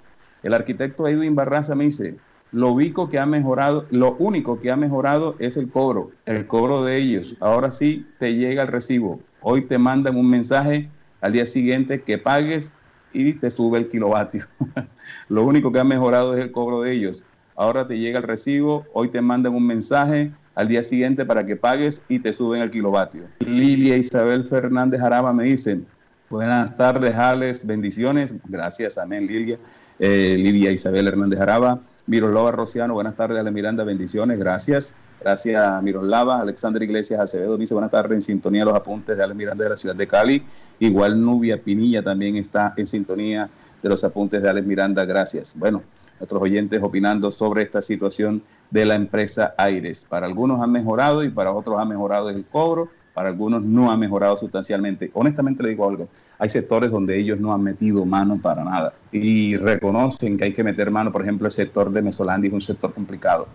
El 0.44 0.54
arquitecto 0.54 1.08
Edwin 1.08 1.36
Barraza 1.36 1.76
me 1.76 1.86
dice, 1.86 2.16
lo 2.52 2.72
único 2.72 3.10
que 3.10 3.20
ha 3.20 3.26
mejorado, 3.26 3.86
lo 3.92 4.16
único 4.18 4.60
que 4.60 4.72
ha 4.72 4.76
mejorado 4.76 5.36
es 5.40 5.58
el 5.58 5.70
cobro, 5.70 6.12
el 6.26 6.48
cobro 6.48 6.84
de 6.84 6.98
ellos. 6.98 7.36
Ahora 7.40 7.72
sí 7.72 8.08
te 8.18 8.36
llega 8.36 8.64
el 8.64 8.68
recibo. 8.70 9.20
Hoy 9.42 9.62
te 9.62 9.78
mandan 9.78 10.18
un 10.18 10.30
mensaje 10.30 10.90
al 11.22 11.34
día 11.34 11.46
siguiente 11.46 12.02
que 12.02 12.18
pagues 12.18 12.74
y 13.14 13.34
te 13.34 13.52
sube 13.52 13.78
el 13.78 13.88
kilovatio. 13.88 14.46
lo 15.30 15.44
único 15.44 15.72
que 15.72 15.80
ha 15.80 15.84
mejorado 15.84 16.36
es 16.36 16.42
el 16.42 16.52
cobro 16.52 16.82
de 16.82 16.94
ellos. 16.94 17.24
Ahora 17.56 17.88
te 17.88 18.00
llega 18.00 18.18
el 18.20 18.24
recibo, 18.24 18.86
hoy 18.94 19.10
te 19.10 19.22
mandan 19.22 19.54
un 19.54 19.68
mensaje 19.68 20.32
al 20.60 20.68
día 20.68 20.84
siguiente 20.84 21.26
para 21.26 21.46
que 21.46 21.56
pagues 21.56 22.04
y 22.10 22.20
te 22.20 22.34
suben 22.34 22.62
el 22.62 22.70
kilovatio. 22.70 23.24
Lilia 23.40 23.96
Isabel 23.96 24.44
Fernández 24.44 25.02
Araba 25.02 25.32
me 25.32 25.46
dicen, 25.46 25.86
buenas 26.30 26.76
tardes, 26.76 27.16
Alex, 27.16 27.66
bendiciones. 27.66 28.36
Gracias, 28.44 28.98
amén, 28.98 29.26
Lilia. 29.26 29.58
Eh, 30.00 30.36
Lilia 30.38 30.70
Isabel 30.70 31.08
Hernández 31.08 31.40
Araba. 31.40 31.80
Miroslava 32.08 32.52
Rociano, 32.52 32.94
buenas 32.94 33.16
tardes, 33.16 33.40
Ale 33.40 33.52
Miranda, 33.52 33.86
bendiciones, 33.86 34.38
gracias. 34.38 34.94
Gracias, 35.22 35.82
Miroslava. 35.82 36.42
Alexander 36.42 36.84
Iglesias 36.84 37.22
Acevedo 37.22 37.58
dice 37.58 37.74
buenas 37.74 37.92
tardes, 37.92 38.12
en 38.12 38.22
sintonía 38.22 38.66
los 38.66 38.76
apuntes 38.76 39.16
de 39.16 39.24
Ale 39.24 39.36
Miranda 39.36 39.64
de 39.64 39.70
la 39.70 39.78
ciudad 39.78 39.96
de 39.96 40.08
Cali. 40.08 40.44
Igual 40.80 41.22
Nubia 41.22 41.58
Pinilla 41.64 42.04
también 42.04 42.36
está 42.36 42.74
en 42.76 42.86
sintonía 42.86 43.50
de 43.82 43.88
los 43.88 44.04
apuntes 44.04 44.42
de 44.42 44.50
Ale 44.50 44.62
Miranda, 44.62 45.06
gracias. 45.06 45.56
Bueno, 45.58 45.84
nuestros 46.20 46.42
oyentes 46.42 46.82
opinando 46.84 47.32
sobre 47.32 47.64
esta 47.64 47.82
situación 47.82 48.44
de 48.70 48.86
la 48.86 48.96
empresa 48.96 49.54
Aires. 49.58 50.06
Para 50.08 50.28
algunos 50.28 50.62
ha 50.62 50.68
mejorado 50.68 51.24
y 51.24 51.30
para 51.30 51.52
otros 51.52 51.80
ha 51.80 51.86
mejorado 51.86 52.30
el 52.30 52.46
cobro, 52.46 52.90
para 53.14 53.30
algunos 53.30 53.64
no 53.64 53.92
ha 53.92 53.98
mejorado 53.98 54.38
sustancialmente. 54.38 55.12
Honestamente 55.14 55.64
le 55.64 55.70
digo 55.70 55.90
algo, 55.90 56.08
hay 56.38 56.50
sectores 56.50 56.92
donde 56.92 57.18
ellos 57.18 57.40
no 57.40 57.54
han 57.54 57.64
metido 57.64 58.06
mano 58.06 58.40
para 58.42 58.64
nada 58.64 58.94
y 59.12 59.58
reconocen 59.58 60.38
que 60.38 60.46
hay 60.46 60.54
que 60.54 60.64
meter 60.64 60.92
mano, 60.92 61.12
por 61.12 61.22
ejemplo, 61.22 61.48
el 61.48 61.52
sector 61.52 61.92
de 61.92 62.02
Mesolandia 62.02 62.48
es 62.48 62.54
un 62.54 62.62
sector 62.62 62.94
complicado. 62.94 63.48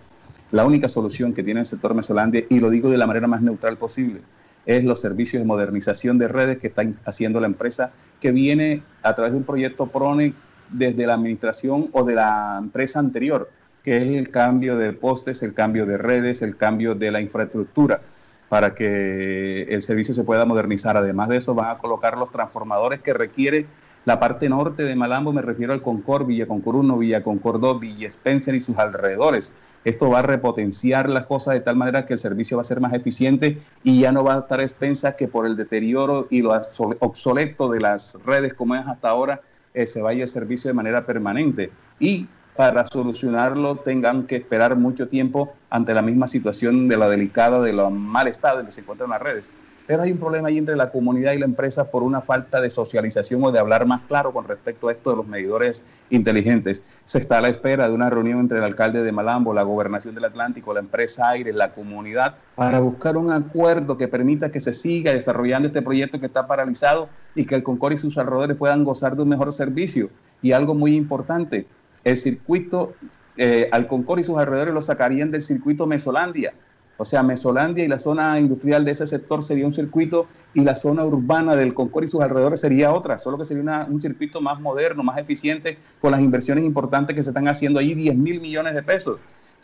La 0.50 0.64
única 0.64 0.88
solución 0.88 1.32
que 1.32 1.42
tiene 1.42 1.60
el 1.60 1.66
sector 1.66 1.94
Mesolandia, 1.94 2.44
y 2.48 2.60
lo 2.60 2.70
digo 2.70 2.90
de 2.90 2.98
la 2.98 3.06
manera 3.06 3.26
más 3.26 3.42
neutral 3.42 3.76
posible, 3.76 4.20
es 4.66 4.84
los 4.84 5.00
servicios 5.00 5.42
de 5.42 5.46
modernización 5.46 6.18
de 6.18 6.28
redes 6.28 6.58
que 6.58 6.68
está 6.68 6.82
haciendo 7.04 7.40
la 7.40 7.46
empresa, 7.46 7.92
que 8.20 8.32
viene 8.32 8.82
a 9.02 9.14
través 9.14 9.32
de 9.32 9.38
un 9.38 9.44
proyecto 9.44 9.86
PRONE 9.86 10.34
desde 10.74 11.06
la 11.06 11.14
administración 11.14 11.88
o 11.92 12.04
de 12.04 12.14
la 12.14 12.56
empresa 12.58 12.98
anterior, 12.98 13.50
que 13.82 13.96
es 13.96 14.04
el 14.04 14.30
cambio 14.30 14.76
de 14.76 14.92
postes, 14.92 15.42
el 15.42 15.54
cambio 15.54 15.86
de 15.86 15.98
redes, 15.98 16.42
el 16.42 16.56
cambio 16.56 16.94
de 16.94 17.10
la 17.10 17.20
infraestructura 17.20 18.00
para 18.48 18.74
que 18.74 19.62
el 19.62 19.82
servicio 19.82 20.14
se 20.14 20.24
pueda 20.24 20.44
modernizar. 20.44 20.96
Además 20.96 21.28
de 21.28 21.38
eso, 21.38 21.54
van 21.54 21.70
a 21.70 21.78
colocar 21.78 22.16
los 22.16 22.30
transformadores 22.30 23.00
que 23.00 23.14
requiere 23.14 23.66
la 24.04 24.20
parte 24.20 24.50
norte 24.50 24.82
de 24.82 24.96
Malambo, 24.96 25.32
me 25.32 25.40
refiero 25.40 25.72
al 25.72 25.80
Concord, 25.80 26.26
Villa 26.26 26.46
Concord 26.46 26.76
1, 26.76 26.98
Villa 26.98 27.22
Concord 27.22 27.58
2, 27.58 27.80
Villa 27.80 28.08
Spencer 28.08 28.54
y 28.54 28.60
sus 28.60 28.76
alrededores. 28.76 29.54
Esto 29.82 30.10
va 30.10 30.18
a 30.18 30.22
repotenciar 30.22 31.08
las 31.08 31.24
cosas 31.24 31.54
de 31.54 31.60
tal 31.60 31.76
manera 31.76 32.04
que 32.04 32.12
el 32.12 32.18
servicio 32.18 32.58
va 32.58 32.60
a 32.60 32.64
ser 32.64 32.80
más 32.80 32.92
eficiente 32.92 33.58
y 33.82 34.00
ya 34.00 34.12
no 34.12 34.22
va 34.22 34.34
a 34.34 34.38
estar 34.40 34.60
expensa 34.60 35.16
que 35.16 35.26
por 35.26 35.46
el 35.46 35.56
deterioro 35.56 36.26
y 36.28 36.42
lo 36.42 36.52
obsoleto 37.00 37.70
de 37.70 37.80
las 37.80 38.18
redes 38.26 38.52
como 38.52 38.74
es 38.74 38.86
hasta 38.86 39.08
ahora, 39.08 39.40
eh, 39.74 39.86
se 39.86 40.00
vaya 40.00 40.22
el 40.22 40.28
servicio 40.28 40.68
de 40.68 40.74
manera 40.74 41.04
permanente. 41.04 41.70
Y 41.98 42.26
para 42.56 42.84
solucionarlo 42.84 43.76
tengan 43.76 44.26
que 44.26 44.36
esperar 44.36 44.76
mucho 44.76 45.08
tiempo 45.08 45.54
ante 45.70 45.92
la 45.92 46.02
misma 46.02 46.28
situación 46.28 46.88
de 46.88 46.96
la 46.96 47.08
delicada, 47.08 47.60
de 47.60 47.72
lo 47.72 47.90
mal 47.90 48.28
estado 48.28 48.60
en 48.60 48.66
que 48.66 48.72
se 48.72 48.82
encuentran 48.82 49.10
las 49.10 49.20
redes. 49.20 49.50
Pero 49.86 50.02
hay 50.02 50.12
un 50.12 50.18
problema 50.18 50.48
ahí 50.48 50.56
entre 50.56 50.76
la 50.76 50.90
comunidad 50.90 51.32
y 51.32 51.38
la 51.38 51.44
empresa 51.44 51.90
por 51.90 52.02
una 52.02 52.22
falta 52.22 52.60
de 52.60 52.70
socialización 52.70 53.44
o 53.44 53.52
de 53.52 53.58
hablar 53.58 53.84
más 53.84 54.00
claro 54.02 54.32
con 54.32 54.46
respecto 54.48 54.88
a 54.88 54.92
esto 54.92 55.10
de 55.10 55.16
los 55.16 55.26
medidores 55.26 55.84
inteligentes. 56.08 56.82
Se 57.04 57.18
está 57.18 57.38
a 57.38 57.40
la 57.42 57.48
espera 57.48 57.86
de 57.86 57.94
una 57.94 58.08
reunión 58.08 58.40
entre 58.40 58.58
el 58.58 58.64
alcalde 58.64 59.02
de 59.02 59.12
Malambo, 59.12 59.52
la 59.52 59.62
gobernación 59.62 60.14
del 60.14 60.24
Atlántico, 60.24 60.72
la 60.72 60.80
empresa 60.80 61.28
Aire, 61.28 61.52
la 61.52 61.72
comunidad, 61.72 62.36
para 62.54 62.80
buscar 62.80 63.18
un 63.18 63.30
acuerdo 63.30 63.98
que 63.98 64.08
permita 64.08 64.50
que 64.50 64.60
se 64.60 64.72
siga 64.72 65.12
desarrollando 65.12 65.68
este 65.68 65.82
proyecto 65.82 66.18
que 66.18 66.26
está 66.26 66.46
paralizado 66.46 67.08
y 67.34 67.44
que 67.44 67.54
el 67.54 67.62
Concor 67.62 67.92
y 67.92 67.98
sus 67.98 68.16
alrededores 68.16 68.56
puedan 68.56 68.84
gozar 68.84 69.16
de 69.16 69.22
un 69.22 69.28
mejor 69.28 69.52
servicio. 69.52 70.08
Y 70.40 70.52
algo 70.52 70.74
muy 70.74 70.94
importante, 70.94 71.66
el 72.04 72.16
circuito, 72.16 72.94
eh, 73.36 73.68
al 73.70 73.86
Concor 73.86 74.18
y 74.18 74.24
sus 74.24 74.38
alrededores 74.38 74.72
lo 74.72 74.80
sacarían 74.80 75.30
del 75.30 75.42
circuito 75.42 75.86
Mesolandia. 75.86 76.54
O 76.96 77.04
sea, 77.04 77.22
Mesolandia 77.22 77.84
y 77.84 77.88
la 77.88 77.98
zona 77.98 78.38
industrial 78.38 78.84
de 78.84 78.92
ese 78.92 79.06
sector 79.06 79.42
sería 79.42 79.66
un 79.66 79.72
circuito 79.72 80.26
y 80.54 80.62
la 80.62 80.76
zona 80.76 81.04
urbana 81.04 81.56
del 81.56 81.74
Concord 81.74 82.04
y 82.04 82.06
sus 82.06 82.20
alrededores 82.20 82.60
sería 82.60 82.92
otra, 82.92 83.18
solo 83.18 83.38
que 83.38 83.44
sería 83.44 83.86
un 83.90 84.00
circuito 84.00 84.40
más 84.40 84.60
moderno, 84.60 85.02
más 85.02 85.18
eficiente, 85.18 85.78
con 86.00 86.12
las 86.12 86.20
inversiones 86.20 86.64
importantes 86.64 87.16
que 87.16 87.22
se 87.22 87.30
están 87.30 87.48
haciendo 87.48 87.80
allí, 87.80 87.94
10 87.94 88.16
mil 88.16 88.40
millones 88.40 88.74
de 88.74 88.82
pesos 88.82 89.18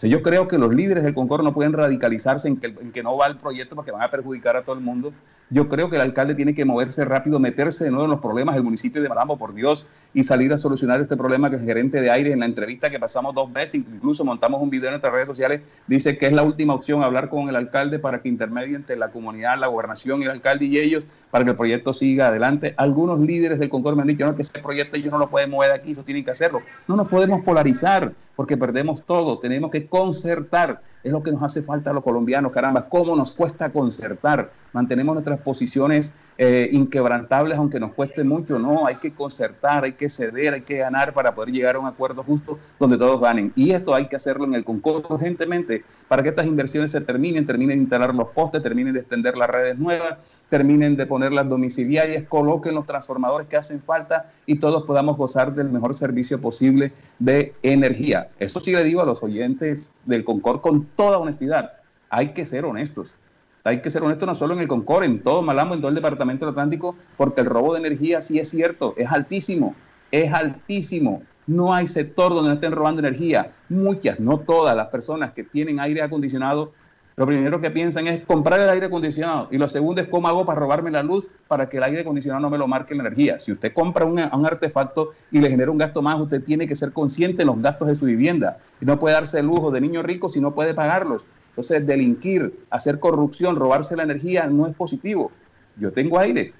yo 0.08 0.22
creo 0.22 0.48
que 0.48 0.56
los 0.56 0.74
líderes 0.74 1.04
del 1.04 1.14
Concord 1.14 1.42
no 1.44 1.52
pueden 1.52 1.72
radicalizarse 1.72 2.48
en 2.48 2.56
que, 2.56 3.02
no 3.02 3.16
va 3.16 3.26
el 3.26 3.36
proyecto 3.36 3.76
porque 3.76 3.90
van 3.90 4.02
a 4.02 4.10
perjudicar 4.10 4.56
a 4.56 4.62
todo 4.62 4.74
el 4.74 4.80
mundo. 4.80 5.12
Yo 5.52 5.68
creo 5.68 5.90
que 5.90 5.96
el 5.96 6.02
alcalde 6.02 6.36
tiene 6.36 6.54
que 6.54 6.64
moverse 6.64 7.04
rápido, 7.04 7.40
meterse 7.40 7.84
de 7.84 7.90
nuevo 7.90 8.04
en 8.04 8.12
los 8.12 8.20
problemas 8.20 8.54
del 8.54 8.62
municipio 8.62 9.02
de 9.02 9.08
Malambo, 9.08 9.36
por 9.36 9.52
Dios, 9.52 9.84
y 10.14 10.22
salir 10.22 10.52
a 10.52 10.58
solucionar 10.58 11.00
este 11.00 11.16
problema 11.16 11.50
que 11.50 11.56
el 11.56 11.64
gerente 11.64 12.00
de 12.00 12.08
aire 12.08 12.32
en 12.32 12.38
la 12.38 12.46
entrevista 12.46 12.88
que 12.88 13.00
pasamos 13.00 13.34
dos 13.34 13.52
veces, 13.52 13.74
incluso 13.74 14.24
montamos 14.24 14.62
un 14.62 14.70
video 14.70 14.88
en 14.88 14.92
nuestras 14.92 15.12
redes 15.12 15.26
sociales, 15.26 15.60
dice 15.88 16.16
que 16.16 16.26
es 16.26 16.32
la 16.32 16.44
última 16.44 16.72
opción 16.72 17.02
hablar 17.02 17.28
con 17.28 17.48
el 17.48 17.56
alcalde 17.56 17.98
para 17.98 18.22
que 18.22 18.28
intermedie 18.28 18.76
entre 18.76 18.96
la 18.96 19.10
comunidad, 19.10 19.58
la 19.58 19.66
gobernación 19.66 20.22
el 20.22 20.30
alcalde 20.30 20.66
y 20.66 20.78
ellos 20.78 21.02
para 21.32 21.44
que 21.44 21.50
el 21.50 21.56
proyecto 21.56 21.92
siga 21.92 22.28
adelante. 22.28 22.74
Algunos 22.76 23.18
líderes 23.18 23.58
del 23.58 23.68
Concord 23.68 23.96
me 23.96 24.02
han 24.02 24.08
dicho 24.08 24.34
que 24.36 24.42
ese 24.42 24.60
proyecto 24.60 24.96
ellos 24.96 25.10
no 25.10 25.18
lo 25.18 25.30
pueden 25.30 25.50
mover 25.50 25.70
de 25.70 25.74
aquí, 25.76 25.92
eso 25.92 26.04
tienen 26.04 26.24
que 26.24 26.30
hacerlo. 26.30 26.62
No 26.86 26.94
nos 26.94 27.08
podemos 27.08 27.42
polarizar 27.42 28.12
porque 28.36 28.56
perdemos 28.56 29.02
todo, 29.02 29.38
tenemos 29.38 29.70
que 29.70 29.86
concertar 29.90 30.80
es 31.02 31.12
lo 31.12 31.22
que 31.22 31.32
nos 31.32 31.42
hace 31.42 31.62
falta 31.62 31.90
a 31.90 31.92
los 31.92 32.04
colombianos, 32.04 32.52
caramba, 32.52 32.88
cómo 32.88 33.16
nos 33.16 33.32
cuesta 33.32 33.70
concertar. 33.70 34.50
Mantenemos 34.72 35.14
nuestras 35.14 35.40
posiciones 35.40 36.14
eh, 36.38 36.68
inquebrantables, 36.72 37.58
aunque 37.58 37.80
nos 37.80 37.92
cueste 37.92 38.22
mucho. 38.22 38.58
No, 38.58 38.86
hay 38.86 38.96
que 38.96 39.12
concertar, 39.12 39.84
hay 39.84 39.92
que 39.94 40.08
ceder, 40.08 40.54
hay 40.54 40.60
que 40.60 40.78
ganar 40.78 41.12
para 41.12 41.34
poder 41.34 41.52
llegar 41.52 41.76
a 41.76 41.80
un 41.80 41.86
acuerdo 41.86 42.22
justo 42.22 42.58
donde 42.78 42.96
todos 42.96 43.20
ganen. 43.20 43.52
Y 43.56 43.72
esto 43.72 43.94
hay 43.94 44.06
que 44.06 44.16
hacerlo 44.16 44.44
en 44.44 44.54
el 44.54 44.64
concurso 44.64 45.14
urgentemente 45.14 45.84
para 46.06 46.22
que 46.22 46.28
estas 46.28 46.46
inversiones 46.46 46.92
se 46.92 47.00
terminen, 47.00 47.46
terminen 47.46 47.78
de 47.78 47.82
instalar 47.82 48.14
los 48.14 48.28
postes, 48.28 48.62
terminen 48.62 48.94
de 48.94 49.00
extender 49.00 49.36
las 49.36 49.50
redes 49.50 49.78
nuevas, 49.78 50.18
terminen 50.48 50.96
de 50.96 51.06
poner 51.06 51.32
las 51.32 51.48
domiciliarias, 51.48 52.24
coloquen 52.24 52.74
los 52.74 52.86
transformadores 52.86 53.48
que 53.48 53.56
hacen 53.56 53.80
falta 53.80 54.30
y 54.46 54.56
todos 54.56 54.84
podamos 54.84 55.16
gozar 55.16 55.54
del 55.54 55.68
mejor 55.70 55.94
servicio 55.94 56.40
posible 56.40 56.92
de 57.18 57.54
energía. 57.62 58.28
Eso 58.38 58.60
sí 58.60 58.72
le 58.72 58.84
digo 58.84 59.00
a 59.00 59.04
los 59.04 59.22
oyentes 59.22 59.90
del 60.06 60.24
Concord 60.24 60.60
con 60.60 60.88
toda 61.00 61.16
honestidad. 61.16 61.72
Hay 62.10 62.34
que 62.34 62.44
ser 62.44 62.66
honestos. 62.66 63.16
Hay 63.64 63.80
que 63.80 63.88
ser 63.88 64.02
honestos 64.02 64.26
no 64.26 64.34
solo 64.34 64.52
en 64.52 64.60
el 64.60 64.68
Concord, 64.68 65.04
en 65.04 65.22
todo 65.22 65.40
Malambo, 65.40 65.72
en 65.72 65.80
todo 65.80 65.88
el 65.88 65.94
departamento 65.94 66.44
del 66.44 66.52
Atlántico, 66.52 66.94
porque 67.16 67.40
el 67.40 67.46
robo 67.46 67.72
de 67.72 67.80
energía 67.80 68.20
sí 68.20 68.38
es 68.38 68.50
cierto, 68.50 68.92
es 68.98 69.10
altísimo, 69.10 69.74
es 70.10 70.30
altísimo. 70.30 71.22
No 71.46 71.72
hay 71.72 71.88
sector 71.88 72.34
donde 72.34 72.50
no 72.50 72.54
estén 72.56 72.72
robando 72.72 73.00
energía. 73.00 73.50
Muchas, 73.70 74.20
no 74.20 74.40
todas 74.40 74.76
las 74.76 74.88
personas 74.88 75.30
que 75.30 75.42
tienen 75.42 75.80
aire 75.80 76.02
acondicionado 76.02 76.74
lo 77.16 77.26
primero 77.26 77.60
que 77.60 77.70
piensan 77.70 78.06
es 78.06 78.20
comprar 78.24 78.60
el 78.60 78.70
aire 78.70 78.86
acondicionado 78.86 79.48
y 79.50 79.58
lo 79.58 79.68
segundo 79.68 80.00
es 80.00 80.08
cómo 80.08 80.28
hago 80.28 80.44
para 80.44 80.58
robarme 80.58 80.90
la 80.90 81.02
luz 81.02 81.28
para 81.48 81.68
que 81.68 81.76
el 81.76 81.82
aire 81.82 82.00
acondicionado 82.00 82.40
no 82.40 82.50
me 82.50 82.58
lo 82.58 82.66
marque 82.66 82.94
la 82.94 83.02
energía. 83.02 83.38
Si 83.38 83.52
usted 83.52 83.72
compra 83.72 84.04
un, 84.04 84.18
artefacto 84.18 85.10
y 85.30 85.40
le 85.40 85.50
genera 85.50 85.70
un 85.70 85.78
gasto 85.78 86.02
más, 86.02 86.18
usted 86.18 86.42
tiene 86.42 86.66
que 86.66 86.74
ser 86.74 86.92
consciente 86.92 87.38
de 87.38 87.44
los 87.44 87.60
gastos 87.60 87.88
de 87.88 87.94
su 87.94 88.06
vivienda 88.06 88.58
y 88.80 88.84
no 88.84 88.98
puede 88.98 89.14
darse 89.14 89.40
el 89.40 89.46
lujo 89.46 89.70
de 89.70 89.80
niño 89.80 90.02
rico 90.02 90.28
si 90.28 90.40
no 90.40 90.54
puede 90.54 90.72
pagarlos. 90.72 91.26
Entonces, 91.50 91.86
delinquir, 91.86 92.64
hacer 92.70 93.00
corrupción, 93.00 93.56
robarse 93.56 93.96
la 93.96 94.04
energía 94.04 94.46
no 94.46 94.66
es 94.66 94.74
positivo. 94.74 95.32
Yo 95.76 95.92
tengo 95.92 96.18
aire, 96.18 96.52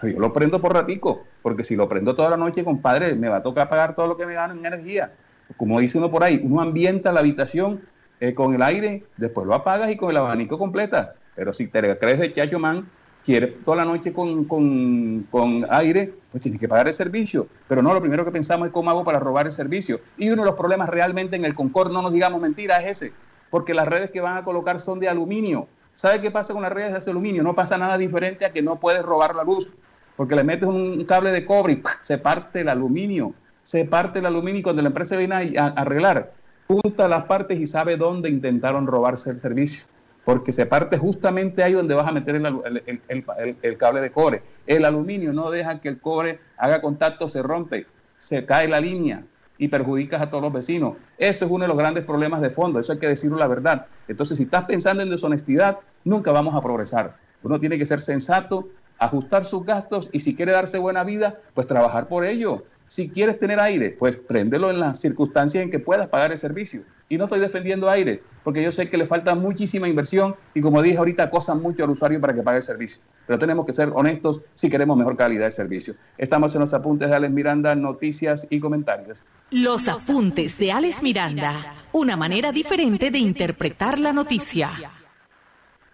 pero 0.00 0.14
yo 0.14 0.20
lo 0.20 0.32
prendo 0.32 0.60
por 0.60 0.72
ratico, 0.72 1.24
porque 1.42 1.64
si 1.64 1.76
lo 1.76 1.88
prendo 1.88 2.14
toda 2.16 2.30
la 2.30 2.36
noche, 2.36 2.64
compadre, 2.64 3.14
me 3.14 3.28
va 3.28 3.36
a 3.36 3.42
tocar 3.42 3.68
pagar 3.68 3.94
todo 3.94 4.06
lo 4.06 4.16
que 4.16 4.26
me 4.26 4.34
gano 4.34 4.54
en 4.54 4.64
energía. 4.64 5.12
Como 5.56 5.78
dice 5.80 5.98
uno 5.98 6.10
por 6.10 6.24
ahí, 6.24 6.40
uno 6.42 6.60
ambienta 6.60 7.12
la 7.12 7.20
habitación 7.20 7.82
eh, 8.20 8.34
con 8.34 8.54
el 8.54 8.62
aire, 8.62 9.04
después 9.16 9.46
lo 9.46 9.54
apagas 9.54 9.90
y 9.90 9.96
con 9.96 10.10
el 10.10 10.16
abanico 10.16 10.58
completa. 10.58 11.14
Pero 11.34 11.52
si 11.52 11.68
te 11.68 11.98
crees 11.98 12.18
de 12.18 12.32
chacho 12.32 12.58
man, 12.58 12.88
quieres 13.24 13.62
toda 13.62 13.76
la 13.76 13.84
noche 13.84 14.12
con, 14.12 14.44
con, 14.44 15.66
aire, 15.70 16.14
pues 16.32 16.42
tienes 16.42 16.60
que 16.60 16.66
pagar 16.66 16.88
el 16.88 16.94
servicio. 16.94 17.46
Pero 17.68 17.82
no, 17.82 17.94
lo 17.94 18.00
primero 18.00 18.24
que 18.24 18.30
pensamos 18.30 18.66
es 18.66 18.72
cómo 18.72 18.90
hago 18.90 19.04
para 19.04 19.18
robar 19.18 19.46
el 19.46 19.52
servicio. 19.52 20.00
Y 20.16 20.30
uno 20.30 20.42
de 20.42 20.46
los 20.46 20.56
problemas 20.56 20.88
realmente 20.88 21.36
en 21.36 21.44
el 21.44 21.54
Concord, 21.54 21.92
no 21.92 22.02
nos 22.02 22.12
digamos 22.12 22.40
mentira, 22.40 22.78
es 22.78 23.02
ese. 23.02 23.12
Porque 23.50 23.74
las 23.74 23.86
redes 23.86 24.10
que 24.10 24.20
van 24.20 24.36
a 24.36 24.44
colocar 24.44 24.80
son 24.80 24.98
de 24.98 25.08
aluminio. 25.08 25.68
¿Sabe 25.94 26.20
qué 26.20 26.30
pasa 26.30 26.52
con 26.52 26.62
las 26.62 26.72
redes 26.72 27.04
de 27.04 27.10
aluminio? 27.10 27.42
No 27.42 27.54
pasa 27.54 27.78
nada 27.78 27.98
diferente 27.98 28.44
a 28.44 28.52
que 28.52 28.62
no 28.62 28.80
puedes 28.80 29.02
robar 29.02 29.34
la 29.34 29.44
luz. 29.44 29.72
Porque 30.16 30.34
le 30.34 30.42
metes 30.42 30.68
un 30.68 31.04
cable 31.04 31.30
de 31.30 31.44
cobre 31.44 31.74
y 31.74 31.82
se 32.00 32.18
parte 32.18 32.62
el 32.62 32.68
aluminio. 32.68 33.34
Se 33.62 33.84
parte 33.84 34.20
el 34.20 34.26
aluminio 34.26 34.60
y 34.60 34.62
cuando 34.62 34.82
la 34.82 34.88
empresa 34.88 35.16
viene 35.16 35.58
a 35.58 35.66
arreglar, 35.66 36.32
junta 36.68 37.08
las 37.08 37.24
partes 37.24 37.58
y 37.58 37.66
sabe 37.66 37.96
dónde 37.96 38.28
intentaron 38.28 38.86
robarse 38.86 39.30
el 39.30 39.40
servicio. 39.40 39.86
Porque 40.24 40.52
se 40.52 40.66
parte 40.66 40.98
justamente 40.98 41.62
ahí 41.62 41.72
donde 41.72 41.94
vas 41.94 42.06
a 42.06 42.12
meter 42.12 42.36
el, 42.36 43.76
cable 43.78 44.02
de 44.02 44.10
cobre. 44.10 44.42
El 44.66 44.84
aluminio 44.84 45.32
no 45.32 45.50
deja 45.50 45.80
que 45.80 45.88
el 45.88 45.98
cobre 45.98 46.38
haga 46.58 46.82
contacto, 46.82 47.30
se 47.30 47.42
rompe, 47.42 47.86
se 48.18 48.44
cae 48.44 48.68
la 48.68 48.78
línea 48.78 49.24
y 49.56 49.68
perjudicas 49.68 50.20
a 50.20 50.28
todos 50.28 50.42
los 50.42 50.52
vecinos. 50.52 50.96
Eso 51.16 51.46
es 51.46 51.50
uno 51.50 51.64
de 51.64 51.68
los 51.68 51.78
grandes 51.78 52.04
problemas 52.04 52.42
de 52.42 52.50
fondo, 52.50 52.78
eso 52.78 52.92
hay 52.92 52.98
que 52.98 53.08
decirlo 53.08 53.38
la 53.38 53.46
verdad. 53.46 53.86
Entonces, 54.06 54.36
si 54.36 54.44
estás 54.44 54.66
pensando 54.66 55.02
en 55.02 55.08
deshonestidad, 55.08 55.78
nunca 56.04 56.30
vamos 56.30 56.54
a 56.54 56.60
progresar. 56.60 57.16
Uno 57.42 57.58
tiene 57.58 57.78
que 57.78 57.86
ser 57.86 58.00
sensato, 58.00 58.68
ajustar 58.98 59.46
sus 59.46 59.64
gastos 59.64 60.10
y 60.12 60.20
si 60.20 60.36
quiere 60.36 60.52
darse 60.52 60.76
buena 60.76 61.04
vida, 61.04 61.38
pues 61.54 61.66
trabajar 61.66 62.06
por 62.06 62.26
ello. 62.26 62.64
Si 62.88 63.10
quieres 63.10 63.38
tener 63.38 63.60
aire, 63.60 63.90
pues 63.90 64.16
préndelo 64.16 64.70
en 64.70 64.80
las 64.80 64.98
circunstancias 64.98 65.62
en 65.62 65.70
que 65.70 65.78
puedas 65.78 66.08
pagar 66.08 66.32
el 66.32 66.38
servicio. 66.38 66.82
Y 67.10 67.18
no 67.18 67.24
estoy 67.24 67.38
defendiendo 67.38 67.88
aire, 67.88 68.22
porque 68.42 68.62
yo 68.62 68.72
sé 68.72 68.88
que 68.88 68.96
le 68.96 69.06
falta 69.06 69.34
muchísima 69.34 69.88
inversión 69.88 70.34
y 70.54 70.62
como 70.62 70.80
dije 70.80 70.96
ahorita, 70.96 71.24
acosan 71.24 71.60
mucho 71.60 71.84
al 71.84 71.90
usuario 71.90 72.20
para 72.20 72.34
que 72.34 72.42
pague 72.42 72.56
el 72.56 72.62
servicio. 72.62 73.02
Pero 73.26 73.38
tenemos 73.38 73.66
que 73.66 73.74
ser 73.74 73.90
honestos 73.94 74.40
si 74.54 74.70
queremos 74.70 74.96
mejor 74.96 75.16
calidad 75.16 75.44
de 75.44 75.50
servicio. 75.50 75.94
Estamos 76.16 76.54
en 76.54 76.62
los 76.62 76.72
apuntes 76.72 77.10
de 77.10 77.14
Alex 77.14 77.32
Miranda, 77.32 77.74
noticias 77.74 78.46
y 78.48 78.58
comentarios. 78.58 79.24
Los 79.50 79.86
apuntes 79.86 80.58
de 80.58 80.72
Alex 80.72 81.02
Miranda, 81.02 81.74
una 81.92 82.16
manera 82.16 82.52
diferente 82.52 83.10
de 83.10 83.18
interpretar 83.18 83.98
la 83.98 84.14
noticia. 84.14 84.70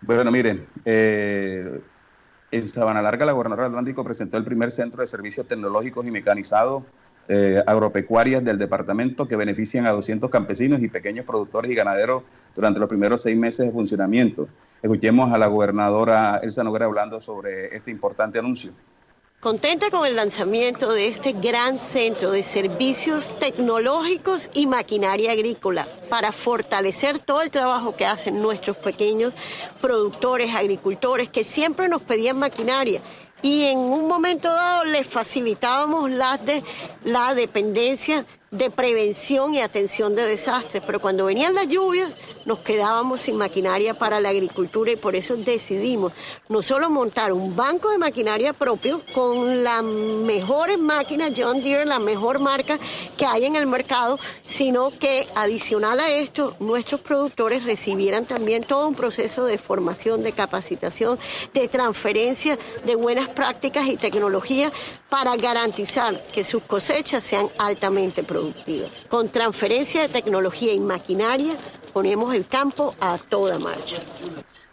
Bueno, 0.00 0.30
miren, 0.30 0.66
eh, 0.84 1.80
en 2.54 2.68
Sabana 2.68 3.02
Larga, 3.02 3.26
la 3.26 3.32
gobernadora 3.32 3.66
Atlántico 3.66 4.04
presentó 4.04 4.36
el 4.36 4.44
primer 4.44 4.70
centro 4.70 5.00
de 5.00 5.08
servicios 5.08 5.48
tecnológicos 5.48 6.06
y 6.06 6.12
mecanizados 6.12 6.84
eh, 7.26 7.60
agropecuarias 7.66 8.44
del 8.44 8.58
departamento 8.58 9.26
que 9.26 9.34
benefician 9.34 9.86
a 9.86 9.90
200 9.90 10.30
campesinos 10.30 10.80
y 10.80 10.88
pequeños 10.88 11.26
productores 11.26 11.68
y 11.68 11.74
ganaderos 11.74 12.22
durante 12.54 12.78
los 12.78 12.88
primeros 12.88 13.22
seis 13.22 13.36
meses 13.36 13.66
de 13.66 13.72
funcionamiento. 13.72 14.46
Escuchemos 14.80 15.32
a 15.32 15.38
la 15.38 15.48
gobernadora 15.48 16.38
Elsa 16.44 16.62
Noguera 16.62 16.84
hablando 16.84 17.20
sobre 17.20 17.74
este 17.74 17.90
importante 17.90 18.38
anuncio. 18.38 18.70
Contenta 19.44 19.90
con 19.90 20.06
el 20.06 20.16
lanzamiento 20.16 20.90
de 20.94 21.08
este 21.08 21.32
gran 21.32 21.78
centro 21.78 22.30
de 22.30 22.42
servicios 22.42 23.30
tecnológicos 23.38 24.48
y 24.54 24.66
maquinaria 24.66 25.32
agrícola 25.32 25.86
para 26.08 26.32
fortalecer 26.32 27.18
todo 27.18 27.42
el 27.42 27.50
trabajo 27.50 27.94
que 27.94 28.06
hacen 28.06 28.40
nuestros 28.40 28.74
pequeños 28.78 29.34
productores, 29.82 30.54
agricultores, 30.54 31.28
que 31.28 31.44
siempre 31.44 31.90
nos 31.90 32.00
pedían 32.00 32.38
maquinaria. 32.38 33.02
Y 33.42 33.64
en 33.64 33.80
un 33.80 34.08
momento 34.08 34.48
dado 34.48 34.86
les 34.86 35.06
facilitábamos 35.06 36.10
la, 36.10 36.38
de, 36.38 36.64
la 37.04 37.34
dependencia 37.34 38.24
de 38.54 38.70
prevención 38.70 39.52
y 39.52 39.60
atención 39.60 40.14
de 40.14 40.22
desastres, 40.22 40.82
pero 40.86 41.00
cuando 41.00 41.24
venían 41.24 41.54
las 41.54 41.66
lluvias 41.66 42.12
nos 42.44 42.60
quedábamos 42.60 43.22
sin 43.22 43.36
maquinaria 43.36 43.94
para 43.94 44.20
la 44.20 44.28
agricultura 44.28 44.92
y 44.92 44.96
por 44.96 45.16
eso 45.16 45.36
decidimos 45.36 46.12
no 46.48 46.62
solo 46.62 46.88
montar 46.88 47.32
un 47.32 47.56
banco 47.56 47.90
de 47.90 47.98
maquinaria 47.98 48.52
propio 48.52 49.02
con 49.12 49.64
las 49.64 49.82
mejores 49.82 50.78
máquinas 50.78 51.32
John 51.36 51.62
Deere, 51.62 51.84
la 51.84 51.98
mejor 51.98 52.38
marca 52.38 52.78
que 53.16 53.26
hay 53.26 53.46
en 53.46 53.56
el 53.56 53.66
mercado, 53.66 54.20
sino 54.46 54.90
que 54.90 55.26
adicional 55.34 55.98
a 55.98 56.10
esto 56.10 56.54
nuestros 56.60 57.00
productores 57.00 57.64
recibieran 57.64 58.24
también 58.24 58.62
todo 58.62 58.86
un 58.86 58.94
proceso 58.94 59.46
de 59.46 59.58
formación, 59.58 60.22
de 60.22 60.32
capacitación, 60.32 61.18
de 61.52 61.66
transferencia 61.66 62.56
de 62.84 62.94
buenas 62.94 63.28
prácticas 63.30 63.88
y 63.88 63.96
tecnología 63.96 64.70
para 65.08 65.34
garantizar 65.36 66.24
que 66.32 66.44
sus 66.44 66.62
cosechas 66.62 67.24
sean 67.24 67.48
altamente 67.58 68.22
productivas. 68.22 68.43
Con 69.08 69.28
transferencia 69.28 70.02
de 70.02 70.08
tecnología 70.08 70.72
y 70.72 70.80
maquinaria 70.80 71.54
ponemos 71.92 72.34
el 72.34 72.46
campo 72.46 72.94
a 73.00 73.18
toda 73.18 73.58
marcha. 73.58 73.98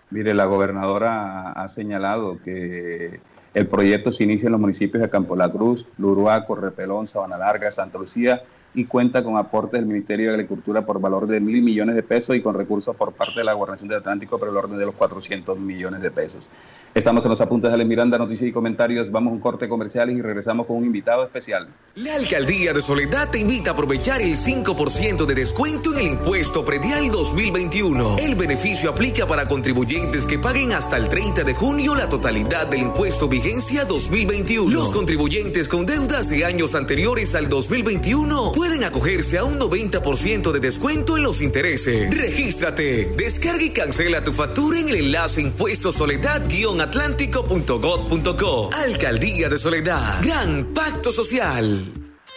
Mire, 0.10 0.34
la 0.34 0.46
gobernadora 0.46 1.52
ha 1.52 1.68
señalado 1.68 2.40
que 2.44 3.22
el 3.54 3.68
proyecto 3.68 4.12
se 4.12 4.24
inicia 4.24 4.48
en 4.48 4.54
los 4.54 4.62
municipios 4.62 5.02
de 5.02 5.10
Campo 5.10 5.36
La 5.36 5.50
Cruz, 5.50 5.88
Luruaco, 5.98 6.56
Repelón, 6.56 7.08
Sabana 7.08 7.38
Larga, 7.38 7.72
Santa 7.72 7.98
Lucía 7.98 8.44
y 8.74 8.86
cuenta 8.86 9.24
con 9.24 9.38
aportes 9.38 9.80
del 9.80 9.86
Ministerio 9.86 10.28
de 10.28 10.34
Agricultura 10.36 10.86
por 10.86 11.00
valor 11.02 11.28
de 11.28 11.40
mil 11.40 11.62
millones 11.62 11.96
de 11.96 12.04
pesos 12.04 12.36
y 12.36 12.42
con 12.42 12.56
recursos 12.56 12.96
por 12.96 13.12
parte 13.14 13.40
de 13.40 13.44
la 13.44 13.54
Gobernación 13.54 13.90
del 13.90 14.00
Atlántico 14.00 14.40
por 14.40 14.48
el 14.48 14.56
orden 14.56 14.78
de 14.78 14.86
los 14.86 14.96
400 14.96 15.60
millones 15.60 16.02
de 16.02 16.12
pesos. 16.12 16.50
Estamos 16.94 17.26
en 17.26 17.30
los 17.30 17.42
apuntes 17.42 17.70
de 17.70 17.76
Ale 17.76 17.86
Miranda, 17.86 18.18
noticias 18.18 18.50
y 18.50 18.54
comentarios. 18.54 19.12
Vamos 19.12 19.32
a 19.32 19.34
un 19.34 19.40
corte 19.42 19.68
comercial 19.68 20.10
y 20.10 20.22
regresamos 20.22 20.66
con 20.68 20.78
un 20.78 20.86
invitado 20.86 21.24
especial. 21.24 21.68
La 21.96 22.16
Alcaldía 22.16 22.74
de 22.74 22.82
Soledad 22.82 23.30
te 23.30 23.40
invita 23.40 23.72
a 23.72 23.74
aprovechar 23.74 24.22
el 24.22 24.36
5% 24.36 25.26
de 25.26 25.36
descuento 25.36 25.92
en 25.94 26.00
el 26.00 26.08
impuesto 26.08 26.64
predial 26.64 27.12
2021. 27.12 28.18
El 28.20 28.36
beneficio 28.36 28.90
aplica 28.90 29.28
para 29.28 29.48
contribuyentes 29.48 30.26
que 30.26 30.40
paguen 30.40 30.72
hasta 30.72 30.96
el 30.96 31.10
30 31.10 31.44
de 31.44 31.54
junio 31.54 31.96
la 31.96 32.08
totalidad 32.08 32.68
del 32.68 32.82
impuesto 32.82 33.28
vigencia 33.28 33.84
2021. 33.84 34.70
Los 34.70 34.92
contribuyentes 34.92 35.68
con 35.68 35.86
deudas 35.86 36.30
de 36.30 36.46
años 36.46 36.76
anteriores 36.76 37.36
al 37.36 37.50
2021 37.50 38.61
pueden 38.62 38.84
acogerse 38.84 39.40
a 39.40 39.44
un 39.44 39.60
90% 39.60 40.52
de 40.52 40.60
descuento 40.60 41.18
en 41.18 41.24
los 41.24 41.42
intereses. 41.42 42.16
Regístrate, 42.16 43.12
descarga 43.18 43.64
y 43.64 43.72
cancela 43.72 44.24
tu 44.24 44.34
factura 44.34 44.80
en 44.80 44.88
el 44.88 44.98
enlace 44.98 45.42
impuesto 45.42 45.92
soledad-atlántico.gov.co. 45.92 48.70
Alcaldía 48.72 49.50
de 49.50 49.58
Soledad. 49.58 50.22
Gran 50.22 50.66
Pacto 50.76 51.12
Social. 51.12 52.01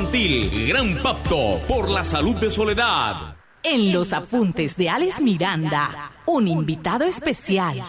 Gran 0.00 1.02
Pacto 1.02 1.60
por 1.66 1.90
la 1.90 2.04
Salud 2.04 2.36
de 2.36 2.52
Soledad. 2.52 3.34
En 3.64 3.92
los 3.92 4.12
apuntes 4.12 4.76
de 4.76 4.88
Alex 4.88 5.20
Miranda, 5.20 6.12
un 6.26 6.46
invitado 6.46 7.04
especial. 7.04 7.82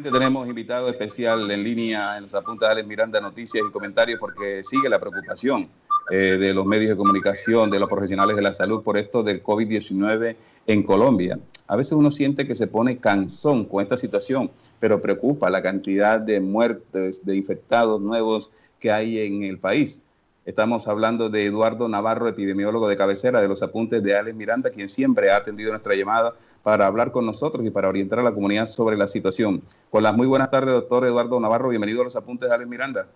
Tenemos 0.00 0.48
invitado 0.48 0.88
especial 0.90 1.50
en 1.50 1.64
línea 1.64 2.16
en 2.16 2.22
los 2.22 2.34
apuntes 2.34 2.68
de 2.68 2.72
Alex 2.72 2.86
Miranda, 2.86 3.20
noticias 3.20 3.64
y 3.68 3.72
comentarios 3.72 4.20
porque 4.20 4.62
sigue 4.62 4.88
la 4.88 5.00
preocupación 5.00 5.68
eh, 6.08 6.36
de 6.38 6.54
los 6.54 6.64
medios 6.64 6.90
de 6.90 6.96
comunicación, 6.96 7.68
de 7.68 7.80
los 7.80 7.88
profesionales 7.88 8.36
de 8.36 8.42
la 8.42 8.52
salud 8.52 8.84
por 8.84 8.96
esto 8.96 9.24
del 9.24 9.42
COVID-19 9.42 10.36
en 10.68 10.82
Colombia. 10.84 11.36
A 11.66 11.74
veces 11.74 11.94
uno 11.94 12.12
siente 12.12 12.46
que 12.46 12.54
se 12.54 12.68
pone 12.68 12.98
cansón 12.98 13.64
con 13.64 13.82
esta 13.82 13.96
situación, 13.96 14.52
pero 14.78 15.02
preocupa 15.02 15.50
la 15.50 15.62
cantidad 15.62 16.20
de 16.20 16.38
muertes, 16.38 17.26
de 17.26 17.34
infectados 17.34 18.00
nuevos 18.00 18.52
que 18.78 18.92
hay 18.92 19.18
en 19.18 19.42
el 19.42 19.58
país. 19.58 20.00
Estamos 20.48 20.88
hablando 20.88 21.28
de 21.28 21.44
Eduardo 21.44 21.90
Navarro, 21.90 22.26
epidemiólogo 22.26 22.88
de 22.88 22.96
cabecera 22.96 23.42
de 23.42 23.48
los 23.48 23.62
apuntes 23.62 24.02
de 24.02 24.16
Alex 24.16 24.34
Miranda, 24.34 24.70
quien 24.70 24.88
siempre 24.88 25.30
ha 25.30 25.36
atendido 25.36 25.72
nuestra 25.72 25.94
llamada 25.94 26.32
para 26.62 26.86
hablar 26.86 27.12
con 27.12 27.26
nosotros 27.26 27.66
y 27.66 27.70
para 27.70 27.90
orientar 27.90 28.20
a 28.20 28.22
la 28.22 28.32
comunidad 28.32 28.64
sobre 28.64 28.96
la 28.96 29.06
situación. 29.06 29.60
Con 29.90 30.04
las 30.04 30.16
muy 30.16 30.26
buenas 30.26 30.50
tardes, 30.50 30.72
doctor 30.72 31.04
Eduardo 31.04 31.38
Navarro. 31.38 31.68
Bienvenido 31.68 32.00
a 32.00 32.04
los 32.04 32.16
apuntes 32.16 32.48
de 32.48 32.54
Alex 32.54 32.66
Miranda. 32.66 33.08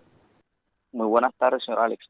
Muy 0.92 1.06
buenas 1.06 1.32
tardes, 1.38 1.64
señor 1.64 1.80
Alex. 1.80 2.04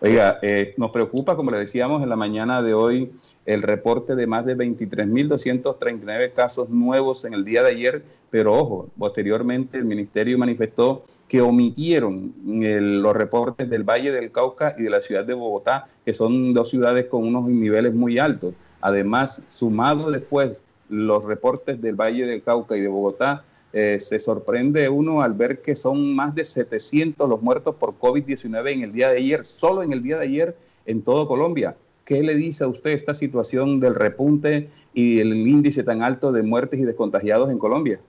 Oiga, 0.00 0.38
eh, 0.40 0.72
nos 0.76 0.92
preocupa, 0.92 1.34
como 1.34 1.50
le 1.50 1.58
decíamos 1.58 2.00
en 2.00 2.08
la 2.08 2.14
mañana 2.14 2.62
de 2.62 2.74
hoy, 2.74 3.10
el 3.44 3.62
reporte 3.62 4.14
de 4.14 4.28
más 4.28 4.46
de 4.46 4.56
23.239 4.56 6.32
casos 6.32 6.68
nuevos 6.68 7.24
en 7.24 7.34
el 7.34 7.44
día 7.44 7.64
de 7.64 7.70
ayer, 7.70 8.04
pero 8.30 8.54
ojo, 8.54 8.88
posteriormente 8.96 9.78
el 9.78 9.84
ministerio 9.84 10.38
manifestó 10.38 11.06
que 11.32 11.40
omitieron 11.40 12.34
los 12.44 13.16
reportes 13.16 13.70
del 13.70 13.84
Valle 13.84 14.12
del 14.12 14.30
Cauca 14.30 14.74
y 14.76 14.82
de 14.82 14.90
la 14.90 15.00
ciudad 15.00 15.24
de 15.24 15.32
Bogotá, 15.32 15.88
que 16.04 16.12
son 16.12 16.52
dos 16.52 16.68
ciudades 16.68 17.06
con 17.06 17.26
unos 17.26 17.48
niveles 17.48 17.94
muy 17.94 18.18
altos. 18.18 18.52
Además, 18.82 19.40
sumado 19.48 20.10
después 20.10 20.62
los 20.90 21.24
reportes 21.24 21.80
del 21.80 21.94
Valle 21.94 22.26
del 22.26 22.42
Cauca 22.42 22.76
y 22.76 22.82
de 22.82 22.88
Bogotá, 22.88 23.46
eh, 23.72 23.98
se 23.98 24.18
sorprende 24.18 24.90
uno 24.90 25.22
al 25.22 25.32
ver 25.32 25.62
que 25.62 25.74
son 25.74 26.14
más 26.14 26.34
de 26.34 26.44
700 26.44 27.26
los 27.26 27.40
muertos 27.40 27.76
por 27.76 27.98
COVID-19 27.98 28.70
en 28.70 28.82
el 28.82 28.92
día 28.92 29.08
de 29.08 29.16
ayer, 29.16 29.46
solo 29.46 29.82
en 29.82 29.94
el 29.94 30.02
día 30.02 30.18
de 30.18 30.24
ayer 30.24 30.54
en 30.84 31.00
todo 31.00 31.26
Colombia. 31.26 31.76
¿Qué 32.04 32.22
le 32.22 32.34
dice 32.34 32.64
a 32.64 32.68
usted 32.68 32.90
esta 32.90 33.14
situación 33.14 33.80
del 33.80 33.94
repunte 33.94 34.68
y 34.92 35.20
el 35.20 35.32
índice 35.32 35.82
tan 35.82 36.02
alto 36.02 36.30
de 36.30 36.42
muertes 36.42 36.78
y 36.78 36.84
descontagiados 36.84 37.50
en 37.50 37.58
Colombia? 37.58 38.00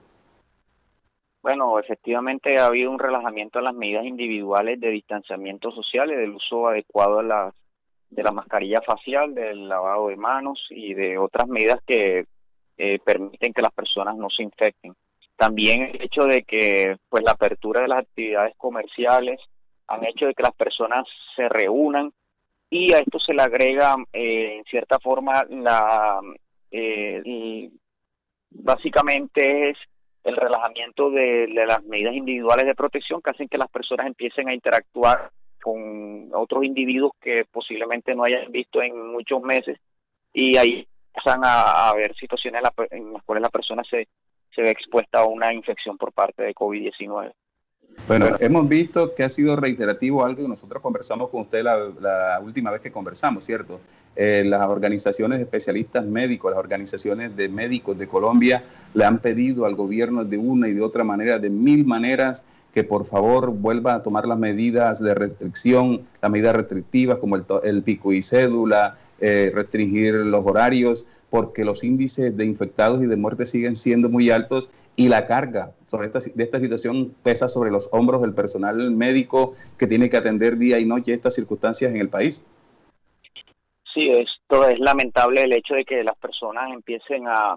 Bueno, 1.44 1.78
efectivamente 1.78 2.58
ha 2.58 2.68
habido 2.68 2.90
un 2.90 2.98
relajamiento 2.98 3.58
en 3.58 3.66
las 3.66 3.74
medidas 3.74 4.06
individuales 4.06 4.80
de 4.80 4.88
distanciamiento 4.88 5.70
social 5.72 6.10
y 6.10 6.14
del 6.16 6.30
uso 6.30 6.68
adecuado 6.68 7.18
de 7.18 7.24
la, 7.24 7.54
de 8.08 8.22
la 8.22 8.32
mascarilla 8.32 8.80
facial, 8.80 9.34
del 9.34 9.68
lavado 9.68 10.08
de 10.08 10.16
manos 10.16 10.66
y 10.70 10.94
de 10.94 11.18
otras 11.18 11.46
medidas 11.46 11.80
que 11.86 12.24
eh, 12.78 12.98
permiten 13.04 13.52
que 13.52 13.60
las 13.60 13.72
personas 13.72 14.16
no 14.16 14.30
se 14.30 14.42
infecten. 14.42 14.94
También 15.36 15.82
el 15.82 16.00
hecho 16.00 16.24
de 16.24 16.44
que 16.44 16.96
pues 17.10 17.22
la 17.22 17.32
apertura 17.32 17.82
de 17.82 17.88
las 17.88 18.00
actividades 18.00 18.54
comerciales 18.56 19.38
han 19.88 20.02
hecho 20.06 20.24
de 20.24 20.32
que 20.32 20.44
las 20.44 20.54
personas 20.54 21.02
se 21.36 21.46
reúnan 21.50 22.10
y 22.70 22.90
a 22.94 23.00
esto 23.00 23.18
se 23.18 23.34
le 23.34 23.42
agrega 23.42 23.96
eh, 24.14 24.56
en 24.56 24.64
cierta 24.64 24.98
forma 24.98 25.44
la 25.50 26.20
eh, 26.70 27.68
básicamente 28.48 29.68
es 29.68 29.76
el 30.24 30.36
relajamiento 30.36 31.10
de, 31.10 31.46
las 31.48 31.82
medidas 31.84 32.14
individuales 32.14 32.66
de 32.66 32.74
protección 32.74 33.20
que 33.20 33.30
hacen 33.30 33.48
que 33.48 33.58
las 33.58 33.70
personas 33.70 34.06
empiecen 34.06 34.48
a 34.48 34.54
interactuar 34.54 35.30
con 35.62 36.30
otros 36.34 36.64
individuos 36.64 37.12
que 37.20 37.44
posiblemente 37.50 38.14
no 38.14 38.24
hayan 38.24 38.50
visto 38.50 38.82
en 38.82 39.12
muchos 39.12 39.42
meses 39.42 39.78
y 40.32 40.56
ahí 40.56 40.86
empiezan 41.08 41.40
a, 41.44 41.90
haber 41.90 42.14
situaciones 42.16 42.62
en 42.90 43.12
las 43.12 43.22
cuales 43.22 43.42
la 43.42 43.50
persona 43.50 43.82
se, 43.88 44.08
se 44.54 44.62
ve 44.62 44.70
expuesta 44.70 45.20
a 45.20 45.26
una 45.26 45.52
infección 45.52 45.96
por 45.96 46.12
parte 46.12 46.42
de 46.42 46.54
COVID-19. 46.54 47.32
Bueno, 48.06 48.28
hemos 48.38 48.68
visto 48.68 49.14
que 49.14 49.22
ha 49.22 49.30
sido 49.30 49.56
reiterativo 49.56 50.24
algo 50.24 50.42
que 50.42 50.48
nosotros 50.48 50.82
conversamos 50.82 51.30
con 51.30 51.42
usted 51.42 51.62
la, 51.62 52.38
última 52.42 52.70
vez 52.70 52.82
que 52.82 52.92
conversamos, 52.92 53.44
¿cierto? 53.44 53.80
Eh, 54.14 54.42
las 54.44 54.68
organizaciones 54.68 55.38
de 55.38 55.44
especialistas 55.44 56.04
médicos, 56.04 56.50
las 56.50 56.58
organizaciones 56.58 57.34
de 57.34 57.48
médicos 57.48 57.96
de 57.98 58.06
Colombia 58.06 58.62
le 58.92 59.04
han 59.04 59.20
pedido 59.20 59.64
al 59.64 59.74
gobierno 59.74 60.24
de 60.24 60.36
una 60.36 60.68
y 60.68 60.74
de 60.74 60.82
otra 60.82 61.02
manera, 61.02 61.38
de 61.38 61.48
mil 61.48 61.86
maneras, 61.86 62.44
que 62.74 62.82
por 62.82 63.06
favor 63.06 63.52
vuelva 63.52 63.94
a 63.94 64.02
tomar 64.02 64.26
las 64.26 64.36
medidas 64.36 65.00
de 65.00 65.14
restricción, 65.14 66.04
las 66.20 66.30
medidas 66.30 66.56
restrictivas 66.56 67.18
como 67.18 67.36
el, 67.36 67.82
pico 67.84 68.12
y 68.12 68.20
cédula, 68.20 68.96
eh, 69.20 69.52
restringir 69.54 70.14
los 70.14 70.44
horarios, 70.44 71.06
porque 71.30 71.64
los 71.64 71.84
índices 71.84 72.36
de 72.36 72.44
infectados 72.44 73.00
y 73.00 73.06
de 73.06 73.16
muertes 73.16 73.50
siguen 73.50 73.76
siendo 73.76 74.08
muy 74.08 74.30
altos 74.30 74.70
y 74.96 75.08
la 75.08 75.24
carga 75.24 75.70
sobre 75.86 76.06
esta, 76.06 76.18
de 76.18 76.42
esta 76.42 76.58
situación 76.58 77.14
pesa 77.22 77.46
sobre 77.46 77.70
los 77.70 77.88
hombros 77.92 78.20
del 78.22 78.34
personal 78.34 78.90
médico 78.90 79.54
que 79.78 79.86
tiene 79.86 80.10
que 80.10 80.16
atender 80.16 80.56
día 80.56 80.80
y 80.80 80.84
noche 80.84 81.14
estas 81.14 81.36
circunstancias 81.36 81.92
en 81.92 82.00
el 82.00 82.08
país. 82.08 82.44
Sí, 83.94 84.10
esto 84.10 84.68
es 84.68 84.80
lamentable 84.80 85.44
el 85.44 85.52
hecho 85.52 85.74
de 85.74 85.84
que 85.84 86.02
las 86.02 86.16
personas 86.16 86.72
empiecen 86.72 87.28
a, 87.28 87.56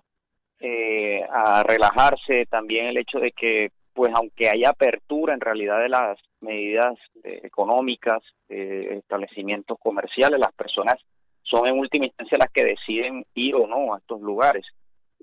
eh, 0.59 1.24
a 1.28 1.63
relajarse, 1.63 2.45
también 2.45 2.86
el 2.86 2.97
hecho 2.97 3.18
de 3.18 3.32
que 3.32 3.72
pues 3.97 4.13
aunque 4.13 4.47
haya 4.47 4.69
apertura 4.69 5.33
en 5.33 5.41
realidad 5.41 5.81
de 5.81 5.89
las 5.89 6.19
medidas 6.39 6.93
eh, 7.23 7.41
económicas, 7.41 8.21
de 8.47 8.99
establecimientos 8.99 9.75
comerciales, 9.79 10.39
las 10.39 10.53
personas 10.53 10.97
son 11.41 11.67
en 11.67 11.79
última 11.79 12.05
instancia 12.05 12.37
las 12.37 12.51
que 12.51 12.63
deciden 12.63 13.25
ir 13.33 13.55
o 13.55 13.65
no 13.65 13.95
a 13.95 13.97
estos 13.97 14.21
lugares. 14.21 14.67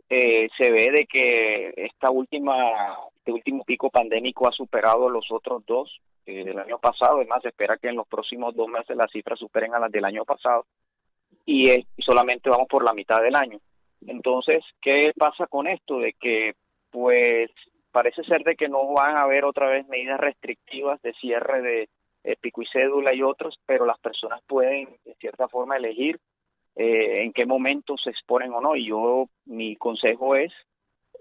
Eh, 0.09 0.49
se 0.59 0.72
ve 0.72 0.91
de 0.91 1.07
que 1.07 1.72
esta 1.77 2.11
última, 2.11 2.99
este 3.18 3.31
último 3.31 3.62
pico 3.62 3.91
pandémico 3.91 4.49
ha 4.49 4.51
superado 4.53 5.09
los 5.09 5.31
otros 5.31 5.64
dos 5.66 6.01
eh, 6.27 6.43
del 6.45 6.59
año 6.59 6.81
pasado. 6.81 7.18
Además, 7.18 7.43
se 7.43 7.51
espera 7.51 7.79
que 7.79 7.91
en 7.91 7.97
los 7.97 8.09
próximos 8.09 8.57
dos 8.57 8.66
meses 8.66 8.97
las 8.97 9.12
cifras 9.12 9.39
superen 9.39 9.72
a 9.75 9.79
las 9.79 9.93
del 9.93 10.05
año 10.05 10.25
pasado 10.25 10.66
y, 11.47 11.70
y 11.70 12.03
solamente 12.05 12.51
vamos 12.51 12.66
por 12.68 12.83
la 12.83 12.93
mitad 12.93 13.22
del 13.22 13.37
año. 13.37 13.61
Entonces, 14.05 14.64
¿qué 14.83 15.12
pasa 15.16 15.47
con 15.47 15.68
esto? 15.68 16.01
De 16.01 16.12
que, 16.14 16.55
pues, 16.91 17.53
parece 17.95 18.25
ser 18.25 18.43
de 18.43 18.57
que 18.57 18.69
no 18.69 18.93
van 18.93 19.17
a 19.17 19.23
haber 19.23 19.45
otra 19.45 19.69
vez 19.69 19.87
medidas 19.87 20.19
restrictivas 20.19 21.01
de 21.03 21.13
cierre 21.13 21.63
de 21.63 21.89
pico 22.41 22.61
y 22.61 22.67
cédula 22.67 23.15
y 23.15 23.23
otros, 23.23 23.61
pero 23.65 23.87
las 23.87 24.01
personas 24.01 24.41
pueden 24.49 24.89
de 25.05 25.15
cierta 25.21 25.47
forma 25.47 25.77
elegir 25.77 26.19
eh, 26.75 27.23
en 27.23 27.33
qué 27.33 27.47
momento 27.47 27.97
se 27.97 28.11
exponen 28.11 28.53
o 28.53 28.61
no. 28.61 28.75
Y 28.75 28.89
yo, 28.89 29.29
mi 29.45 29.77
consejo 29.77 30.35
es 30.35 30.53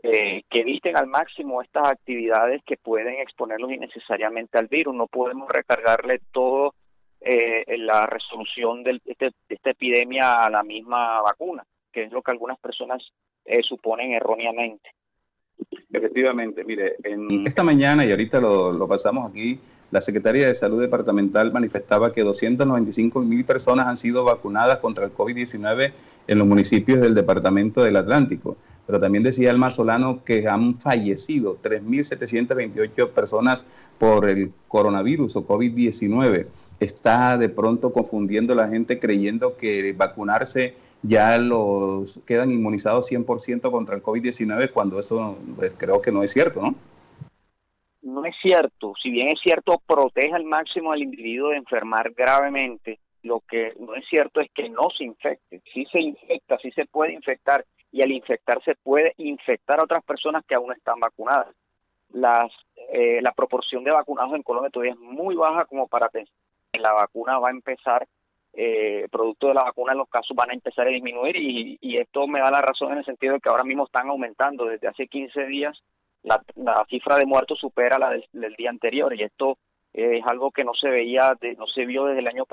eh, 0.01 0.41
que 0.49 0.61
eviten 0.61 0.97
al 0.97 1.05
máximo 1.05 1.61
estas 1.61 1.89
actividades 1.89 2.63
que 2.65 2.77
pueden 2.77 3.19
exponerlos 3.19 3.71
innecesariamente 3.71 4.57
al 4.57 4.67
virus. 4.67 4.95
No 4.95 5.05
podemos 5.05 5.47
recargarle 5.49 6.21
todo 6.31 6.73
eh, 7.21 7.65
la 7.77 8.07
resolución 8.07 8.83
de, 8.83 8.99
este, 9.05 9.25
de 9.47 9.55
esta 9.55 9.69
epidemia 9.69 10.39
a 10.39 10.49
la 10.49 10.63
misma 10.63 11.21
vacuna, 11.21 11.63
que 11.91 12.05
es 12.05 12.11
lo 12.11 12.23
que 12.23 12.31
algunas 12.31 12.59
personas 12.59 13.03
eh, 13.45 13.61
suponen 13.61 14.13
erróneamente. 14.13 14.89
Efectivamente, 15.91 16.63
mire, 16.63 16.95
en 17.03 17.45
esta 17.45 17.63
mañana 17.63 18.03
y 18.03 18.09
ahorita 18.09 18.41
lo, 18.41 18.87
pasamos 18.87 19.29
aquí, 19.29 19.59
la 19.91 20.01
Secretaría 20.01 20.47
de 20.47 20.55
Salud 20.55 20.81
Departamental 20.81 21.53
manifestaba 21.53 22.11
que 22.11 22.23
295 22.23 23.21
mil 23.21 23.45
personas 23.45 23.87
han 23.87 23.97
sido 23.97 24.23
vacunadas 24.23 24.79
contra 24.79 25.05
el 25.05 25.13
COVID-19 25.13 25.93
en 26.27 26.37
los 26.39 26.47
municipios 26.47 26.99
del 26.99 27.13
Departamento 27.13 27.83
del 27.83 27.97
Atlántico. 27.97 28.57
Pero 28.87 28.99
también 28.99 29.23
decía 29.23 29.51
el 29.51 29.71
Solano 29.71 30.23
que 30.25 30.47
han 30.47 30.75
fallecido 30.75 31.57
3.728 31.61 33.09
personas 33.09 33.65
por 33.99 34.27
el 34.27 34.51
coronavirus 34.67 35.35
o 35.35 35.47
COVID-19. 35.47 36.47
Está 36.79 37.37
de 37.37 37.49
pronto 37.49 37.93
confundiendo 37.93 38.55
la 38.55 38.67
gente 38.67 38.99
creyendo 38.99 39.57
que 39.57 39.93
vacunarse 39.93 40.73
ya 41.03 41.37
los 41.37 42.21
quedan 42.25 42.49
inmunizados 42.49 43.11
100% 43.11 43.69
contra 43.69 43.95
el 43.95 44.01
COVID-19 44.01 44.71
cuando 44.71 44.99
eso 44.99 45.37
pues, 45.57 45.75
creo 45.77 46.01
que 46.01 46.11
no 46.11 46.23
es 46.23 46.31
cierto, 46.31 46.61
¿no? 46.61 46.75
No 48.01 48.25
es 48.25 48.35
cierto. 48.41 48.93
Si 49.01 49.11
bien 49.11 49.27
es 49.29 49.39
cierto, 49.41 49.81
protege 49.85 50.33
al 50.33 50.45
máximo 50.45 50.91
al 50.91 51.01
individuo 51.01 51.49
de 51.49 51.57
enfermar 51.57 52.11
gravemente, 52.13 52.99
lo 53.21 53.41
que 53.41 53.73
no 53.79 53.95
es 53.95 54.05
cierto 54.09 54.41
es 54.41 54.49
que 54.53 54.69
no 54.69 54.89
se 54.97 55.03
infecte. 55.03 55.61
Sí 55.73 55.85
se 55.91 55.99
infecta, 55.99 56.57
sí 56.59 56.71
se 56.71 56.85
puede 56.85 57.13
infectar 57.13 57.65
y 57.91 58.01
al 58.01 58.11
infectarse 58.11 58.75
puede 58.81 59.13
infectar 59.17 59.79
a 59.79 59.83
otras 59.83 60.03
personas 60.03 60.43
que 60.45 60.55
aún 60.55 60.73
están 60.73 60.99
vacunadas. 60.99 61.53
Las, 62.11 62.51
eh, 62.91 63.21
la 63.21 63.31
proporción 63.31 63.83
de 63.83 63.91
vacunados 63.91 64.33
en 64.35 64.43
Colombia 64.43 64.69
todavía 64.69 64.93
es 64.93 64.99
muy 64.99 65.35
baja 65.35 65.65
como 65.65 65.87
para 65.87 66.09
pensar 66.09 66.33
que 66.71 66.79
la 66.79 66.93
vacuna 66.93 67.39
va 67.39 67.49
a 67.49 67.51
empezar 67.51 68.07
eh, 68.55 69.07
producto 69.11 69.47
de 69.47 69.55
la 69.55 69.63
vacuna 69.63 69.95
los 69.95 70.07
casos 70.09 70.35
van 70.35 70.51
a 70.51 70.53
empezar 70.53 70.87
a 70.87 70.91
disminuir 70.91 71.35
y, 71.35 71.97
esto 71.97 72.27
me 72.27 72.39
da 72.39 72.51
la 72.51 72.61
razón 72.61 72.91
en 72.91 72.99
el 72.99 73.05
sentido 73.05 73.33
de 73.33 73.39
que 73.39 73.49
ahora 73.49 73.63
mismo 73.63 73.85
están 73.85 74.09
aumentando. 74.09 74.65
Desde 74.65 74.87
hace 74.87 75.07
15 75.07 75.45
días 75.45 75.77
la, 76.23 76.41
cifra 76.89 77.17
de 77.17 77.25
muertos 77.25 77.59
supera 77.59 77.97
la 77.97 78.11
del, 78.11 78.55
día 78.55 78.69
anterior 78.69 79.13
y 79.15 79.23
esto 79.23 79.57
es 79.93 80.25
algo 80.25 80.51
que 80.51 80.63
no 80.63 80.73
se 80.73 80.89
veía, 80.89 81.37
no 81.57 81.67
se 81.67 81.85
vio 81.85 82.05
desde 82.05 82.19
el 82.19 82.27
año 82.27 82.45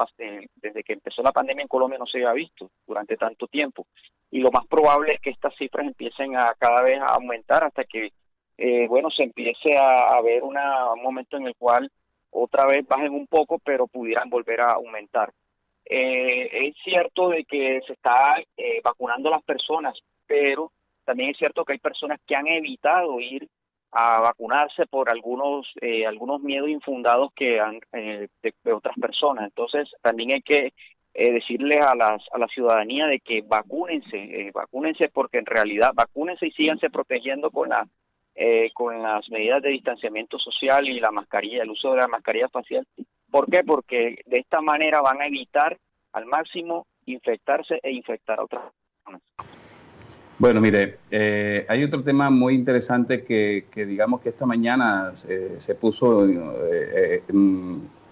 desde 0.56 0.82
que 0.82 0.92
empezó 0.92 1.22
la 1.22 1.32
pandemia 1.32 1.62
en 1.62 1.68
Colombia 1.68 1.98
no 1.98 2.06
se 2.06 2.18
había 2.18 2.32
visto 2.32 2.70
durante 2.86 3.16
tanto 3.16 3.46
tiempo. 3.46 3.86
Y 4.30 4.40
lo 4.40 4.50
más 4.50 4.66
probable 4.66 5.14
es 5.14 5.20
que 5.20 5.30
estas 5.30 5.54
cifras 5.56 5.86
empiecen 5.86 6.36
a 6.36 6.54
cada 6.58 6.82
vez 6.82 7.00
a 7.00 7.14
aumentar 7.14 7.64
hasta 7.64 7.84
que, 7.84 8.12
eh, 8.58 8.86
bueno, 8.88 9.10
se 9.10 9.24
empiece 9.24 9.76
a, 9.78 10.20
ver 10.20 10.42
una, 10.42 10.92
un 10.92 11.02
momento 11.02 11.38
en 11.38 11.46
el 11.46 11.56
cual 11.56 11.90
otra 12.30 12.66
vez 12.66 12.86
bajen 12.86 13.12
un 13.12 13.26
poco, 13.26 13.58
pero 13.58 13.86
pudieran 13.86 14.28
volver 14.28 14.60
a 14.60 14.72
aumentar. 14.72 15.32
Eh, 15.92 16.68
es 16.68 16.76
cierto 16.84 17.30
de 17.30 17.44
que 17.44 17.80
se 17.84 17.94
está 17.94 18.38
eh, 18.56 18.80
vacunando 18.84 19.28
a 19.28 19.32
las 19.32 19.42
personas, 19.42 19.98
pero 20.24 20.70
también 21.04 21.30
es 21.30 21.38
cierto 21.38 21.64
que 21.64 21.72
hay 21.72 21.80
personas 21.80 22.20
que 22.24 22.36
han 22.36 22.46
evitado 22.46 23.18
ir 23.18 23.48
a 23.92 24.20
vacunarse 24.20 24.86
por 24.86 25.10
algunos 25.10 25.66
eh, 25.80 26.06
algunos 26.06 26.40
miedos 26.40 26.68
infundados 26.68 27.32
que 27.34 27.58
han 27.58 27.80
eh, 27.92 28.28
de, 28.42 28.72
otras 28.72 28.96
personas. 29.00 29.46
Entonces 29.46 29.88
también 30.00 30.32
hay 30.34 30.42
que 30.42 30.72
eh, 31.14 31.32
decirles 31.32 31.80
a 31.80 31.96
las 31.96 32.22
a 32.32 32.38
la 32.38 32.46
ciudadanía 32.46 33.06
de 33.06 33.18
que 33.18 33.42
vacúnense 33.42 34.16
eh, 34.16 34.50
vacúnense 34.54 35.08
porque 35.08 35.38
en 35.38 35.46
realidad 35.46 35.90
vacúnense 35.94 36.46
y 36.46 36.52
síganse 36.52 36.90
protegiendo 36.90 37.50
con 37.50 37.70
la 37.70 37.86
con 38.72 39.02
las 39.02 39.28
medidas 39.28 39.60
de 39.60 39.68
distanciamiento 39.68 40.38
social 40.38 40.88
y 40.88 40.98
la 40.98 41.10
mascarilla 41.10 41.62
el 41.62 41.70
uso 41.70 41.90
de 41.90 41.98
la 41.98 42.08
mascarilla 42.08 42.48
facial 42.48 42.86
¿por 43.30 43.46
qué? 43.50 43.62
porque 43.64 44.18
de 44.26 44.40
esta 44.40 44.60
manera 44.60 45.00
van 45.00 45.20
a 45.20 45.26
evitar 45.26 45.78
al 46.12 46.26
máximo 46.26 46.86
infectarse 47.06 47.78
e 47.82 47.92
infectar 47.92 48.38
a 48.38 48.44
otras 48.44 48.62
personas 49.04 49.22
bueno, 50.40 50.58
mire, 50.62 50.96
eh, 51.10 51.66
hay 51.68 51.84
otro 51.84 52.02
tema 52.02 52.30
muy 52.30 52.54
interesante 52.54 53.24
que, 53.24 53.66
digamos 53.74 54.22
que 54.22 54.30
esta 54.30 54.46
mañana 54.46 55.10
se, 55.14 55.74
puso, 55.74 56.26
eh, 56.26 56.32
eh, 56.72 57.22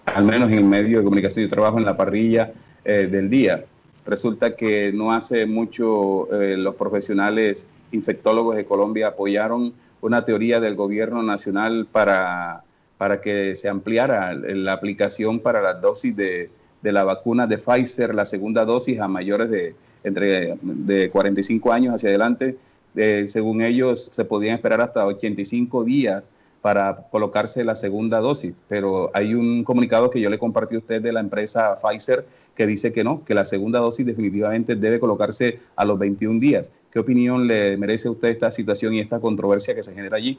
al 0.05 0.25
menos 0.25 0.51
en 0.51 0.59
el 0.59 0.63
medio 0.63 0.99
de 0.99 1.05
comunicación 1.05 1.45
y 1.45 1.49
trabajo 1.49 1.79
en 1.79 1.85
la 1.85 1.97
parrilla 1.97 2.53
del 2.85 3.31
día. 3.31 3.65
Resulta 4.05 4.55
que 4.55 4.93
no 4.93 5.11
hace 5.11 5.47
mucho 5.47 6.27
los 6.31 6.75
profesionales 6.75 7.65
infectólogos 7.91 8.55
de 8.55 8.65
Colombia 8.65 9.07
apoyaron 9.07 9.73
una 10.01 10.21
teoría 10.21 10.59
del 10.59 10.75
gobierno 10.75 11.23
nacional 11.23 11.87
para, 11.91 12.63
para 12.99 13.21
que 13.21 13.55
se 13.55 13.69
ampliara 13.69 14.33
la 14.33 14.73
aplicación 14.73 15.39
para 15.39 15.61
la 15.61 15.73
dosis 15.75 16.13
de, 16.13 16.49
de 16.81 16.91
la 16.91 17.05
vacuna 17.05 17.47
de 17.47 17.57
Pfizer, 17.57 18.13
la 18.13 18.25
segunda 18.25 18.65
dosis 18.65 18.99
a 18.99 19.07
mayores 19.07 19.49
de 19.49 19.73
entre 20.03 20.57
de 20.61 21.09
45 21.09 21.71
años 21.71 21.95
hacia 21.95 22.09
adelante, 22.09 22.57
eh, 22.95 23.23
según 23.29 23.61
ellos 23.61 24.09
se 24.11 24.25
podían 24.25 24.55
esperar 24.55 24.81
hasta 24.81 25.05
85 25.05 25.85
días 25.85 26.25
para 26.61 27.07
colocarse 27.09 27.63
la 27.63 27.75
segunda 27.75 28.19
dosis, 28.19 28.53
pero 28.67 29.11
hay 29.13 29.33
un 29.33 29.63
comunicado 29.63 30.09
que 30.09 30.19
yo 30.19 30.29
le 30.29 30.37
compartí 30.37 30.75
a 30.75 30.79
usted 30.79 31.01
de 31.01 31.13
la 31.13 31.21
empresa 31.21 31.77
Pfizer 31.81 32.25
que 32.53 32.67
dice 32.67 32.91
que 32.91 33.05
no, 33.05 33.23
que 33.23 33.33
la 33.33 33.45
segunda 33.45 33.79
dosis 33.79 34.05
definitivamente 34.05 34.75
debe 34.75 34.99
colocarse 34.99 35.59
a 35.77 35.85
los 35.85 35.97
21 35.97 36.41
días. 36.41 36.69
¿Qué 36.91 36.99
opinión 36.99 37.47
le 37.47 37.77
merece 37.77 38.09
a 38.09 38.11
usted 38.11 38.27
esta 38.27 38.51
situación 38.51 38.93
y 38.93 38.99
esta 38.99 39.21
controversia 39.21 39.73
que 39.73 39.83
se 39.83 39.93
genera 39.93 40.17
allí? 40.17 40.37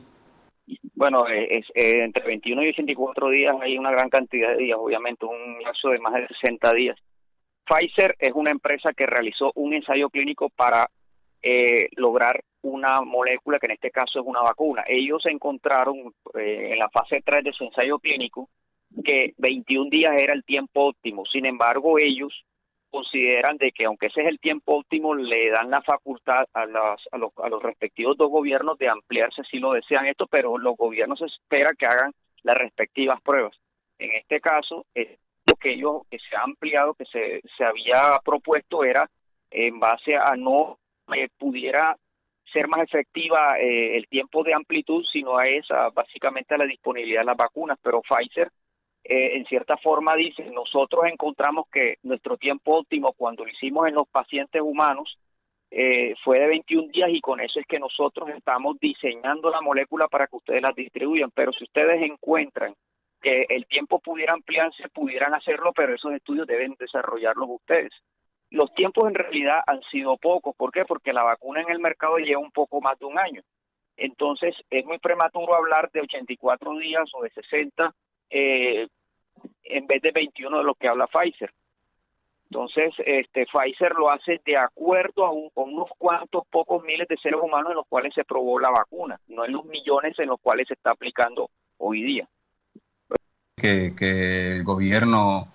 Bueno, 0.94 1.26
es, 1.26 1.66
eh, 1.74 2.02
entre 2.04 2.26
21 2.26 2.62
y 2.64 2.68
84 2.68 3.30
días 3.30 3.54
hay 3.60 3.78
una 3.78 3.90
gran 3.90 4.10
cantidad 4.10 4.50
de 4.50 4.64
días, 4.64 4.78
obviamente, 4.78 5.24
un 5.24 5.62
lapso 5.62 5.90
de 5.90 5.98
más 5.98 6.14
de 6.14 6.28
60 6.28 6.74
días. 6.74 6.98
Pfizer 7.64 8.16
es 8.18 8.32
una 8.34 8.50
empresa 8.50 8.92
que 8.92 9.06
realizó 9.06 9.52
un 9.54 9.74
ensayo 9.74 10.10
clínico 10.10 10.50
para 10.50 10.90
eh, 11.42 11.88
lograr 11.96 12.42
una 12.62 13.00
molécula 13.00 13.58
que 13.58 13.66
en 13.66 13.72
este 13.72 13.90
caso 13.90 14.20
es 14.20 14.26
una 14.26 14.42
vacuna. 14.42 14.84
Ellos 14.86 15.24
encontraron 15.26 16.12
eh, 16.38 16.72
en 16.72 16.78
la 16.78 16.90
fase 16.90 17.22
3 17.24 17.44
de 17.44 17.52
su 17.52 17.64
ensayo 17.64 17.98
clínico 17.98 18.50
que 19.04 19.34
21 19.38 19.88
días 19.88 20.12
era 20.20 20.34
el 20.34 20.44
tiempo 20.44 20.88
óptimo. 20.88 21.24
Sin 21.26 21.46
embargo, 21.46 21.98
ellos 21.98 22.44
consideran 22.90 23.56
de 23.56 23.72
que 23.72 23.84
aunque 23.84 24.06
ese 24.06 24.22
es 24.22 24.28
el 24.28 24.38
tiempo 24.38 24.78
óptimo, 24.78 25.14
le 25.14 25.50
dan 25.50 25.70
la 25.70 25.82
facultad 25.82 26.46
a, 26.52 26.66
las, 26.66 27.00
a, 27.12 27.18
los, 27.18 27.32
a 27.42 27.48
los 27.48 27.62
respectivos 27.62 28.16
dos 28.16 28.28
gobiernos 28.28 28.78
de 28.78 28.88
ampliarse 28.88 29.42
si 29.50 29.58
lo 29.58 29.72
desean 29.72 30.06
esto, 30.06 30.26
pero 30.26 30.58
los 30.58 30.76
gobiernos 30.76 31.20
esperan 31.22 31.76
que 31.78 31.86
hagan 31.86 32.12
las 32.42 32.56
respectivas 32.56 33.20
pruebas. 33.22 33.56
En 33.98 34.12
este 34.12 34.40
caso, 34.40 34.86
lo 34.94 35.56
que 35.56 35.72
ellos 35.72 36.02
que 36.10 36.18
se 36.18 36.36
ha 36.36 36.42
ampliado, 36.42 36.94
que 36.94 37.04
se, 37.06 37.40
se 37.56 37.64
había 37.64 38.18
propuesto 38.24 38.84
era 38.84 39.08
en 39.50 39.78
base 39.78 40.16
a 40.16 40.36
no 40.36 40.78
eh, 41.14 41.28
pudiera 41.38 41.96
ser 42.52 42.68
más 42.68 42.82
efectiva 42.82 43.58
eh, 43.58 43.96
el 43.96 44.06
tiempo 44.08 44.42
de 44.42 44.54
amplitud, 44.54 45.04
sino 45.12 45.38
a 45.38 45.48
esa, 45.48 45.90
básicamente 45.90 46.54
a 46.54 46.58
la 46.58 46.64
disponibilidad 46.64 47.20
de 47.20 47.26
las 47.26 47.36
vacunas. 47.36 47.78
Pero 47.82 48.02
Pfizer, 48.02 48.50
eh, 49.04 49.36
en 49.36 49.44
cierta 49.46 49.76
forma, 49.76 50.14
dice, 50.14 50.44
nosotros 50.50 51.04
encontramos 51.06 51.66
que 51.72 51.96
nuestro 52.02 52.36
tiempo 52.36 52.78
óptimo 52.78 53.12
cuando 53.12 53.44
lo 53.44 53.50
hicimos 53.50 53.88
en 53.88 53.94
los 53.94 54.08
pacientes 54.08 54.62
humanos 54.62 55.18
fue 56.24 56.40
de 56.40 56.48
21 56.48 56.88
días 56.88 57.10
y 57.12 57.20
con 57.20 57.38
eso 57.38 57.60
es 57.60 57.66
que 57.66 57.78
nosotros 57.78 58.28
estamos 58.30 58.76
diseñando 58.80 59.50
la 59.50 59.60
molécula 59.60 60.08
para 60.08 60.26
que 60.26 60.36
ustedes 60.36 60.62
la 60.62 60.72
distribuyan. 60.74 61.30
Pero 61.30 61.52
si 61.52 61.62
ustedes 61.62 62.02
encuentran 62.02 62.74
que 63.20 63.46
el 63.48 63.66
tiempo 63.66 64.00
pudiera 64.00 64.32
ampliarse, 64.32 64.88
pudieran 64.88 65.34
hacerlo, 65.34 65.72
pero 65.72 65.94
esos 65.94 66.12
estudios 66.12 66.46
deben 66.46 66.74
desarrollarlos 66.78 67.48
ustedes. 67.50 67.92
Los 68.50 68.72
tiempos 68.74 69.08
en 69.08 69.14
realidad 69.14 69.60
han 69.66 69.80
sido 69.90 70.16
pocos. 70.16 70.56
¿Por 70.56 70.72
qué? 70.72 70.84
Porque 70.84 71.12
la 71.12 71.22
vacuna 71.22 71.60
en 71.60 71.70
el 71.70 71.78
mercado 71.78 72.16
lleva 72.16 72.40
un 72.40 72.50
poco 72.50 72.80
más 72.80 72.98
de 72.98 73.06
un 73.06 73.18
año. 73.18 73.42
Entonces, 73.96 74.56
es 74.70 74.84
muy 74.86 74.98
prematuro 74.98 75.54
hablar 75.54 75.90
de 75.92 76.00
84 76.00 76.78
días 76.78 77.08
o 77.12 77.22
de 77.22 77.30
60 77.30 77.94
eh, 78.30 78.88
en 79.64 79.86
vez 79.86 80.02
de 80.02 80.12
21 80.12 80.58
de 80.58 80.64
lo 80.64 80.74
que 80.74 80.88
habla 80.88 81.06
Pfizer. 81.06 81.52
Entonces, 82.50 82.92
este 83.06 83.46
Pfizer 83.46 83.92
lo 83.92 84.10
hace 84.10 84.40
de 84.44 84.56
acuerdo 84.56 85.26
a, 85.26 85.30
con 85.54 85.72
unos 85.74 85.90
cuantos 85.98 86.44
pocos 86.50 86.82
miles 86.82 87.06
de 87.06 87.16
seres 87.18 87.40
humanos 87.40 87.70
en 87.70 87.76
los 87.76 87.86
cuales 87.88 88.12
se 88.14 88.24
probó 88.24 88.58
la 88.58 88.70
vacuna, 88.70 89.20
no 89.28 89.44
en 89.44 89.52
los 89.52 89.64
millones 89.66 90.18
en 90.18 90.28
los 90.28 90.40
cuales 90.40 90.66
se 90.66 90.74
está 90.74 90.90
aplicando 90.90 91.50
hoy 91.78 92.02
día 92.02 92.28
que, 93.60 94.56
el 94.56 94.64
gobierno 94.64 95.48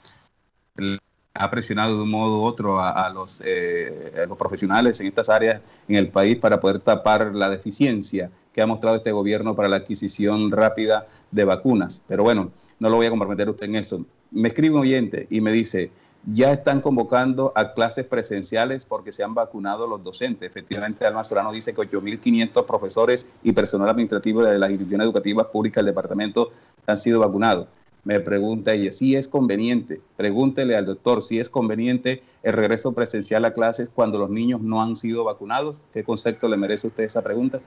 ha 1.34 1.52
presionado 1.52 1.98
de 1.98 2.04
un 2.04 2.12
modo 2.12 2.42
u 2.42 2.44
otro 2.46 2.80
a, 2.80 3.10
los, 3.10 3.42
eh, 3.44 4.26
los 4.28 4.38
profesionales 4.38 5.02
en 5.02 5.08
estas 5.08 5.30
áreas 5.30 5.62
en 5.88 5.96
el 5.96 6.10
país 6.10 6.38
para 6.38 6.60
poder 6.60 6.80
tapar 6.80 7.36
la 7.36 7.50
deficiencia 7.50 8.32
que 8.54 8.62
ha 8.62 8.68
mostrado 8.68 8.98
este 8.98 9.12
gobierno 9.12 9.56
para 9.56 9.68
la 9.68 9.78
adquisición 9.78 10.52
rápida 10.52 11.08
de 11.32 11.44
vacunas. 11.44 12.02
Pero 12.08 12.24
bueno, 12.24 12.52
no 12.80 12.90
lo 12.90 12.98
voy 12.98 13.06
a 13.06 13.10
comprometer 13.10 13.50
usted 13.50 13.66
en 13.68 13.76
eso. 13.76 14.06
Me 14.32 14.48
escribe 14.48 14.76
un 14.76 14.82
oyente 14.82 15.28
y 15.30 15.42
me 15.42 15.52
dice, 15.52 15.92
ya 16.26 16.52
están 16.52 16.82
convocando 16.82 17.54
a 17.56 17.74
clases 17.74 18.06
presenciales 18.06 18.86
porque 18.86 19.12
se 19.12 19.24
han 19.24 19.34
vacunado 19.34 19.88
los 19.88 20.04
docentes. 20.04 20.50
Efectivamente, 20.50 21.06
Alma 21.06 21.24
Solano 21.24 21.52
dice 21.52 21.74
que 21.74 21.82
8.500 21.82 22.66
profesores 22.66 23.28
y 23.44 23.52
personal 23.52 23.90
administrativo 23.90 24.44
de 24.44 24.58
las 24.58 24.70
instituciones 24.70 25.06
educativas 25.06 25.48
públicas 25.48 25.84
del 25.84 25.94
departamento 25.94 26.52
han 26.88 26.98
sido 26.98 27.20
vacunados 27.20 27.68
me 28.06 28.20
pregunta 28.20 28.72
ella, 28.72 28.92
si 28.92 29.16
es 29.16 29.28
conveniente, 29.28 30.00
pregúntele 30.16 30.76
al 30.76 30.86
doctor 30.86 31.24
si 31.24 31.40
es 31.40 31.50
conveniente 31.50 32.22
el 32.44 32.54
regreso 32.54 32.94
presencial 32.94 33.44
a 33.46 33.54
clases 33.54 33.90
cuando 33.90 34.20
los 34.20 34.30
niños 34.30 34.62
no 34.62 34.82
han 34.82 34.96
sido 34.96 35.24
vacunados. 35.24 35.78
¿Qué 35.92 36.04
concepto 36.04 36.48
le 36.48 36.56
merece 36.56 36.86
usted 36.86 37.04
esa 37.04 37.24
pregunta? 37.24 37.62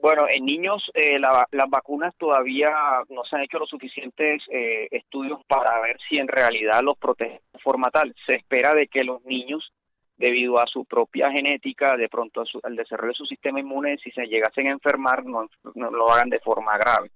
Bueno, 0.00 0.24
en 0.28 0.46
niños 0.46 0.90
eh, 0.94 1.18
las 1.18 1.68
vacunas 1.68 2.14
todavía 2.16 2.70
no 3.10 3.22
se 3.24 3.36
han 3.36 3.42
hecho 3.42 3.58
los 3.58 3.68
suficientes 3.68 4.42
eh, 4.48 4.88
estudios 4.90 5.44
para 5.46 5.78
ver 5.80 5.98
si 6.08 6.16
en 6.16 6.26
realidad 6.26 6.80
los 6.82 6.96
protegen 6.96 7.40
de 7.52 7.58
forma 7.58 7.90
tal. 7.90 8.14
Se 8.24 8.36
espera 8.36 8.74
de 8.74 8.86
que 8.86 9.04
los 9.04 9.22
niños, 9.26 9.72
debido 10.16 10.58
a 10.58 10.66
su 10.66 10.86
propia 10.86 11.30
genética, 11.30 11.98
de 11.98 12.08
pronto 12.08 12.44
al 12.62 12.76
desarrollo 12.76 13.12
de 13.12 13.18
su 13.18 13.26
sistema 13.26 13.60
inmune, 13.60 13.98
si 13.98 14.10
se 14.12 14.26
llegasen 14.26 14.68
a 14.68 14.72
enfermar, 14.72 15.24
no, 15.26 15.48
lo 15.74 16.10
hagan 16.10 16.30
de 16.30 16.40
forma 16.40 16.78
grave. 16.78 17.10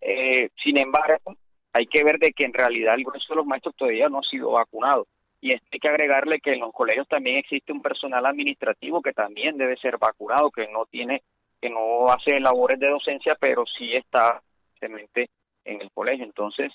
Eh, 0.00 0.48
sin 0.62 0.78
embargo, 0.78 1.36
hay 1.74 1.86
que 1.86 2.02
ver 2.02 2.18
de 2.18 2.32
que 2.32 2.44
en 2.44 2.54
realidad 2.54 2.94
el 2.96 3.04
grueso 3.04 3.34
de 3.34 3.36
los 3.36 3.46
maestros 3.46 3.76
todavía 3.76 4.08
no 4.08 4.20
ha 4.20 4.22
sido 4.22 4.52
vacunado. 4.52 5.06
Y 5.42 5.52
hay 5.52 5.58
que 5.80 5.88
agregarle 5.88 6.40
que 6.40 6.54
en 6.54 6.60
los 6.60 6.72
colegios 6.72 7.08
también 7.08 7.36
existe 7.36 7.72
un 7.72 7.82
personal 7.82 8.24
administrativo 8.24 9.02
que 9.02 9.12
también 9.12 9.58
debe 9.58 9.76
ser 9.76 9.98
vacunado, 9.98 10.50
que 10.50 10.68
no 10.68 10.86
tiene, 10.86 11.22
que 11.62 11.70
no 11.70 12.08
hace 12.08 12.40
labores 12.40 12.80
de 12.80 12.90
docencia, 12.90 13.36
pero 13.38 13.64
sí 13.78 13.94
está 13.94 14.42
en 14.80 15.80
el 15.80 15.90
colegio. 15.92 16.24
Entonces, 16.24 16.72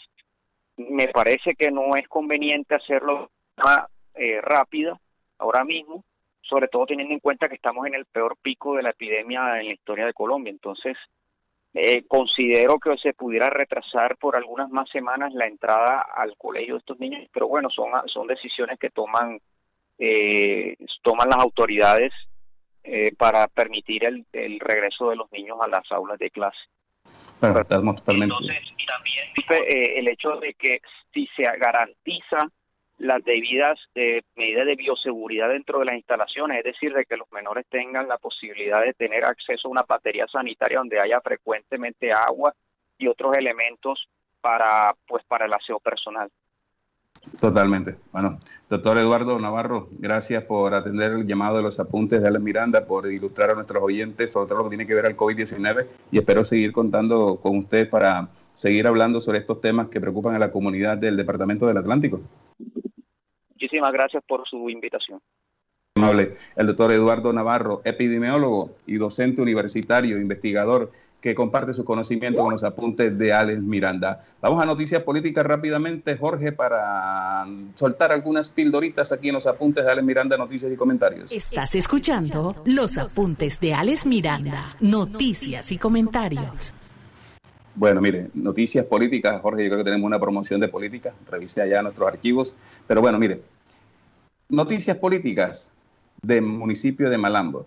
me 0.77 1.09
parece 1.09 1.55
que 1.55 1.69
no 1.69 1.95
es 1.97 2.07
conveniente 2.07 2.75
hacerlo 2.75 3.29
más 3.57 3.79
eh, 4.15 4.39
rápido 4.41 4.97
ahora 5.39 5.65
mismo, 5.65 6.05
sobre 6.41 6.69
todo 6.69 6.85
teniendo 6.85 7.13
en 7.13 7.19
cuenta 7.19 7.49
que 7.49 7.55
estamos 7.55 7.85
en 7.85 7.95
el 7.95 8.05
peor 8.05 8.37
pico 8.41 8.75
de 8.75 8.83
la 8.83 8.91
epidemia 8.91 9.59
en 9.59 9.67
la 9.67 9.73
historia 9.73 10.05
de 10.05 10.13
Colombia. 10.13 10.51
Entonces, 10.51 10.95
eh, 11.73 12.05
considero 12.07 12.79
que 12.79 12.97
se 12.97 13.13
pudiera 13.13 13.49
retrasar 13.49 14.15
por 14.15 14.37
algunas 14.37 14.69
más 14.69 14.89
semanas 14.89 15.33
la 15.33 15.47
entrada 15.47 16.05
al 16.15 16.37
colegio 16.37 16.75
de 16.75 16.79
estos 16.79 16.99
niños, 16.99 17.27
pero 17.33 17.49
bueno, 17.49 17.69
son, 17.69 17.91
son 18.05 18.25
decisiones 18.25 18.79
que 18.79 18.89
toman, 18.89 19.39
eh, 19.99 20.77
toman 21.03 21.27
las 21.27 21.39
autoridades 21.39 22.13
eh, 22.89 23.13
para 23.17 23.47
permitir 23.49 24.05
el, 24.05 24.25
regreso 24.61 25.09
de 25.09 25.17
los 25.17 25.29
niños 25.33 25.57
a 25.61 25.67
las 25.67 25.91
aulas 25.91 26.17
de 26.17 26.29
clase. 26.29 26.57
Estamos 27.41 27.97
totalmente. 27.97 28.33
Entonces, 28.33 28.85
también 28.87 29.67
eh, 29.67 29.99
el 29.99 30.07
hecho 30.07 30.37
de 30.37 30.53
que 30.53 30.79
si 31.13 31.27
se 31.35 31.43
garantiza 31.43 32.37
las 32.97 33.21
debidas 33.25 33.77
eh, 33.93 34.21
medidas 34.35 34.65
de 34.65 34.75
bioseguridad 34.75 35.49
dentro 35.49 35.79
de 35.79 35.85
las 35.85 35.95
instalaciones, 35.95 36.59
es 36.59 36.63
decir, 36.63 36.93
de 36.93 37.03
que 37.03 37.17
los 37.17 37.29
menores 37.33 37.65
tengan 37.69 38.07
la 38.07 38.17
posibilidad 38.17 38.81
de 38.81 38.93
tener 38.93 39.25
acceso 39.25 39.67
a 39.67 39.71
una 39.71 39.83
batería 39.83 40.25
sanitaria 40.31 40.77
donde 40.77 41.01
haya 41.01 41.19
frecuentemente 41.19 42.13
agua 42.13 42.53
y 42.97 43.07
otros 43.07 43.37
elementos 43.37 44.07
para 44.39 44.95
pues 45.05 45.25
para 45.25 45.45
el 45.45 45.53
aseo 45.53 45.81
personal. 45.81 46.31
Totalmente. 47.39 47.95
Bueno, 48.11 48.39
doctor 48.69 48.97
Eduardo 48.97 49.39
Navarro, 49.39 49.89
gracias 49.99 50.43
por 50.43 50.73
atender 50.73 51.11
el 51.11 51.27
llamado 51.27 51.57
de 51.57 51.63
los 51.63 51.79
apuntes 51.79 52.21
de 52.21 52.27
Alex 52.27 52.43
Miranda, 52.43 52.85
por 52.85 53.11
ilustrar 53.11 53.51
a 53.51 53.55
nuestros 53.55 53.83
oyentes 53.83 54.31
sobre 54.31 54.47
todo 54.47 54.59
lo 54.59 54.63
que 54.65 54.69
tiene 54.69 54.87
que 54.87 54.95
ver 54.95 55.05
al 55.05 55.15
COVID-19 55.15 55.85
y 56.11 56.17
espero 56.17 56.43
seguir 56.43 56.71
contando 56.71 57.39
con 57.41 57.57
usted 57.57 57.89
para 57.89 58.29
seguir 58.53 58.87
hablando 58.87 59.21
sobre 59.21 59.39
estos 59.39 59.61
temas 59.61 59.89
que 59.89 60.01
preocupan 60.01 60.35
a 60.35 60.39
la 60.39 60.51
comunidad 60.51 60.97
del 60.97 61.15
Departamento 61.15 61.67
del 61.67 61.77
Atlántico. 61.77 62.21
Muchísimas 63.51 63.91
gracias 63.91 64.23
por 64.27 64.47
su 64.47 64.69
invitación. 64.69 65.19
El 66.55 66.67
doctor 66.67 66.91
Eduardo 66.91 67.33
Navarro, 67.33 67.81
epidemiólogo 67.83 68.71
y 68.85 68.95
docente 68.95 69.41
universitario, 69.41 70.19
investigador, 70.19 70.91
que 71.21 71.33
comparte 71.33 71.73
su 71.73 71.83
conocimiento 71.83 72.41
con 72.41 72.51
los 72.51 72.63
apuntes 72.63 73.17
de 73.17 73.33
Alex 73.33 73.61
Miranda. 73.61 74.21
Vamos 74.41 74.61
a 74.61 74.65
noticias 74.65 75.01
políticas 75.01 75.45
rápidamente, 75.45 76.15
Jorge, 76.15 76.51
para 76.51 77.45
soltar 77.75 78.11
algunas 78.11 78.49
pildoritas 78.49 79.11
aquí 79.11 79.29
en 79.29 79.35
los 79.35 79.47
apuntes 79.47 79.83
de 79.83 79.91
Alex 79.91 80.05
Miranda, 80.05 80.37
noticias 80.37 80.71
y 80.71 80.75
comentarios. 80.75 81.31
Estás 81.31 81.75
escuchando 81.75 82.55
los 82.65 82.97
apuntes 82.97 83.59
de 83.59 83.73
Alex 83.73 84.05
Miranda, 84.05 84.75
noticias 84.79 85.71
y 85.71 85.77
comentarios. 85.77 86.73
Bueno, 87.75 88.01
mire, 88.01 88.29
noticias 88.33 88.85
políticas, 88.85 89.39
Jorge, 89.41 89.63
yo 89.63 89.69
creo 89.69 89.79
que 89.79 89.83
tenemos 89.83 90.07
una 90.07 90.19
promoción 90.19 90.59
de 90.59 90.67
política, 90.67 91.13
revise 91.29 91.61
allá 91.61 91.81
nuestros 91.83 92.07
archivos, 92.07 92.55
pero 92.87 93.01
bueno, 93.01 93.19
mire, 93.19 93.41
noticias 94.49 94.97
políticas 94.97 95.73
del 96.21 96.43
municipio 96.43 97.09
de 97.09 97.17
Malambo. 97.17 97.65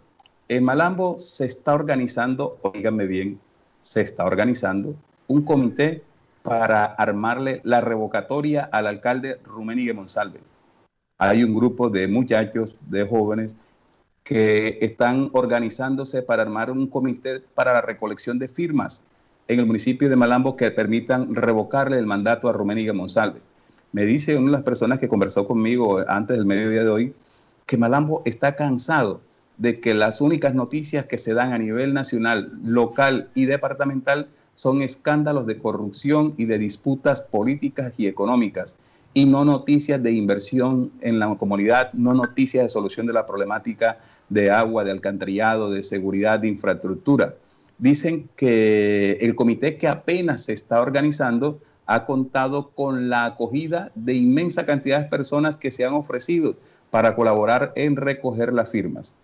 En 0.49 0.65
Malambo 0.65 1.19
se 1.19 1.45
está 1.45 1.75
organizando, 1.75 2.59
oíganme 2.63 3.07
bien, 3.07 3.39
se 3.83 4.01
está 4.01 4.25
organizando 4.25 4.95
un 5.29 5.43
comité 5.43 6.03
para 6.43 6.85
armarle 6.85 7.61
la 7.65 7.81
revocatoria 7.81 8.69
al 8.73 8.87
alcalde 8.87 9.39
Rumenigue 9.45 9.95
Monsalve. 9.95 10.41
Hay 11.19 11.45
un 11.45 11.55
grupo 11.55 11.91
de 11.91 12.09
muchachos, 12.09 12.79
de 12.89 13.07
jóvenes, 13.07 13.57
que 14.25 14.79
están 14.81 15.31
organizándose 15.33 16.23
para 16.23 16.43
armar 16.43 16.71
un 16.71 16.87
comité 16.87 17.41
para 17.55 17.73
la 17.73 17.83
recolección 17.83 18.39
de 18.39 18.49
firmas 18.49 19.05
en 19.49 19.59
el 19.59 19.67
municipio 19.67 20.09
de 20.09 20.17
Malambo 20.17 20.57
que 20.57 20.71
permitan 20.71 21.35
revocarle 21.35 21.99
el 21.99 22.07
mandato 22.07 22.49
a 22.49 22.53
Rumenigue 22.53 22.93
Monsalve. 22.93 23.41
Me 23.93 24.07
dice 24.07 24.37
una 24.37 24.47
de 24.47 24.53
las 24.53 24.63
personas 24.63 24.99
que 25.01 25.09
conversó 25.09 25.47
conmigo 25.47 25.99
antes 26.07 26.37
del 26.37 26.47
mediodía 26.47 26.85
de 26.85 26.89
hoy 26.89 27.15
que 27.71 27.77
Malambo 27.77 28.23
está 28.25 28.57
cansado 28.57 29.21
de 29.57 29.79
que 29.79 29.95
las 29.95 30.21
únicas 30.21 30.57
noticias 30.57 31.05
que 31.05 31.19
se 31.19 31.35
dan 31.35 31.53
a 31.53 31.59
nivel 31.59 31.95
nacional, 31.95 32.51
local 32.65 33.31
y 33.33 33.45
departamental 33.45 34.27
son 34.57 34.83
escándalos 34.83 35.47
de 35.47 35.57
corrupción 35.57 36.35
y 36.37 36.47
de 36.47 36.59
disputas 36.59 37.21
políticas 37.21 38.01
y 38.01 38.09
económicas, 38.09 38.75
y 39.15 39.25
no 39.25 39.45
noticias 39.45 40.03
de 40.03 40.11
inversión 40.11 40.91
en 41.01 41.21
la 41.21 41.33
comunidad, 41.37 41.93
no 41.93 42.13
noticias 42.13 42.65
de 42.65 42.71
solución 42.71 43.07
de 43.07 43.13
la 43.13 43.25
problemática 43.25 44.01
de 44.29 44.51
agua, 44.51 44.83
de 44.83 44.91
alcantarillado, 44.91 45.71
de 45.71 45.85
seguridad, 45.85 46.41
de 46.41 46.49
infraestructura. 46.49 47.37
Dicen 47.79 48.29
que 48.35 49.13
el 49.21 49.37
comité 49.37 49.77
que 49.77 49.87
apenas 49.87 50.43
se 50.43 50.55
está 50.55 50.81
organizando 50.81 51.61
ha 51.87 52.05
contado 52.05 52.71
con 52.71 53.09
la 53.09 53.27
acogida 53.27 53.93
de 53.95 54.15
inmensa 54.15 54.67
cantidad 54.67 55.03
de 55.03 55.09
personas 55.09 55.57
que 55.57 55.71
se 55.71 55.85
han 55.85 55.95
ofrecido 55.95 56.57
para 56.91 57.15
colaborar 57.15 57.73
en 57.77 57.97
recoger 57.97 58.53
las 58.53 58.71
firmas. 58.71 59.15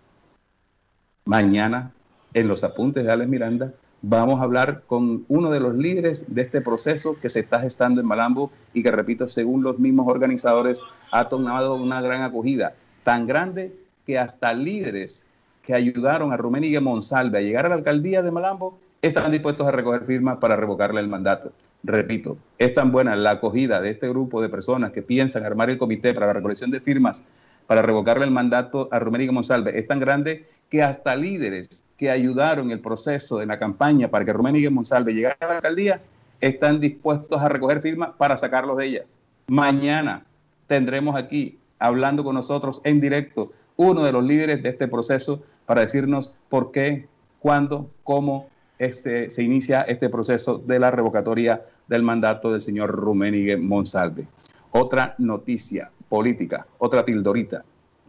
Mañana, 1.25 1.91
en 2.33 2.47
los 2.47 2.63
apuntes 2.63 3.03
de 3.03 3.11
Alex 3.11 3.29
Miranda, 3.29 3.73
vamos 4.01 4.39
a 4.39 4.43
hablar 4.43 4.83
con 4.87 5.25
uno 5.27 5.51
de 5.51 5.59
los 5.59 5.75
líderes 5.75 6.33
de 6.33 6.41
este 6.41 6.61
proceso 6.61 7.17
que 7.19 7.29
se 7.29 7.39
está 7.39 7.59
gestando 7.59 7.99
en 7.99 8.07
Malambo 8.07 8.51
y 8.73 8.83
que, 8.83 8.91
repito, 8.91 9.27
según 9.27 9.63
los 9.63 9.79
mismos 9.79 10.07
organizadores, 10.07 10.81
ha 11.11 11.27
tomado 11.27 11.75
una 11.75 12.01
gran 12.01 12.21
acogida, 12.21 12.75
tan 13.03 13.27
grande 13.27 13.75
que 14.05 14.17
hasta 14.17 14.53
líderes 14.53 15.25
que 15.63 15.73
ayudaron 15.73 16.31
a 16.31 16.37
Rumén 16.37 16.81
Monsalve 16.81 17.39
a 17.39 17.41
llegar 17.41 17.65
a 17.65 17.69
la 17.69 17.75
alcaldía 17.75 18.21
de 18.21 18.31
Malambo 18.31 18.79
están 19.01 19.31
dispuestos 19.31 19.67
a 19.67 19.71
recoger 19.71 20.05
firmas 20.05 20.37
para 20.37 20.55
revocarle 20.55 21.01
el 21.01 21.09
mandato. 21.09 21.51
Repito, 21.83 22.37
es 22.57 22.73
tan 22.73 22.91
buena 22.91 23.15
la 23.15 23.31
acogida 23.31 23.81
de 23.81 23.89
este 23.89 24.07
grupo 24.07 24.41
de 24.41 24.49
personas 24.49 24.91
que 24.91 25.01
piensan 25.01 25.43
armar 25.43 25.69
el 25.69 25.77
comité 25.77 26.13
para 26.13 26.27
la 26.27 26.33
recolección 26.33 26.71
de 26.71 26.79
firmas 26.79 27.23
para 27.67 27.81
revocarle 27.81 28.25
el 28.25 28.31
mandato 28.31 28.87
a 28.91 28.99
Romérico 28.99 29.33
Monsalve 29.33 29.77
es 29.77 29.87
tan 29.87 29.99
grande 29.99 30.45
que 30.69 30.81
hasta 30.81 31.15
líderes 31.15 31.83
que 31.97 32.09
ayudaron 32.09 32.71
el 32.71 32.79
proceso 32.79 33.37
de 33.37 33.45
la 33.45 33.59
campaña 33.59 34.09
para 34.09 34.25
que 34.25 34.33
Romérico 34.33 34.71
Monsalve 34.71 35.13
llegara 35.13 35.37
a 35.41 35.47
la 35.47 35.55
alcaldía 35.57 36.01
están 36.39 36.79
dispuestos 36.79 37.41
a 37.41 37.49
recoger 37.49 37.81
firmas 37.81 38.11
para 38.17 38.37
sacarlos 38.37 38.77
de 38.77 38.85
ella. 38.85 39.01
Mañana 39.47 40.25
tendremos 40.67 41.15
aquí, 41.15 41.57
hablando 41.79 42.23
con 42.23 42.35
nosotros 42.35 42.81
en 42.83 43.01
directo, 43.01 43.51
uno 43.75 44.03
de 44.03 44.11
los 44.11 44.23
líderes 44.23 44.63
de 44.63 44.69
este 44.69 44.87
proceso 44.87 45.43
para 45.65 45.81
decirnos 45.81 46.37
por 46.49 46.71
qué, 46.71 47.07
cuándo, 47.39 47.89
cómo 48.03 48.49
este, 48.79 49.29
se 49.29 49.43
inicia 49.43 49.81
este 49.81 50.09
proceso 50.09 50.57
de 50.59 50.79
la 50.79 50.91
revocatoria 50.91 51.65
del 51.87 52.03
mandato 52.03 52.51
del 52.51 52.61
señor 52.61 52.91
Rummenigge 52.91 53.57
Monsalve. 53.57 54.27
Otra 54.71 55.15
noticia 55.17 55.91
política, 56.09 56.67
otra 56.77 57.05
tildorita. 57.05 57.63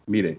Mire, 0.07 0.39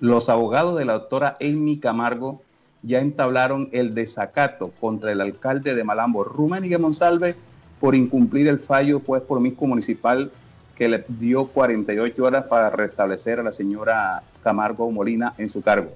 los 0.00 0.28
abogados 0.28 0.78
de 0.78 0.84
la 0.84 0.94
doctora 0.94 1.36
Amy 1.40 1.78
Camargo 1.78 2.42
ya 2.82 3.00
entablaron 3.00 3.68
el 3.72 3.94
desacato 3.94 4.70
contra 4.80 5.12
el 5.12 5.20
alcalde 5.20 5.74
de 5.74 5.84
Malambo, 5.84 6.24
Rummenigge 6.24 6.78
Monsalve, 6.78 7.34
por 7.80 7.94
incumplir 7.94 8.48
el 8.48 8.58
fallo 8.58 9.00
pues 9.00 9.22
por 9.22 9.40
mismo 9.40 9.66
municipal 9.66 10.30
que 10.74 10.88
le 10.88 11.04
dio 11.08 11.46
48 11.48 12.24
horas 12.24 12.44
para 12.44 12.70
restablecer 12.70 13.40
a 13.40 13.42
la 13.42 13.52
señora 13.52 14.22
Camargo 14.42 14.90
Molina 14.90 15.34
en 15.38 15.48
su 15.48 15.60
cargo. 15.60 15.90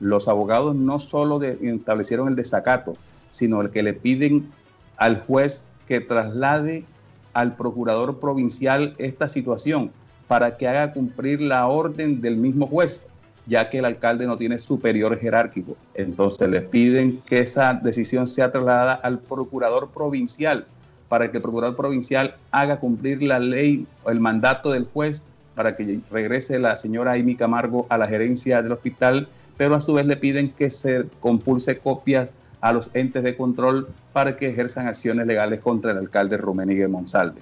Los 0.00 0.26
abogados 0.26 0.74
no 0.74 0.98
solo 0.98 1.40
establecieron 1.42 2.28
el 2.28 2.36
desacato, 2.36 2.94
sino 3.28 3.60
el 3.60 3.70
que 3.70 3.82
le 3.82 3.94
piden 3.94 4.50
al 4.96 5.20
juez 5.20 5.64
que 5.86 6.00
traslade 6.00 6.84
al 7.32 7.56
procurador 7.56 8.18
provincial 8.18 8.94
esta 8.98 9.28
situación 9.28 9.90
para 10.26 10.56
que 10.56 10.68
haga 10.68 10.92
cumplir 10.92 11.40
la 11.40 11.66
orden 11.66 12.20
del 12.20 12.36
mismo 12.36 12.66
juez, 12.66 13.04
ya 13.46 13.68
que 13.68 13.78
el 13.78 13.84
alcalde 13.84 14.26
no 14.26 14.36
tiene 14.36 14.58
superior 14.58 15.18
jerárquico. 15.18 15.76
Entonces 15.94 16.48
le 16.48 16.60
piden 16.60 17.20
que 17.26 17.40
esa 17.40 17.74
decisión 17.74 18.26
sea 18.26 18.50
trasladada 18.50 18.94
al 18.94 19.18
procurador 19.18 19.90
provincial 19.90 20.66
para 21.08 21.30
que 21.30 21.38
el 21.38 21.42
procurador 21.42 21.76
provincial 21.76 22.36
haga 22.52 22.78
cumplir 22.78 23.22
la 23.22 23.40
ley 23.40 23.86
o 24.04 24.10
el 24.10 24.20
mandato 24.20 24.70
del 24.70 24.86
juez 24.92 25.24
para 25.56 25.74
que 25.74 25.98
regrese 26.10 26.58
la 26.60 26.76
señora 26.76 27.14
Amy 27.14 27.34
Camargo 27.34 27.86
a 27.88 27.98
la 27.98 28.06
gerencia 28.06 28.62
del 28.62 28.72
hospital, 28.72 29.26
pero 29.56 29.74
a 29.74 29.80
su 29.80 29.94
vez 29.94 30.06
le 30.06 30.16
piden 30.16 30.50
que 30.50 30.70
se 30.70 31.06
compulse 31.18 31.78
copias 31.78 32.32
a 32.60 32.72
los 32.72 32.90
entes 32.94 33.22
de 33.22 33.36
control 33.36 33.88
para 34.12 34.36
que 34.36 34.48
ejerzan 34.48 34.86
acciones 34.86 35.26
legales 35.26 35.60
contra 35.60 35.92
el 35.92 35.98
alcalde 35.98 36.36
Rumenigue 36.36 36.88
Monsalve. 36.88 37.40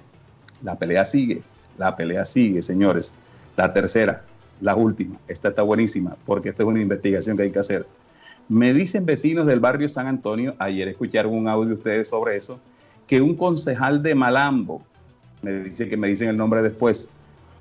La 0.63 0.77
pelea 0.77 1.05
sigue, 1.05 1.41
la 1.77 1.95
pelea 1.95 2.25
sigue, 2.25 2.61
señores. 2.61 3.13
La 3.57 3.73
tercera, 3.73 4.23
la 4.61 4.75
última, 4.75 5.17
esta 5.27 5.49
está 5.49 5.61
buenísima 5.61 6.15
porque 6.25 6.49
esta 6.49 6.63
es 6.63 6.69
una 6.69 6.81
investigación 6.81 7.37
que 7.37 7.43
hay 7.43 7.51
que 7.51 7.59
hacer. 7.59 7.85
Me 8.47 8.73
dicen 8.73 9.05
vecinos 9.05 9.45
del 9.45 9.59
barrio 9.59 9.87
San 9.89 10.07
Antonio, 10.07 10.55
ayer 10.59 10.87
escucharon 10.87 11.33
un 11.33 11.47
audio 11.47 11.69
de 11.69 11.73
ustedes 11.75 12.07
sobre 12.07 12.35
eso, 12.35 12.59
que 13.05 13.21
un 13.21 13.35
concejal 13.35 14.01
de 14.01 14.15
Malambo, 14.15 14.81
me 15.41 15.63
dice 15.63 15.87
que 15.87 15.97
me 15.97 16.07
dicen 16.07 16.29
el 16.29 16.37
nombre 16.37 16.61
después, 16.61 17.09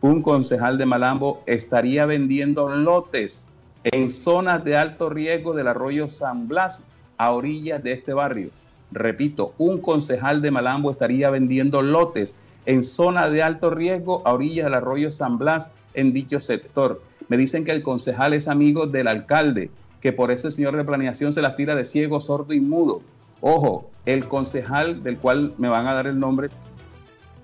un 0.01 0.23
concejal 0.23 0.79
de 0.79 0.87
Malambo 0.87 1.43
estaría 1.47 2.07
vendiendo 2.07 2.69
lotes 2.69 3.43
en 3.85 4.11
zonas 4.11 4.65
de 4.65 4.77
alto 4.77 5.11
riesgo 5.11 5.55
del 5.55 5.69
arroyo 5.69 6.09
San 6.09 6.49
Blas 6.49 6.83
a 7.19 7.33
orillas 7.33 7.83
de 7.83 7.93
este 7.93 8.13
barrio. 8.13 8.51
Repito, 8.91 9.53
un 9.59 9.79
concejal 9.79 10.41
de 10.41 10.51
Malambo 10.51 10.91
estaría 10.91 11.29
vendiendo 11.31 11.83
lotes 11.83 12.37
en 12.65 12.83
zona 12.83 13.29
de 13.29 13.43
alto 13.43 13.71
riesgo 13.71 14.23
a 14.25 14.33
orillas 14.33 14.65
del 14.65 14.75
arroyo 14.75 15.11
San 15.11 15.37
Blas 15.37 15.71
en 15.95 16.13
dicho 16.13 16.41
sector. 16.41 17.03
Me 17.29 17.37
dicen 17.37 17.65
que 17.65 17.73
el 17.73 17.83
concejal 17.83 18.33
es 18.33 18.49
amigo 18.49 18.87
del 18.87 19.09
alcalde, 19.09 19.71
que 20.01 20.13
por 20.13 20.31
eso 20.31 20.47
el 20.47 20.55
señor 20.55 20.77
de 20.77 20.85
planeación 20.85 21.33
se 21.33 21.43
las 21.43 21.57
tira 21.57 21.75
de 21.75 21.85
ciego, 21.85 22.21
sordo 22.21 22.55
y 22.55 22.61
mudo. 22.61 23.03
Ojo, 23.41 23.91
el 24.07 24.27
concejal 24.27 25.03
del 25.03 25.19
cual 25.19 25.53
me 25.59 25.69
van 25.69 25.87
a 25.87 25.95
dar 25.95 26.07
el 26.07 26.19
nombre 26.19 26.49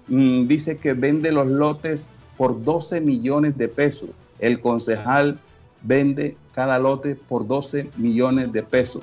mm, 0.09 0.47
dice 0.47 0.79
que 0.79 0.95
vende 0.95 1.31
los 1.31 1.47
lotes 1.47 2.11
por 2.37 2.63
12 2.63 3.01
millones 3.01 3.59
de 3.59 3.69
pesos. 3.69 4.11
El 4.39 4.61
concejal 4.61 5.39
vende 5.83 6.37
cada 6.55 6.79
lote 6.79 7.17
por 7.17 7.47
12 7.47 7.91
millones 7.99 8.51
de 8.53 8.63
pesos 8.63 9.03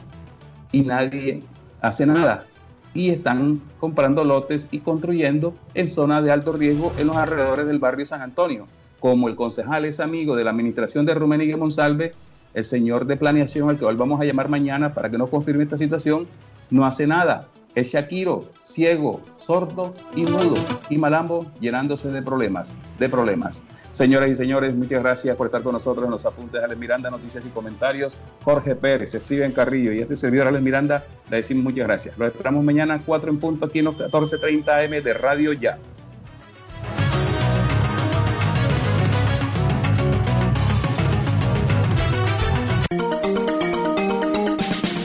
y 0.72 0.82
nadie 0.82 1.42
hace 1.82 2.06
nada. 2.06 2.46
y 2.94 3.10
están 3.10 3.62
comprando 3.80 4.26
lotes 4.26 4.68
y 4.70 4.80
construyendo 4.80 5.54
en 5.76 5.88
zonas 5.88 6.26
de 6.26 6.32
alto 6.32 6.52
riesgo 6.52 6.92
en 6.98 7.08
los 7.08 7.16
alrededores 7.16 7.66
del 7.66 7.80
barrio 7.80 8.06
San 8.06 8.22
Antonio. 8.22 8.68
Como 9.00 9.30
el 9.30 9.38
concejal 9.38 9.86
es 9.86 10.02
amigo 10.02 10.36
de 10.36 10.44
la 10.44 10.52
administración 10.52 11.06
de 11.06 11.14
Rumenigue 11.14 11.56
Monsalve, 11.56 12.12
el 12.54 12.64
señor 12.66 13.06
de 13.06 13.16
planeación, 13.16 13.70
al 13.70 13.80
que 13.80 13.86
hoy 13.86 13.96
vamos 13.96 14.20
a 14.20 14.26
llamar 14.26 14.50
mañana 14.50 14.94
para 14.94 15.10
que 15.10 15.18
nos 15.18 15.30
confirme 15.30 15.64
esta 15.64 15.78
situación, 15.78 16.26
no 16.70 16.86
hace 16.86 17.08
nada. 17.08 17.48
Es 17.74 17.94
Shakiro, 17.94 18.50
ciego, 18.62 19.22
sordo 19.38 19.94
y 20.14 20.24
mudo, 20.24 20.56
y 20.90 20.98
Malambo 20.98 21.50
llenándose 21.62 22.10
de 22.10 22.22
problemas, 22.22 22.74
de 23.00 23.08
problemas. 23.08 23.64
Señoras 23.94 24.30
y 24.30 24.36
señores, 24.36 24.76
muchas 24.76 25.02
gracias 25.02 25.38
por 25.38 25.48
estar 25.48 25.64
con 25.64 25.72
nosotros 25.72 26.04
en 26.04 26.12
los 26.12 26.26
apuntes 26.26 26.60
de 26.60 26.66
Alex 26.66 26.78
Miranda, 26.78 27.10
noticias 27.10 27.46
y 27.46 27.50
comentarios. 27.50 28.18
Jorge 28.44 28.76
Pérez, 28.76 29.12
Steven 29.14 29.54
Carrillo 29.54 29.94
y 29.94 30.00
este 30.00 30.18
servidor 30.18 30.48
Alex 30.48 30.64
Miranda, 30.64 31.04
le 31.30 31.38
decimos 31.38 31.64
muchas 31.64 31.88
gracias. 31.88 32.18
Lo 32.18 32.26
esperamos 32.26 32.62
mañana 32.64 32.96
a 32.96 33.00
4 33.00 33.32
en 33.32 33.40
punto 33.40 33.66
aquí 33.66 33.80
en 33.80 33.86
los 33.86 33.98
14.30 33.98 34.86
AM 34.86 35.04
de 35.04 35.14
Radio 35.14 35.54
Ya. 35.54 35.78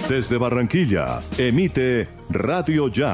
Desde 0.08 0.38
Barranquilla, 0.38 1.20
emite 1.36 2.08
Radio 2.36 2.88
Ya. 2.88 3.12